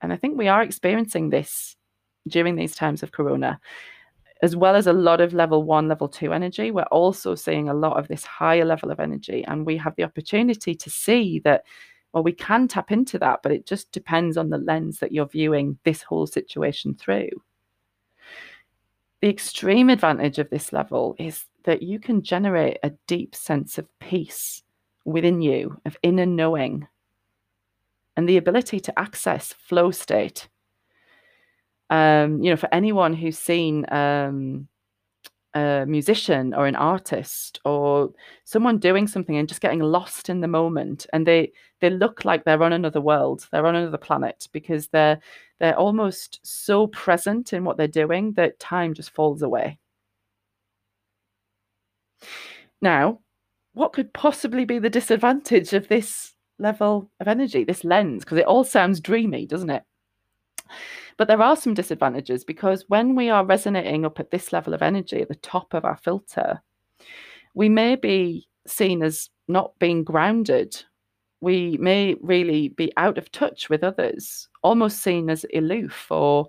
And 0.03 0.13
I 0.13 0.17
think 0.17 0.37
we 0.37 0.47
are 0.47 0.63
experiencing 0.63 1.31
this 1.31 1.75
during 2.29 2.55
these 2.55 2.77
times 2.77 3.03
of 3.03 3.13
Corona. 3.13 3.59
As 4.43 4.55
well 4.55 4.77
as 4.77 4.87
a 4.87 4.93
lot 4.93 5.21
of 5.21 5.35
level 5.35 5.65
one, 5.65 5.89
level 5.89 6.09
two 6.09 6.33
energy, 6.33 6.71
we're 6.71 6.83
also 6.85 7.35
seeing 7.35 7.69
a 7.69 7.75
lot 7.75 7.99
of 7.99 8.09
this 8.09 8.25
higher 8.25 8.65
level 8.65 8.91
of 8.91 9.01
energy. 9.01 9.45
And 9.47 9.67
we 9.67 9.77
have 9.79 9.97
the 9.97 10.05
opportunity 10.05 10.75
to 10.77 10.91
see 10.91 11.41
that, 11.41 11.65
well, 12.13 12.23
we 12.23 12.33
can 12.33 12.69
tap 12.69 12.93
into 12.93 13.19
that, 13.19 13.41
but 13.43 13.53
it 13.53 13.67
just 13.67 13.91
depends 13.91 14.37
on 14.37 14.51
the 14.51 14.59
lens 14.59 15.01
that 15.01 15.13
you're 15.13 15.27
viewing 15.27 15.79
this 15.85 16.03
whole 16.03 16.27
situation 16.27 16.95
through. 16.95 17.31
The 19.21 19.29
extreme 19.29 19.91
advantage 19.91 20.39
of 20.39 20.51
this 20.51 20.73
level 20.73 21.17
is 21.19 21.45
that 21.65 21.83
you 21.83 21.99
can 21.99 22.23
generate 22.23 22.79
a 22.85 22.93
deep 23.09 23.35
sense 23.35 23.77
of 23.77 23.91
peace 23.99 24.63
within 25.05 25.41
you, 25.41 25.81
of 25.85 25.97
inner 26.03 26.27
knowing, 26.27 26.87
and 28.17 28.29
the 28.29 28.37
ability 28.37 28.79
to 28.81 28.99
access 28.99 29.53
flow 29.53 29.91
state 29.91 30.49
um, 31.91 32.43
you 32.43 32.51
know, 32.51 32.57
for 32.57 32.73
anyone 32.73 33.15
who's 33.15 33.39
seen 33.39 33.87
um, 33.93 34.69
a 35.55 35.85
musician 35.87 36.55
or 36.55 36.67
an 36.67 36.77
artist 36.77 37.61
or 37.65 38.13
someone 38.45 38.79
doing 38.79 39.07
something 39.07 39.37
and 39.37 39.49
just 39.49 39.61
getting 39.61 39.81
lost 39.81 40.29
in 40.29 40.41
the 40.41 40.49
moment, 40.49 41.07
and 41.13 41.27
they 41.27 41.53
they 41.81 41.91
look 41.91 42.25
like 42.25 42.45
they're 42.45 42.63
on 42.63 42.73
another 42.73 43.01
world, 43.01 43.47
they're 43.51 43.67
on 43.67 43.77
another 43.77 43.99
planet 43.99 44.49
because 44.53 44.89
they're 44.89 45.19
they're 45.61 45.79
almost 45.79 46.41
so 46.43 46.87
present 46.89 47.53
in 47.53 47.65
what 47.65 47.77
they're 47.77 47.89
doing 47.89 48.33
that 48.35 48.59
time 48.59 48.95
just 48.95 49.11
falls 49.11 49.43
away. 49.43 49.79
Now, 52.81 53.21
what 53.73 53.93
could 53.93 54.13
possibly 54.13 54.65
be 54.65 54.79
the 54.79 54.91
disadvantage 54.91 55.73
of 55.73 55.89
this 55.89 56.35
level 56.59 57.11
of 57.21 57.29
energy, 57.29 57.65
this 57.65 57.85
lens? 57.85 58.25
Because 58.25 58.39
it 58.39 58.47
all 58.47 58.65
sounds 58.65 59.01
dreamy, 59.01 59.47
doesn't 59.47 59.71
it? 59.71 59.83
But 61.19 61.27
there 61.27 61.43
are 61.43 61.57
some 61.57 61.75
disadvantages 61.75 62.45
because 62.45 62.85
when 62.89 63.17
we 63.17 63.29
are 63.29 63.45
resonating 63.45 64.07
up 64.07 64.21
at 64.21 64.31
this 64.31 64.53
level 64.53 64.73
of 64.73 64.83
energy 64.83 65.21
at 65.21 65.29
the 65.29 65.35
top 65.35 65.75
of 65.75 65.85
our 65.85 65.97
filter, 65.97 66.63
we 67.55 67.69
may 67.69 67.97
be 67.97 68.49
seen 68.67 69.03
as 69.03 69.29
not 69.49 69.77
being 69.81 70.05
grounded. 70.05 70.81
We 71.41 71.77
may 71.79 72.15
really 72.21 72.69
be 72.69 72.93
out 72.97 73.19
of 73.19 73.33
touch 73.33 73.69
with 73.69 73.83
others, 73.83 74.49
almost 74.63 75.03
seen 75.03 75.29
as 75.29 75.45
aloof 75.53 76.07
or, 76.09 76.47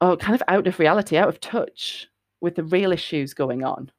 or 0.00 0.16
kind 0.16 0.34
of 0.34 0.42
out 0.48 0.66
of 0.66 0.78
reality, 0.78 1.18
out 1.18 1.28
of 1.28 1.38
touch 1.38 2.08
with 2.40 2.54
the 2.54 2.64
real 2.64 2.92
issues 2.92 3.34
going 3.34 3.62
on. 3.62 3.92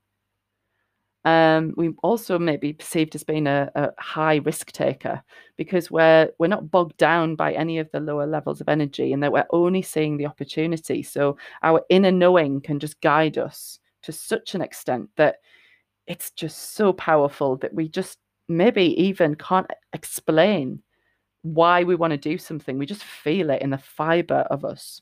Um, 1.25 1.73
we 1.77 1.89
also 2.03 2.37
may 2.37 2.57
be 2.57 2.73
perceived 2.73 3.15
as 3.15 3.23
being 3.23 3.47
a, 3.47 3.71
a, 3.75 3.91
high 3.97 4.35
risk 4.37 4.73
taker 4.73 5.23
because 5.55 5.89
we're 5.89 6.29
we're 6.37 6.47
not 6.47 6.69
bogged 6.69 6.97
down 6.97 7.35
by 7.35 7.53
any 7.53 7.79
of 7.79 7.89
the 7.91 8.01
lower 8.01 8.27
levels 8.27 8.59
of 8.59 8.67
energy, 8.67 9.13
and 9.13 9.23
that 9.23 9.31
we're 9.31 9.47
only 9.51 9.81
seeing 9.81 10.17
the 10.17 10.25
opportunity. 10.25 11.01
So 11.01 11.37
our 11.61 11.81
inner 11.89 12.11
knowing 12.11 12.59
can 12.59 12.79
just 12.79 12.99
guide 12.99 13.37
us 13.37 13.79
to 14.01 14.11
such 14.11 14.53
an 14.53 14.61
extent 14.61 15.09
that 15.15 15.37
it's 16.07 16.31
just 16.31 16.75
so 16.75 16.91
powerful 16.91 17.55
that 17.57 17.73
we 17.73 17.87
just 17.87 18.19
maybe 18.49 19.01
even 19.01 19.35
can't 19.35 19.69
explain 19.93 20.81
why 21.43 21.83
we 21.83 21.95
want 21.95 22.11
to 22.11 22.17
do 22.17 22.37
something. 22.37 22.77
We 22.77 22.85
just 22.85 23.03
feel 23.03 23.49
it 23.49 23.61
in 23.61 23.69
the 23.69 23.77
fiber 23.77 24.45
of 24.49 24.65
us. 24.65 25.01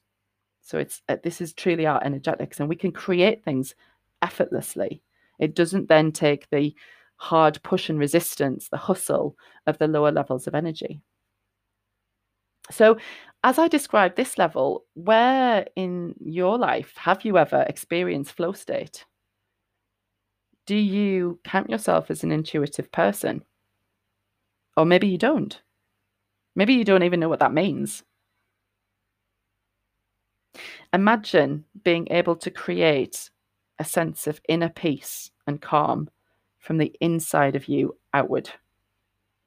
So 0.62 0.78
it's 0.78 1.02
uh, 1.10 1.18
this 1.24 1.42
is 1.42 1.54
truly 1.54 1.88
our 1.88 2.04
energetics, 2.04 2.60
and 2.60 2.70
we 2.70 2.76
can 2.76 2.92
create 2.92 3.44
things 3.44 3.74
effortlessly 4.22 5.02
it 5.42 5.56
doesn't 5.56 5.90
then 5.90 6.12
take 6.14 6.50
the 6.50 6.74
hard 7.18 7.62
push 7.64 7.90
and 7.90 8.00
resistance, 8.00 8.70
the 8.70 8.78
hustle 8.78 9.36
of 9.68 9.78
the 9.80 9.88
lower 9.88 10.12
levels 10.12 10.48
of 10.48 10.56
energy. 10.56 11.02
So, 12.70 12.98
as 13.44 13.58
I 13.58 13.68
described 13.68 14.16
this 14.16 14.38
level, 14.38 14.86
where 14.94 15.66
in 15.76 16.14
your 16.20 16.58
life 16.58 16.94
have 16.96 17.26
you 17.26 17.38
ever 17.38 17.66
experienced 17.68 18.34
flow 18.34 18.54
state? 18.54 19.06
Do 20.68 20.76
you 20.76 21.40
count 21.44 21.72
yourself 21.72 22.12
as 22.12 22.24
an 22.24 22.32
intuitive 22.32 22.92
person? 22.92 23.44
Or 24.78 24.86
maybe 24.86 25.08
you 25.08 25.18
don't. 25.18 25.60
Maybe 26.56 26.76
you 26.76 26.84
don't 26.84 27.04
even 27.04 27.20
know 27.20 27.30
what 27.30 27.40
that 27.40 27.54
means. 27.54 28.04
Imagine 30.94 31.66
being 31.84 32.08
able 32.12 32.36
to 32.38 32.52
create 32.52 33.31
a 33.82 33.84
sense 33.84 34.28
of 34.28 34.40
inner 34.48 34.70
peace 34.70 35.32
and 35.48 35.60
calm 35.60 36.08
from 36.60 36.78
the 36.78 36.96
inside 37.02 37.56
of 37.56 37.68
you 37.68 37.98
outward. 38.14 38.48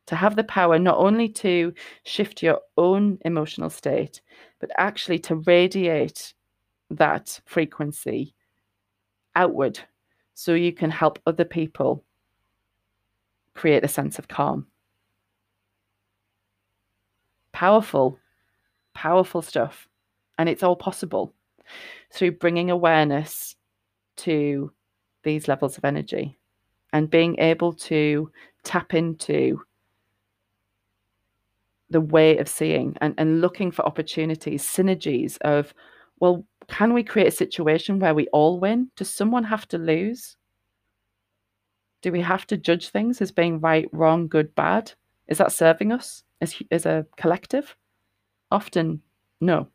To 0.06 0.16
have 0.16 0.34
the 0.34 0.42
power 0.42 0.76
not 0.76 0.98
only 0.98 1.28
to 1.44 1.72
shift 2.02 2.42
your 2.42 2.60
own 2.76 3.18
emotional 3.24 3.70
state, 3.70 4.20
but 4.58 4.72
actually 4.76 5.20
to 5.20 5.36
radiate 5.36 6.34
that 6.90 7.40
frequency 7.46 8.34
outward 9.36 9.78
so 10.34 10.54
you 10.54 10.72
can 10.72 10.90
help 10.90 11.20
other 11.26 11.44
people 11.44 12.04
create 13.54 13.84
a 13.84 13.88
sense 13.88 14.18
of 14.18 14.26
calm. 14.26 14.66
Powerful, 17.52 18.18
powerful 18.94 19.42
stuff. 19.42 19.88
And 20.38 20.48
it's 20.48 20.64
all 20.64 20.74
possible 20.74 21.32
through 22.12 22.32
bringing 22.32 22.72
awareness 22.72 23.54
to 24.16 24.72
these 25.22 25.48
levels 25.48 25.78
of 25.78 25.84
energy 25.84 26.36
and 26.92 27.10
being 27.10 27.38
able 27.38 27.72
to 27.72 28.30
tap 28.62 28.94
into 28.94 29.60
the 31.90 32.00
way 32.00 32.38
of 32.38 32.48
seeing 32.48 32.96
and, 33.00 33.14
and 33.18 33.40
looking 33.40 33.70
for 33.70 33.84
opportunities, 33.84 34.62
synergies 34.64 35.38
of, 35.42 35.74
well, 36.20 36.44
can 36.68 36.92
we 36.92 37.02
create 37.02 37.28
a 37.28 37.30
situation 37.30 37.98
where 37.98 38.14
we 38.14 38.26
all 38.28 38.58
win? 38.58 38.90
Does 38.96 39.10
someone 39.10 39.44
have 39.44 39.68
to 39.68 39.78
lose? 39.78 40.36
Do 42.02 42.12
we 42.12 42.20
have 42.20 42.46
to 42.48 42.56
judge 42.56 42.88
things 42.88 43.20
as 43.20 43.32
being 43.32 43.60
right, 43.60 43.88
wrong, 43.92 44.28
good, 44.28 44.54
bad? 44.54 44.92
Is 45.28 45.38
that 45.38 45.52
serving 45.52 45.92
us 45.92 46.22
as, 46.40 46.54
as 46.70 46.86
a 46.86 47.06
collective? 47.16 47.76
Often, 48.50 49.02
no. 49.40 49.68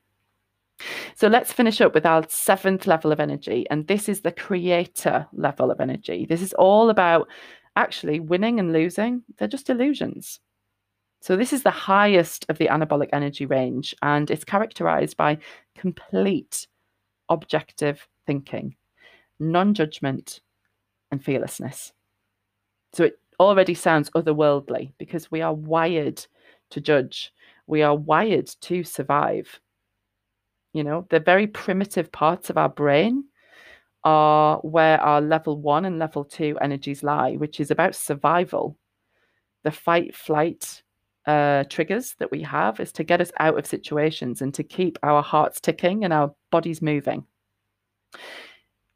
So 1.16 1.28
let's 1.28 1.52
finish 1.52 1.82
up 1.82 1.94
with 1.94 2.06
our 2.06 2.24
seventh 2.30 2.88
level 2.88 3.12
of 3.12 3.20
energy. 3.20 3.66
And 3.70 3.88
this 3.88 4.08
is 4.08 4.22
the 4.22 4.32
creator 4.32 5.28
level 5.34 5.72
of 5.72 5.80
energy. 5.80 6.26
This 6.28 6.42
is 6.42 6.54
all 6.54 6.90
about 6.90 7.28
actually 7.76 8.20
winning 8.20 8.60
and 8.60 8.74
losing, 8.74 9.24
they're 9.38 9.48
just 9.48 9.70
illusions. 9.70 10.40
So, 11.22 11.36
this 11.36 11.52
is 11.52 11.64
the 11.64 11.72
highest 11.72 12.46
of 12.50 12.58
the 12.58 12.68
anabolic 12.68 13.10
energy 13.12 13.46
range, 13.46 13.94
and 14.02 14.32
it's 14.32 14.46
characterized 14.46 15.18
by 15.18 15.38
complete 15.76 16.68
objective 17.28 18.08
thinking, 18.26 18.76
non 19.40 19.74
judgment, 19.74 20.40
and 21.12 21.24
fearlessness. 21.24 21.92
So, 22.94 23.04
it 23.06 23.20
already 23.40 23.74
sounds 23.74 24.10
otherworldly 24.12 24.94
because 24.98 25.30
we 25.30 25.42
are 25.42 25.54
wired 25.54 26.26
to 26.72 26.82
judge, 26.82 27.34
we 27.68 27.82
are 27.82 27.96
wired 27.96 28.48
to 28.62 28.84
survive. 28.84 29.60
You 30.74 30.84
know, 30.84 31.08
the 31.10 31.20
very 31.20 31.48
primitive 31.48 32.12
parts 32.12 32.50
of 32.50 32.58
our 32.58 32.70
brain 32.70 33.26
are 34.04 34.58
where 34.60 35.02
our 35.02 35.20
level 35.22 35.60
one 35.60 35.86
and 35.86 36.00
level 36.00 36.24
two 36.24 36.58
energies 36.62 37.04
lie, 37.04 37.36
which 37.36 37.60
is 37.60 37.72
about 37.72 37.96
survival. 37.96 38.78
The 39.64 39.72
fight 39.72 40.16
flight 40.16 40.84
uh, 41.26 41.64
triggers 41.70 42.16
that 42.20 42.32
we 42.32 42.42
have 42.44 42.80
is 42.80 42.92
to 42.94 43.04
get 43.04 43.22
us 43.22 43.32
out 43.40 43.58
of 43.58 43.66
situations 43.66 44.42
and 44.42 44.54
to 44.54 44.64
keep 44.64 44.98
our 45.04 45.22
hearts 45.22 45.60
ticking 45.60 46.04
and 46.04 46.14
our 46.14 46.34
bodies 46.52 46.82
moving. 46.82 47.26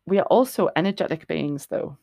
We 0.05 0.19
are 0.19 0.26
also 0.26 0.69
energetic 0.76 1.28
beings, 1.28 1.67
though. 1.67 1.97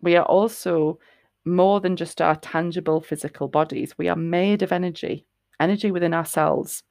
We 0.00 0.16
are 0.16 0.24
also 0.24 0.98
more 1.44 1.80
than 1.80 1.96
just 1.96 2.20
our 2.20 2.36
tangible 2.36 3.00
physical 3.00 3.48
bodies. 3.48 3.96
We 3.98 4.08
are 4.08 4.16
made 4.16 4.62
of 4.62 4.72
energy, 4.72 5.26
energy 5.58 5.90
within 5.90 6.14
ourselves. 6.14 6.82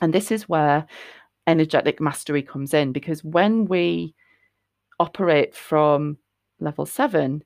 And 0.00 0.12
this 0.12 0.30
is 0.30 0.48
where 0.48 0.86
energetic 1.46 2.00
mastery 2.00 2.42
comes 2.42 2.74
in 2.74 2.92
because 2.92 3.24
when 3.24 3.66
we 3.66 4.14
operate 4.98 5.54
from 5.54 6.18
level 6.60 6.86
seven, 6.86 7.42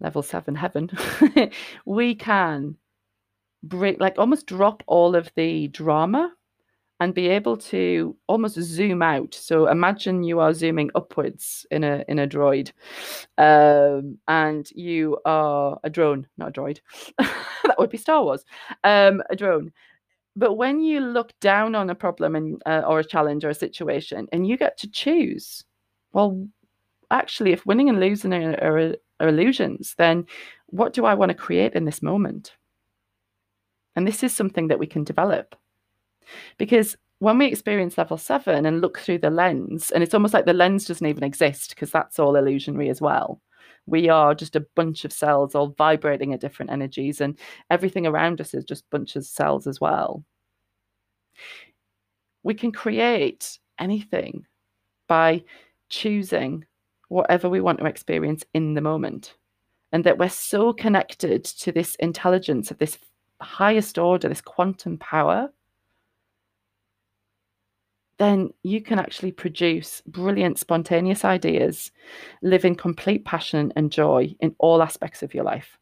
level 0.00 0.22
seven 0.22 0.54
heaven, 0.54 0.90
we 1.84 2.14
can 2.14 2.76
break, 3.62 4.00
like 4.00 4.18
almost 4.18 4.46
drop 4.46 4.82
all 4.86 5.14
of 5.14 5.30
the 5.36 5.68
drama 5.68 6.32
and 7.00 7.14
be 7.14 7.28
able 7.28 7.56
to 7.56 8.16
almost 8.28 8.60
zoom 8.60 9.02
out. 9.02 9.34
So 9.34 9.66
imagine 9.66 10.22
you 10.22 10.38
are 10.38 10.54
zooming 10.54 10.90
upwards 10.94 11.66
in 11.72 11.82
a 11.82 12.04
in 12.06 12.20
a 12.20 12.28
droid, 12.28 12.70
um, 13.38 14.18
and 14.28 14.70
you 14.70 15.18
are 15.24 15.80
a 15.82 15.90
drone, 15.90 16.28
not 16.38 16.50
a 16.50 16.60
droid. 16.60 16.80
that 17.18 17.74
would 17.76 17.90
be 17.90 17.98
Star 17.98 18.22
Wars. 18.22 18.44
Um, 18.84 19.20
a 19.30 19.34
drone, 19.36 19.72
but 20.36 20.54
when 20.54 20.80
you 20.80 21.00
look 21.00 21.32
down 21.40 21.74
on 21.74 21.90
a 21.90 21.94
problem 21.94 22.34
and 22.36 22.62
uh, 22.66 22.82
or 22.86 23.00
a 23.00 23.04
challenge 23.04 23.44
or 23.44 23.50
a 23.50 23.54
situation, 23.54 24.28
and 24.32 24.46
you 24.46 24.56
get 24.56 24.78
to 24.78 24.90
choose, 24.90 25.64
well, 26.12 26.46
actually, 27.10 27.52
if 27.52 27.66
winning 27.66 27.88
and 27.88 28.00
losing 28.00 28.32
are, 28.32 28.54
are, 28.62 28.94
are 29.20 29.28
illusions, 29.28 29.94
then 29.98 30.26
what 30.66 30.94
do 30.94 31.04
I 31.04 31.14
want 31.14 31.30
to 31.30 31.34
create 31.34 31.74
in 31.74 31.84
this 31.84 32.02
moment? 32.02 32.52
And 33.94 34.06
this 34.06 34.22
is 34.22 34.34
something 34.34 34.68
that 34.68 34.78
we 34.78 34.86
can 34.86 35.04
develop 35.04 35.54
because 36.58 36.96
when 37.18 37.38
we 37.38 37.46
experience 37.46 37.98
level 37.98 38.16
seven 38.16 38.66
and 38.66 38.80
look 38.80 38.98
through 38.98 39.18
the 39.18 39.30
lens, 39.30 39.90
and 39.90 40.02
it's 40.02 40.14
almost 40.14 40.34
like 40.34 40.44
the 40.44 40.52
lens 40.52 40.86
doesn't 40.86 41.06
even 41.06 41.22
exist 41.22 41.70
because 41.70 41.90
that's 41.90 42.18
all 42.18 42.36
illusionary 42.36 42.88
as 42.88 43.00
well. 43.00 43.40
We 43.86 44.08
are 44.08 44.34
just 44.34 44.56
a 44.56 44.66
bunch 44.74 45.04
of 45.04 45.12
cells 45.12 45.54
all 45.54 45.74
vibrating 45.76 46.32
at 46.32 46.40
different 46.40 46.70
energies, 46.70 47.20
and 47.20 47.38
everything 47.70 48.06
around 48.06 48.40
us 48.40 48.54
is 48.54 48.64
just 48.64 48.88
bunches 48.90 49.26
of 49.26 49.32
cells 49.32 49.66
as 49.66 49.80
well. 49.80 50.24
We 52.42 52.54
can 52.54 52.72
create 52.72 53.58
anything 53.78 54.46
by 55.08 55.44
choosing 55.88 56.64
whatever 57.08 57.48
we 57.48 57.60
want 57.60 57.78
to 57.78 57.86
experience 57.86 58.44
in 58.54 58.74
the 58.74 58.80
moment. 58.80 59.34
And 59.92 60.04
that 60.04 60.16
we're 60.16 60.30
so 60.30 60.72
connected 60.72 61.44
to 61.44 61.70
this 61.70 61.96
intelligence 61.96 62.70
of 62.70 62.78
this 62.78 62.96
highest 63.42 63.98
order, 63.98 64.28
this 64.28 64.40
quantum 64.40 64.96
power, 64.96 65.52
then 68.22 68.50
you 68.62 68.80
can 68.80 69.00
actually 69.00 69.32
produce 69.32 70.00
brilliant, 70.06 70.56
spontaneous 70.56 71.24
ideas, 71.24 71.90
live 72.40 72.64
in 72.64 72.76
complete 72.76 73.24
passion 73.24 73.72
and 73.74 73.90
joy 73.90 74.32
in 74.38 74.54
all 74.58 74.80
aspects 74.80 75.24
of 75.24 75.34
your 75.34 75.42
life. 75.42 75.76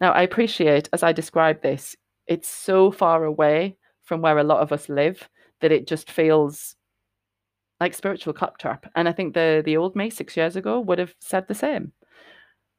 Now, 0.00 0.12
I 0.12 0.22
appreciate 0.22 0.88
as 0.94 1.02
I 1.02 1.12
describe 1.12 1.60
this, 1.60 1.94
it's 2.26 2.48
so 2.48 2.90
far 2.90 3.24
away 3.24 3.76
from 4.02 4.22
where 4.22 4.38
a 4.38 4.44
lot 4.44 4.60
of 4.60 4.72
us 4.72 4.88
live 4.88 5.28
that 5.60 5.72
it 5.72 5.86
just 5.86 6.10
feels 6.10 6.74
like 7.80 7.92
spiritual 7.92 8.32
claptrap. 8.32 8.90
And 8.96 9.06
I 9.06 9.12
think 9.12 9.34
the 9.34 9.62
the 9.62 9.76
old 9.76 9.94
me 9.94 10.08
six 10.08 10.38
years 10.38 10.56
ago 10.56 10.80
would 10.80 10.98
have 10.98 11.14
said 11.20 11.48
the 11.48 11.54
same. 11.54 11.92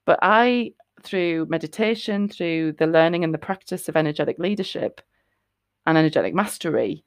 But 0.06 0.18
I, 0.24 0.74
through 1.04 1.46
meditation, 1.48 2.28
through 2.28 2.74
the 2.74 2.88
learning 2.88 3.24
and 3.24 3.34
the 3.34 3.46
practice 3.50 3.88
of 3.88 3.96
energetic 3.96 4.40
leadership, 4.40 5.02
and 5.86 5.98
energetic 5.98 6.34
mastery, 6.34 7.04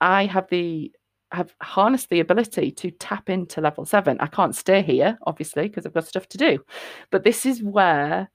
I 0.00 0.26
have 0.26 0.48
the 0.48 0.92
have 1.30 1.54
harnessed 1.60 2.08
the 2.08 2.20
ability 2.20 2.70
to 2.70 2.90
tap 2.90 3.28
into 3.28 3.60
level 3.60 3.84
seven. 3.84 4.16
I 4.18 4.28
can't 4.28 4.56
stay 4.56 4.80
here, 4.80 5.18
obviously, 5.26 5.68
because 5.68 5.84
I've 5.84 5.92
got 5.92 6.06
stuff 6.06 6.26
to 6.28 6.38
do. 6.38 6.64
But 7.10 7.22
this 7.22 7.44
is 7.44 7.62
where, 7.62 8.30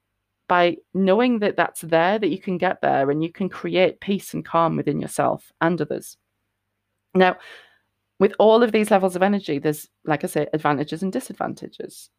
by 0.48 0.78
knowing 0.94 1.40
that 1.40 1.58
that's 1.58 1.82
there, 1.82 2.20
that 2.20 2.30
you 2.30 2.40
can 2.40 2.60
get 2.60 2.82
there 2.82 3.10
and 3.10 3.24
you 3.24 3.32
can 3.32 3.50
create 3.50 4.00
peace 4.00 4.34
and 4.36 4.46
calm 4.46 4.76
within 4.76 5.00
yourself 5.00 5.52
and 5.60 5.82
others. 5.82 6.18
Now, 7.16 7.38
with 8.20 8.34
all 8.38 8.62
of 8.62 8.72
these 8.72 8.92
levels 8.92 9.16
of 9.16 9.24
energy, 9.24 9.58
there's, 9.58 9.90
like 10.06 10.24
I 10.24 10.28
say, 10.28 10.48
advantages 10.54 11.02
and 11.02 11.12
disadvantages. 11.12 12.12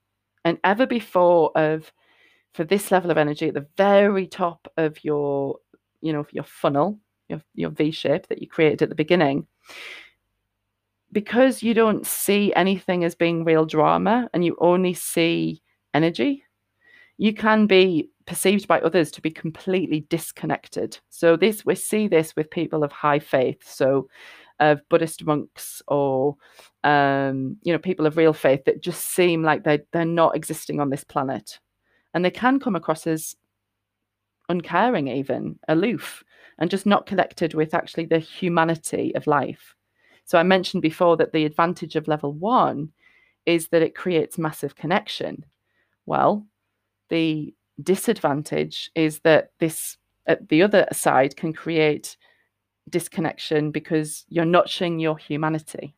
And 0.45 0.59
ever 0.65 0.87
before 0.87 1.57
of 1.57 1.93
for 2.53 2.65
this 2.65 2.91
level 2.91 3.11
of 3.11 3.19
energy 3.19 3.49
at 3.49 3.55
the 3.55 3.67
very 3.77 4.27
top 4.27 4.67
of 4.77 5.03
your, 5.05 5.59
you 6.01 6.13
know, 6.13 6.27
your 6.31 6.45
funnel, 6.45 6.99
your, 7.29 7.41
your 7.55 7.71
V 7.71 7.91
shape 7.91 8.27
that 8.29 8.41
you 8.41 8.49
created 8.49 8.83
at 8.83 8.89
the 8.89 8.95
beginning, 8.95 9.47
because 11.13 11.63
you 11.63 11.75
don't 11.75 12.07
see 12.07 12.53
anything 12.55 13.05
as 13.05 13.15
being 13.15 13.45
real 13.45 13.65
drama 13.65 14.29
and 14.35 14.45
you 14.45 14.57
only 14.59 14.95
see 14.95 15.63
energy, 15.95 16.45
you 17.19 17.33
can 17.33 17.67
be 17.67 18.11
perceived 18.27 18.67
by 18.67 18.81
others 18.81 19.11
to 19.13 19.21
be 19.21 19.31
completely 19.31 20.01
disconnected. 20.09 20.99
So 21.11 21.37
this 21.37 21.65
we 21.65 21.75
see 21.75 22.09
this 22.09 22.35
with 22.35 22.51
people 22.51 22.83
of 22.83 22.91
high 22.91 23.21
faith, 23.21 23.63
so 23.65 24.09
of 24.61 24.81
Buddhist 24.89 25.25
monks 25.25 25.83
or 25.89 26.37
um, 26.85 27.57
you 27.63 27.73
know 27.73 27.79
people 27.79 28.07
of 28.07 28.17
real 28.17 28.33
faith 28.33 28.65
that 28.65 28.83
just 28.83 29.11
seem 29.11 29.43
like 29.43 29.65
they 29.65 29.81
they're 29.93 30.05
not 30.05 30.35
existing 30.35 30.81
on 30.81 30.91
this 30.91 31.05
planet, 31.05 31.61
and 32.13 32.25
they 32.25 32.31
can 32.31 32.59
come 32.59 32.77
across 32.77 33.07
as 33.07 33.37
uncaring, 34.49 35.09
even 35.09 35.59
aloof 35.69 36.25
and 36.59 36.71
just 36.71 36.87
not 36.87 37.07
connected 37.07 37.55
with 37.55 37.75
actually 37.75 38.07
the 38.07 38.19
humanity 38.19 39.15
of 39.15 39.27
life. 39.27 39.75
So 40.25 40.39
I 40.39 40.43
mentioned 40.43 40.83
before 40.83 41.17
that 41.19 41.33
the 41.33 41.45
advantage 41.45 41.97
of 41.97 42.09
level 42.09 42.33
one 42.33 42.93
is 43.47 43.69
that 43.69 43.83
it 43.83 43.95
creates 43.95 44.39
massive 44.39 44.75
connection. 44.75 45.45
Well, 46.07 46.47
the 47.11 47.55
disadvantage 47.83 48.91
is 48.95 49.21
that 49.21 49.51
this 49.59 49.97
at 50.27 50.49
the 50.49 50.63
other 50.63 50.87
side 50.93 51.37
can 51.37 51.53
create 51.53 52.17
disconnection 52.89 53.71
because 53.71 54.25
you're 54.29 54.45
notching 54.45 54.99
your 54.99 55.19
humanity. 55.19 55.95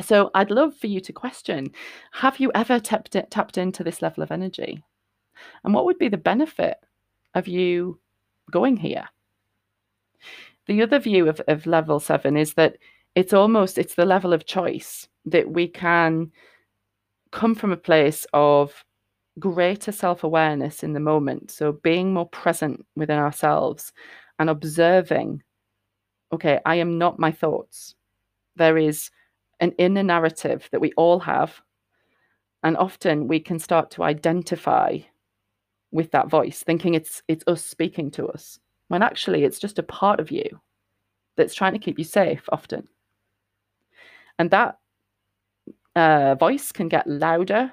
So 0.00 0.30
I'd 0.34 0.50
love 0.50 0.76
for 0.76 0.86
you 0.86 1.00
to 1.00 1.12
question 1.12 1.72
have 2.12 2.38
you 2.38 2.52
ever 2.54 2.78
tapped, 2.78 3.16
tapped 3.30 3.58
into 3.58 3.82
this 3.82 4.00
level 4.00 4.22
of 4.22 4.30
energy? 4.30 4.84
And 5.64 5.74
what 5.74 5.84
would 5.84 5.98
be 5.98 6.08
the 6.08 6.16
benefit 6.16 6.76
of 7.34 7.48
you 7.48 7.98
going 8.50 8.76
here? 8.76 9.08
The 10.68 10.82
other 10.82 10.98
view 10.98 11.28
of, 11.28 11.40
of 11.48 11.66
level 11.66 11.98
seven 11.98 12.36
is 12.36 12.54
that 12.54 12.76
it's 13.14 13.32
almost 13.32 13.78
it's 13.78 13.94
the 13.94 14.04
level 14.04 14.34
of 14.34 14.44
choice 14.46 15.08
that 15.24 15.50
we 15.50 15.66
can 15.66 16.30
come 17.32 17.54
from 17.54 17.72
a 17.72 17.76
place 17.76 18.26
of 18.34 18.84
greater 19.38 19.92
self-awareness 19.92 20.82
in 20.82 20.92
the 20.92 21.00
moment. 21.00 21.50
So 21.50 21.72
being 21.72 22.12
more 22.12 22.28
present 22.28 22.84
within 22.96 23.18
ourselves 23.18 23.92
and 24.38 24.50
observing, 24.50 25.42
okay, 26.32 26.60
I 26.66 26.76
am 26.76 26.98
not 26.98 27.18
my 27.18 27.32
thoughts. 27.32 27.94
There 28.56 28.76
is 28.76 29.10
an 29.60 29.72
inner 29.78 30.02
narrative 30.02 30.68
that 30.70 30.80
we 30.80 30.92
all 30.96 31.18
have. 31.20 31.62
And 32.62 32.76
often 32.76 33.26
we 33.26 33.40
can 33.40 33.58
start 33.58 33.90
to 33.92 34.02
identify 34.02 34.98
with 35.92 36.10
that 36.10 36.28
voice, 36.28 36.62
thinking 36.62 36.92
it's 36.92 37.22
it's 37.26 37.44
us 37.46 37.64
speaking 37.64 38.10
to 38.10 38.26
us 38.28 38.58
when 38.88 39.02
actually 39.02 39.44
it's 39.44 39.58
just 39.58 39.78
a 39.78 39.82
part 39.82 40.20
of 40.20 40.30
you 40.30 40.60
that's 41.36 41.54
trying 41.54 41.72
to 41.72 41.78
keep 41.78 41.98
you 41.98 42.04
safe 42.04 42.42
often. 42.50 42.88
And 44.38 44.50
that 44.50 44.78
uh, 45.94 46.34
voice 46.34 46.72
can 46.72 46.88
get 46.88 47.06
louder 47.06 47.72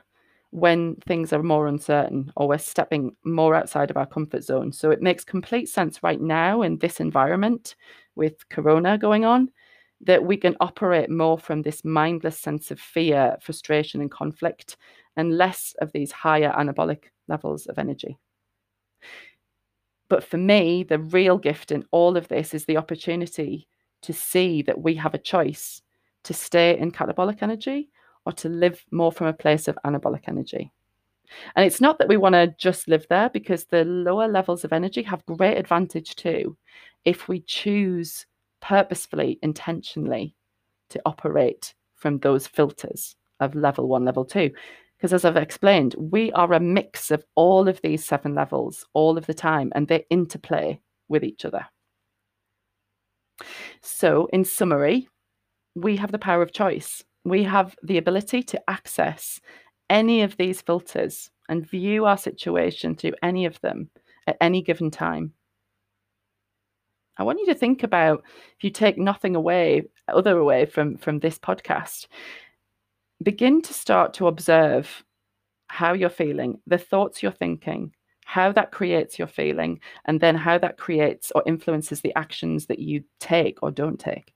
when 0.52 0.96
things 1.08 1.34
are 1.34 1.44
more 1.44 1.68
uncertain 1.68 2.32
or 2.36 2.48
we're 2.48 2.58
stepping 2.58 3.16
more 3.26 3.56
outside 3.56 3.90
of 3.92 3.98
our 3.98 4.06
comfort 4.06 4.44
zone. 4.44 4.72
So 4.72 4.90
it 4.90 5.02
makes 5.02 5.24
complete 5.24 5.68
sense 5.68 6.02
right 6.02 6.20
now 6.20 6.62
in 6.62 6.78
this 6.78 7.00
environment 7.00 7.76
with 8.16 8.48
Corona 8.50 8.98
going 8.98 9.26
on 9.26 9.50
that 10.02 10.24
we 10.24 10.38
can 10.38 10.56
operate 10.60 11.10
more 11.10 11.38
from 11.38 11.62
this 11.62 11.84
mindless 11.84 12.40
sense 12.40 12.72
of 12.72 12.80
fear, 12.80 13.38
frustration, 13.42 14.02
and 14.02 14.12
conflict, 14.12 14.78
and 15.18 15.38
less 15.38 15.74
of 15.82 15.92
these 15.92 16.12
higher 16.12 16.54
anabolic 16.58 17.06
levels 17.28 17.66
of 17.66 17.78
energy. 17.78 18.18
But 20.08 20.24
for 20.24 20.38
me, 20.38 20.84
the 20.84 21.00
real 21.00 21.38
gift 21.38 21.72
in 21.72 21.86
all 21.92 22.16
of 22.18 22.28
this 22.28 22.54
is 22.54 22.66
the 22.66 22.78
opportunity 22.78 23.68
to 24.02 24.14
see 24.14 24.62
that 24.64 24.82
we 24.82 24.96
have 24.96 25.14
a 25.14 25.20
choice 25.20 25.82
to 26.24 26.34
stay 26.34 26.78
in 26.78 26.92
catabolic 26.92 27.42
energy 27.42 27.90
or 28.26 28.32
to 28.34 28.50
live 28.50 28.84
more 28.92 29.12
from 29.12 29.28
a 29.28 29.34
place 29.34 29.68
of 29.68 29.78
anabolic 29.86 30.28
energy. 30.28 30.72
And 31.56 31.66
it's 31.66 31.82
not 31.82 31.98
that 31.98 32.08
we 32.08 32.18
want 32.18 32.34
to 32.34 32.54
just 32.58 32.88
live 32.88 33.06
there 33.10 33.30
because 33.30 33.66
the 33.66 33.84
lower 33.86 34.28
levels 34.28 34.64
of 34.64 34.74
energy 34.74 35.02
have 35.04 35.26
great 35.26 35.58
advantage 35.58 36.16
too 36.16 36.56
if 37.04 37.28
we 37.28 37.42
choose 37.42 38.26
purposefully, 38.62 39.40
intentionally 39.42 40.36
to 40.90 41.02
operate 41.06 41.74
from 41.96 42.20
those 42.20 42.48
filters 42.48 43.16
of 43.40 43.56
level 43.56 43.88
one, 43.88 44.06
level 44.06 44.26
two. 44.26 44.52
Because 45.06 45.24
as 45.24 45.26
I've 45.26 45.38
explained, 45.38 45.94
we 46.00 46.32
are 46.32 46.52
a 46.52 46.60
mix 46.60 47.12
of 47.12 47.24
all 47.36 47.68
of 47.68 47.80
these 47.84 48.04
seven 48.04 48.34
levels 48.34 48.88
all 48.96 49.20
of 49.20 49.28
the 49.28 49.36
time, 49.36 49.72
and 49.76 49.88
they 49.88 50.04
interplay 50.10 50.80
with 51.10 51.24
each 51.24 51.46
other. 51.46 51.64
So, 53.84 54.28
in 54.34 54.44
summary, 54.46 55.08
we 55.76 55.98
have 55.98 56.12
the 56.12 56.18
power 56.18 56.42
of 56.42 56.54
choice. 56.54 57.04
We 57.24 57.44
have 57.44 57.76
the 57.84 58.00
ability 58.00 58.42
to 58.42 58.62
access 58.68 59.40
any 59.92 60.24
of 60.24 60.38
these 60.38 60.62
filters 60.62 61.30
and 61.50 61.70
view 61.70 62.06
our 62.06 62.18
situation 62.18 62.96
through 62.96 63.14
any 63.22 63.46
of 63.46 63.62
them 63.62 63.92
at 64.26 64.38
any 64.42 64.64
given 64.64 64.90
time. 64.90 65.34
I 67.18 67.24
want 67.24 67.38
you 67.38 67.46
to 67.46 67.54
think 67.54 67.84
about 67.84 68.24
if 68.58 68.64
you 68.64 68.72
take 68.72 68.98
nothing 68.98 69.36
away, 69.36 69.84
other 70.08 70.36
away 70.40 70.66
from, 70.66 70.98
from 70.98 71.20
this 71.20 71.38
podcast, 71.38 72.08
begin 73.24 73.62
to 73.62 73.74
start 73.74 74.14
to 74.16 74.28
observe 74.28 75.04
how 75.68 75.94
you're 75.94 76.10
feeling, 76.10 76.60
the 76.68 76.78
thoughts 76.78 77.24
you're 77.24 77.32
thinking, 77.32 77.94
how 78.26 78.52
that 78.52 78.72
creates 78.72 79.20
your 79.20 79.28
feeling, 79.28 79.80
and 80.06 80.20
then 80.20 80.36
how 80.36 80.58
that 80.58 80.78
creates 80.78 81.32
or 81.36 81.44
influences 81.46 82.02
the 82.02 82.16
actions 82.16 82.66
that 82.68 82.80
you 82.80 83.04
take 83.20 83.62
or 83.62 83.72
don't 83.72 84.00
take. 84.00 84.34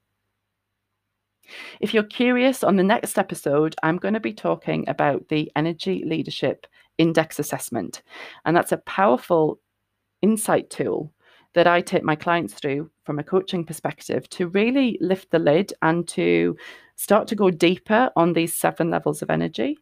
If 1.80 1.94
you're 1.94 2.04
curious, 2.04 2.64
on 2.64 2.76
the 2.76 2.84
next 2.84 3.18
episode, 3.18 3.76
I'm 3.82 3.98
going 3.98 4.14
to 4.14 4.20
be 4.20 4.34
talking 4.34 4.88
about 4.88 5.28
the 5.30 5.52
Energy 5.56 6.04
Leadership 6.06 6.68
Index 6.98 7.40
Assessment. 7.40 8.04
And 8.46 8.56
that's 8.56 8.72
a 8.72 8.78
powerful 8.78 9.60
insight 10.22 10.70
tool 10.70 11.12
that 11.56 11.66
I 11.68 11.82
take 11.82 12.04
my 12.04 12.16
clients 12.16 12.54
through 12.54 12.92
from 13.04 13.18
a 13.18 13.24
coaching 13.24 13.64
perspective 13.64 14.30
to 14.30 14.50
really 14.50 14.98
lift 15.02 15.32
the 15.32 15.40
lid 15.40 15.74
and 15.82 16.08
to 16.10 16.56
start 17.00 17.30
to 17.30 17.36
go 17.36 17.50
deeper 17.50 18.12
on 18.18 18.34
these 18.34 18.54
seven 18.54 18.89
levels 18.91 19.22
of 19.22 19.30
energy 19.30 19.78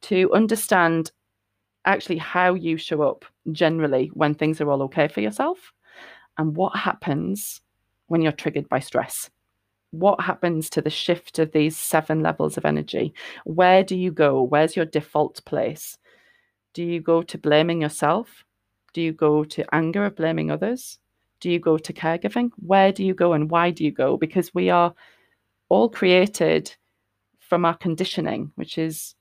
to 0.00 0.32
understand 0.32 1.12
actually 1.84 2.16
how 2.16 2.54
you 2.54 2.78
show 2.78 3.02
up 3.02 3.26
generally 3.52 4.10
when 4.14 4.32
things 4.32 4.58
are 4.58 4.70
all 4.70 4.82
okay 4.82 5.06
for 5.06 5.20
yourself 5.20 5.74
and 6.38 6.56
what 6.56 6.74
happens 6.74 7.60
when 8.06 8.22
you're 8.22 8.32
triggered 8.32 8.66
by 8.70 8.78
stress. 8.78 9.28
What 9.90 10.22
happens 10.22 10.70
to 10.70 10.80
the 10.80 10.88
shift 10.88 11.38
of 11.38 11.52
these 11.52 11.76
seven 11.76 12.22
levels 12.22 12.56
of 12.56 12.64
energy? 12.64 13.12
Where 13.44 13.84
do 13.84 13.94
you 13.94 14.10
go? 14.10 14.42
Where's 14.42 14.74
your 14.74 14.86
default 14.86 15.44
place? 15.44 15.98
Do 16.72 16.82
you 16.82 17.02
go 17.02 17.20
to 17.20 17.36
blaming 17.36 17.82
yourself? 17.82 18.46
Do 18.94 19.02
you 19.02 19.12
go 19.12 19.44
to 19.44 19.74
anger 19.74 20.06
of 20.06 20.16
blaming 20.16 20.50
others? 20.50 20.98
Do 21.40 21.50
you 21.50 21.58
go 21.58 21.76
to 21.76 21.92
caregiving? 21.92 22.50
Where 22.56 22.92
do 22.92 23.04
you 23.04 23.12
go 23.12 23.34
and 23.34 23.50
why 23.50 23.72
do 23.72 23.84
you 23.84 23.92
go? 23.92 24.16
Because 24.16 24.54
we 24.54 24.70
are 24.70 24.94
all 25.70 25.88
created 25.88 26.74
from 27.38 27.64
our 27.64 27.74
conditioning, 27.74 28.52
which 28.56 28.76
is 28.76 29.14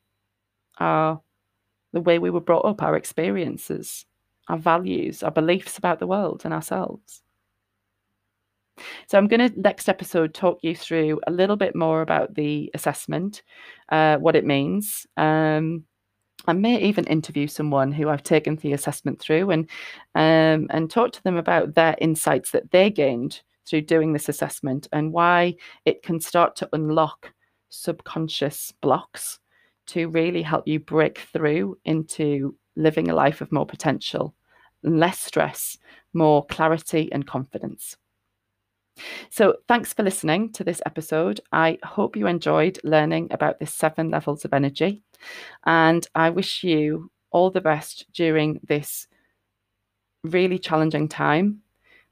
our 0.79 1.21
the 1.93 2.01
way 2.01 2.19
we 2.19 2.29
were 2.29 2.41
brought 2.41 2.65
up, 2.65 2.83
our 2.83 2.95
experiences, 2.95 4.05
our 4.47 4.57
values, 4.57 5.23
our 5.23 5.31
beliefs 5.31 5.77
about 5.77 5.99
the 5.99 6.07
world 6.07 6.41
and 6.45 6.53
ourselves. 6.53 7.23
So 9.07 9.17
I'm 9.17 9.27
going 9.27 9.49
to 9.49 9.59
next 9.59 9.89
episode 9.89 10.33
talk 10.33 10.59
you 10.61 10.75
through 10.75 11.19
a 11.27 11.31
little 11.31 11.55
bit 11.55 11.75
more 11.75 12.01
about 12.01 12.35
the 12.35 12.69
assessment, 12.73 13.41
uh, 13.89 14.17
what 14.17 14.35
it 14.35 14.45
means. 14.45 15.07
Um, 15.17 15.83
I 16.47 16.53
may 16.53 16.81
even 16.81 17.05
interview 17.05 17.47
someone 17.47 17.91
who 17.91 18.07
I've 18.07 18.23
taken 18.23 18.55
the 18.55 18.73
assessment 18.73 19.19
through 19.19 19.51
and 19.51 19.69
um, 20.15 20.67
and 20.69 20.89
talk 20.89 21.11
to 21.13 21.23
them 21.23 21.35
about 21.35 21.75
their 21.75 21.95
insights 21.99 22.51
that 22.51 22.71
they 22.71 22.89
gained 22.89 23.41
through 23.69 23.81
doing 23.81 24.13
this 24.13 24.29
assessment 24.29 24.87
and 24.91 25.13
why 25.13 25.55
it 25.85 26.01
can 26.01 26.19
start 26.19 26.55
to 26.57 26.69
unlock 26.73 27.33
subconscious 27.69 28.73
blocks 28.81 29.39
to 29.87 30.09
really 30.09 30.41
help 30.41 30.67
you 30.67 30.79
break 30.79 31.19
through 31.33 31.77
into 31.85 32.55
living 32.75 33.09
a 33.09 33.15
life 33.15 33.41
of 33.41 33.51
more 33.51 33.65
potential, 33.65 34.35
less 34.83 35.19
stress, 35.19 35.77
more 36.13 36.45
clarity 36.45 37.11
and 37.11 37.27
confidence. 37.27 37.97
So, 39.29 39.55
thanks 39.67 39.93
for 39.93 40.03
listening 40.03 40.51
to 40.53 40.63
this 40.63 40.81
episode. 40.85 41.39
I 41.51 41.77
hope 41.83 42.15
you 42.15 42.27
enjoyed 42.27 42.79
learning 42.83 43.29
about 43.31 43.59
the 43.59 43.65
seven 43.65 44.09
levels 44.09 44.43
of 44.43 44.53
energy. 44.53 45.03
And 45.65 46.05
I 46.15 46.29
wish 46.29 46.63
you 46.63 47.11
all 47.31 47.49
the 47.49 47.61
best 47.61 48.05
during 48.13 48.59
this 48.63 49.07
really 50.23 50.59
challenging 50.59 51.07
time. 51.07 51.61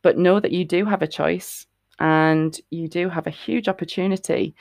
But 0.01 0.17
know 0.17 0.39
that 0.39 0.51
you 0.51 0.65
do 0.65 0.85
have 0.85 1.01
a 1.01 1.07
choice 1.07 1.65
and 1.99 2.59
you 2.69 2.87
do 2.87 3.09
have 3.09 3.27
a 3.27 3.31
huge 3.31 3.67
opportunity 3.67 4.55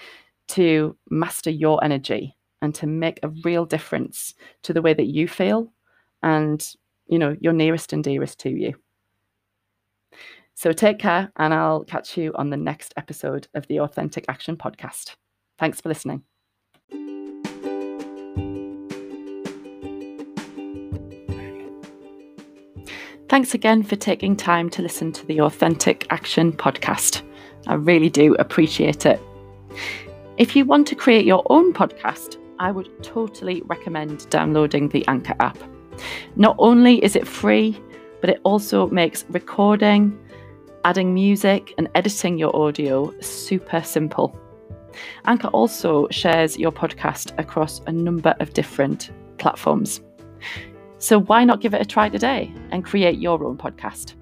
to 0.49 0.97
master 1.11 1.51
your 1.51 1.82
energy 1.84 2.37
and 2.62 2.74
to 2.76 2.87
make 2.87 3.20
a 3.22 3.28
real 3.45 3.66
difference 3.66 4.34
to 4.62 4.72
the 4.72 4.82
way 4.82 4.95
that 4.95 5.07
you 5.07 5.28
feel 5.28 5.72
and 6.22 6.74
you 7.09 7.18
know 7.18 7.37
your 7.41 7.53
nearest 7.53 7.93
and 7.93 8.03
dearest 8.03 8.41
to 8.41 8.51
you 8.51 8.74
so 10.57 10.72
take 10.72 10.99
care, 10.99 11.30
and 11.37 11.53
I'll 11.53 11.84
catch 11.84 12.16
you 12.16 12.32
on 12.34 12.49
the 12.49 12.57
next 12.57 12.95
episode 12.97 13.47
of 13.53 13.66
the 13.66 13.80
Authentic 13.80 14.24
Action 14.26 14.57
Podcast. 14.57 15.14
Thanks 15.59 15.82
for 15.82 15.91
listening. 15.91 16.22
Thanks 23.37 23.53
again 23.53 23.82
for 23.82 23.97
taking 23.97 24.34
time 24.34 24.70
to 24.70 24.80
listen 24.80 25.12
to 25.12 25.26
the 25.26 25.43
Authentic 25.43 26.07
Action 26.09 26.55
Podcast. 26.55 27.20
I 27.66 27.74
really 27.74 28.09
do 28.09 28.34
appreciate 28.37 29.05
it. 29.05 29.20
If 30.39 30.57
you 30.57 30.64
want 30.64 30.87
to 30.87 30.95
create 30.95 31.26
your 31.26 31.43
own 31.51 31.74
podcast, 31.74 32.39
I 32.59 32.70
would 32.70 32.89
totally 33.05 33.61
recommend 33.66 34.26
downloading 34.30 34.89
the 34.89 35.07
Anchor 35.07 35.34
app. 35.39 35.59
Not 36.37 36.57
only 36.59 37.05
is 37.05 37.14
it 37.14 37.28
free, 37.28 37.78
but 38.22 38.30
it 38.30 38.41
also 38.43 38.89
makes 38.89 39.26
recording, 39.28 40.18
adding 40.87 41.12
music 41.12 41.74
and 41.76 41.91
editing 41.95 42.39
your 42.39 42.57
audio 42.57 43.12
super 43.20 43.82
simple. 43.82 44.34
Anchor 45.26 45.49
also 45.49 46.09
shares 46.09 46.57
your 46.57 46.72
podcast 46.72 47.39
across 47.39 47.82
a 47.87 47.93
number 47.93 48.34
of 48.41 48.55
different 48.55 49.11
platforms. 49.37 50.01
So 51.07 51.20
why 51.20 51.44
not 51.44 51.61
give 51.61 51.72
it 51.72 51.80
a 51.80 51.84
try 51.84 52.09
today 52.09 52.52
and 52.72 52.84
create 52.84 53.20
your 53.20 53.44
own 53.44 53.57
podcast? 53.57 54.14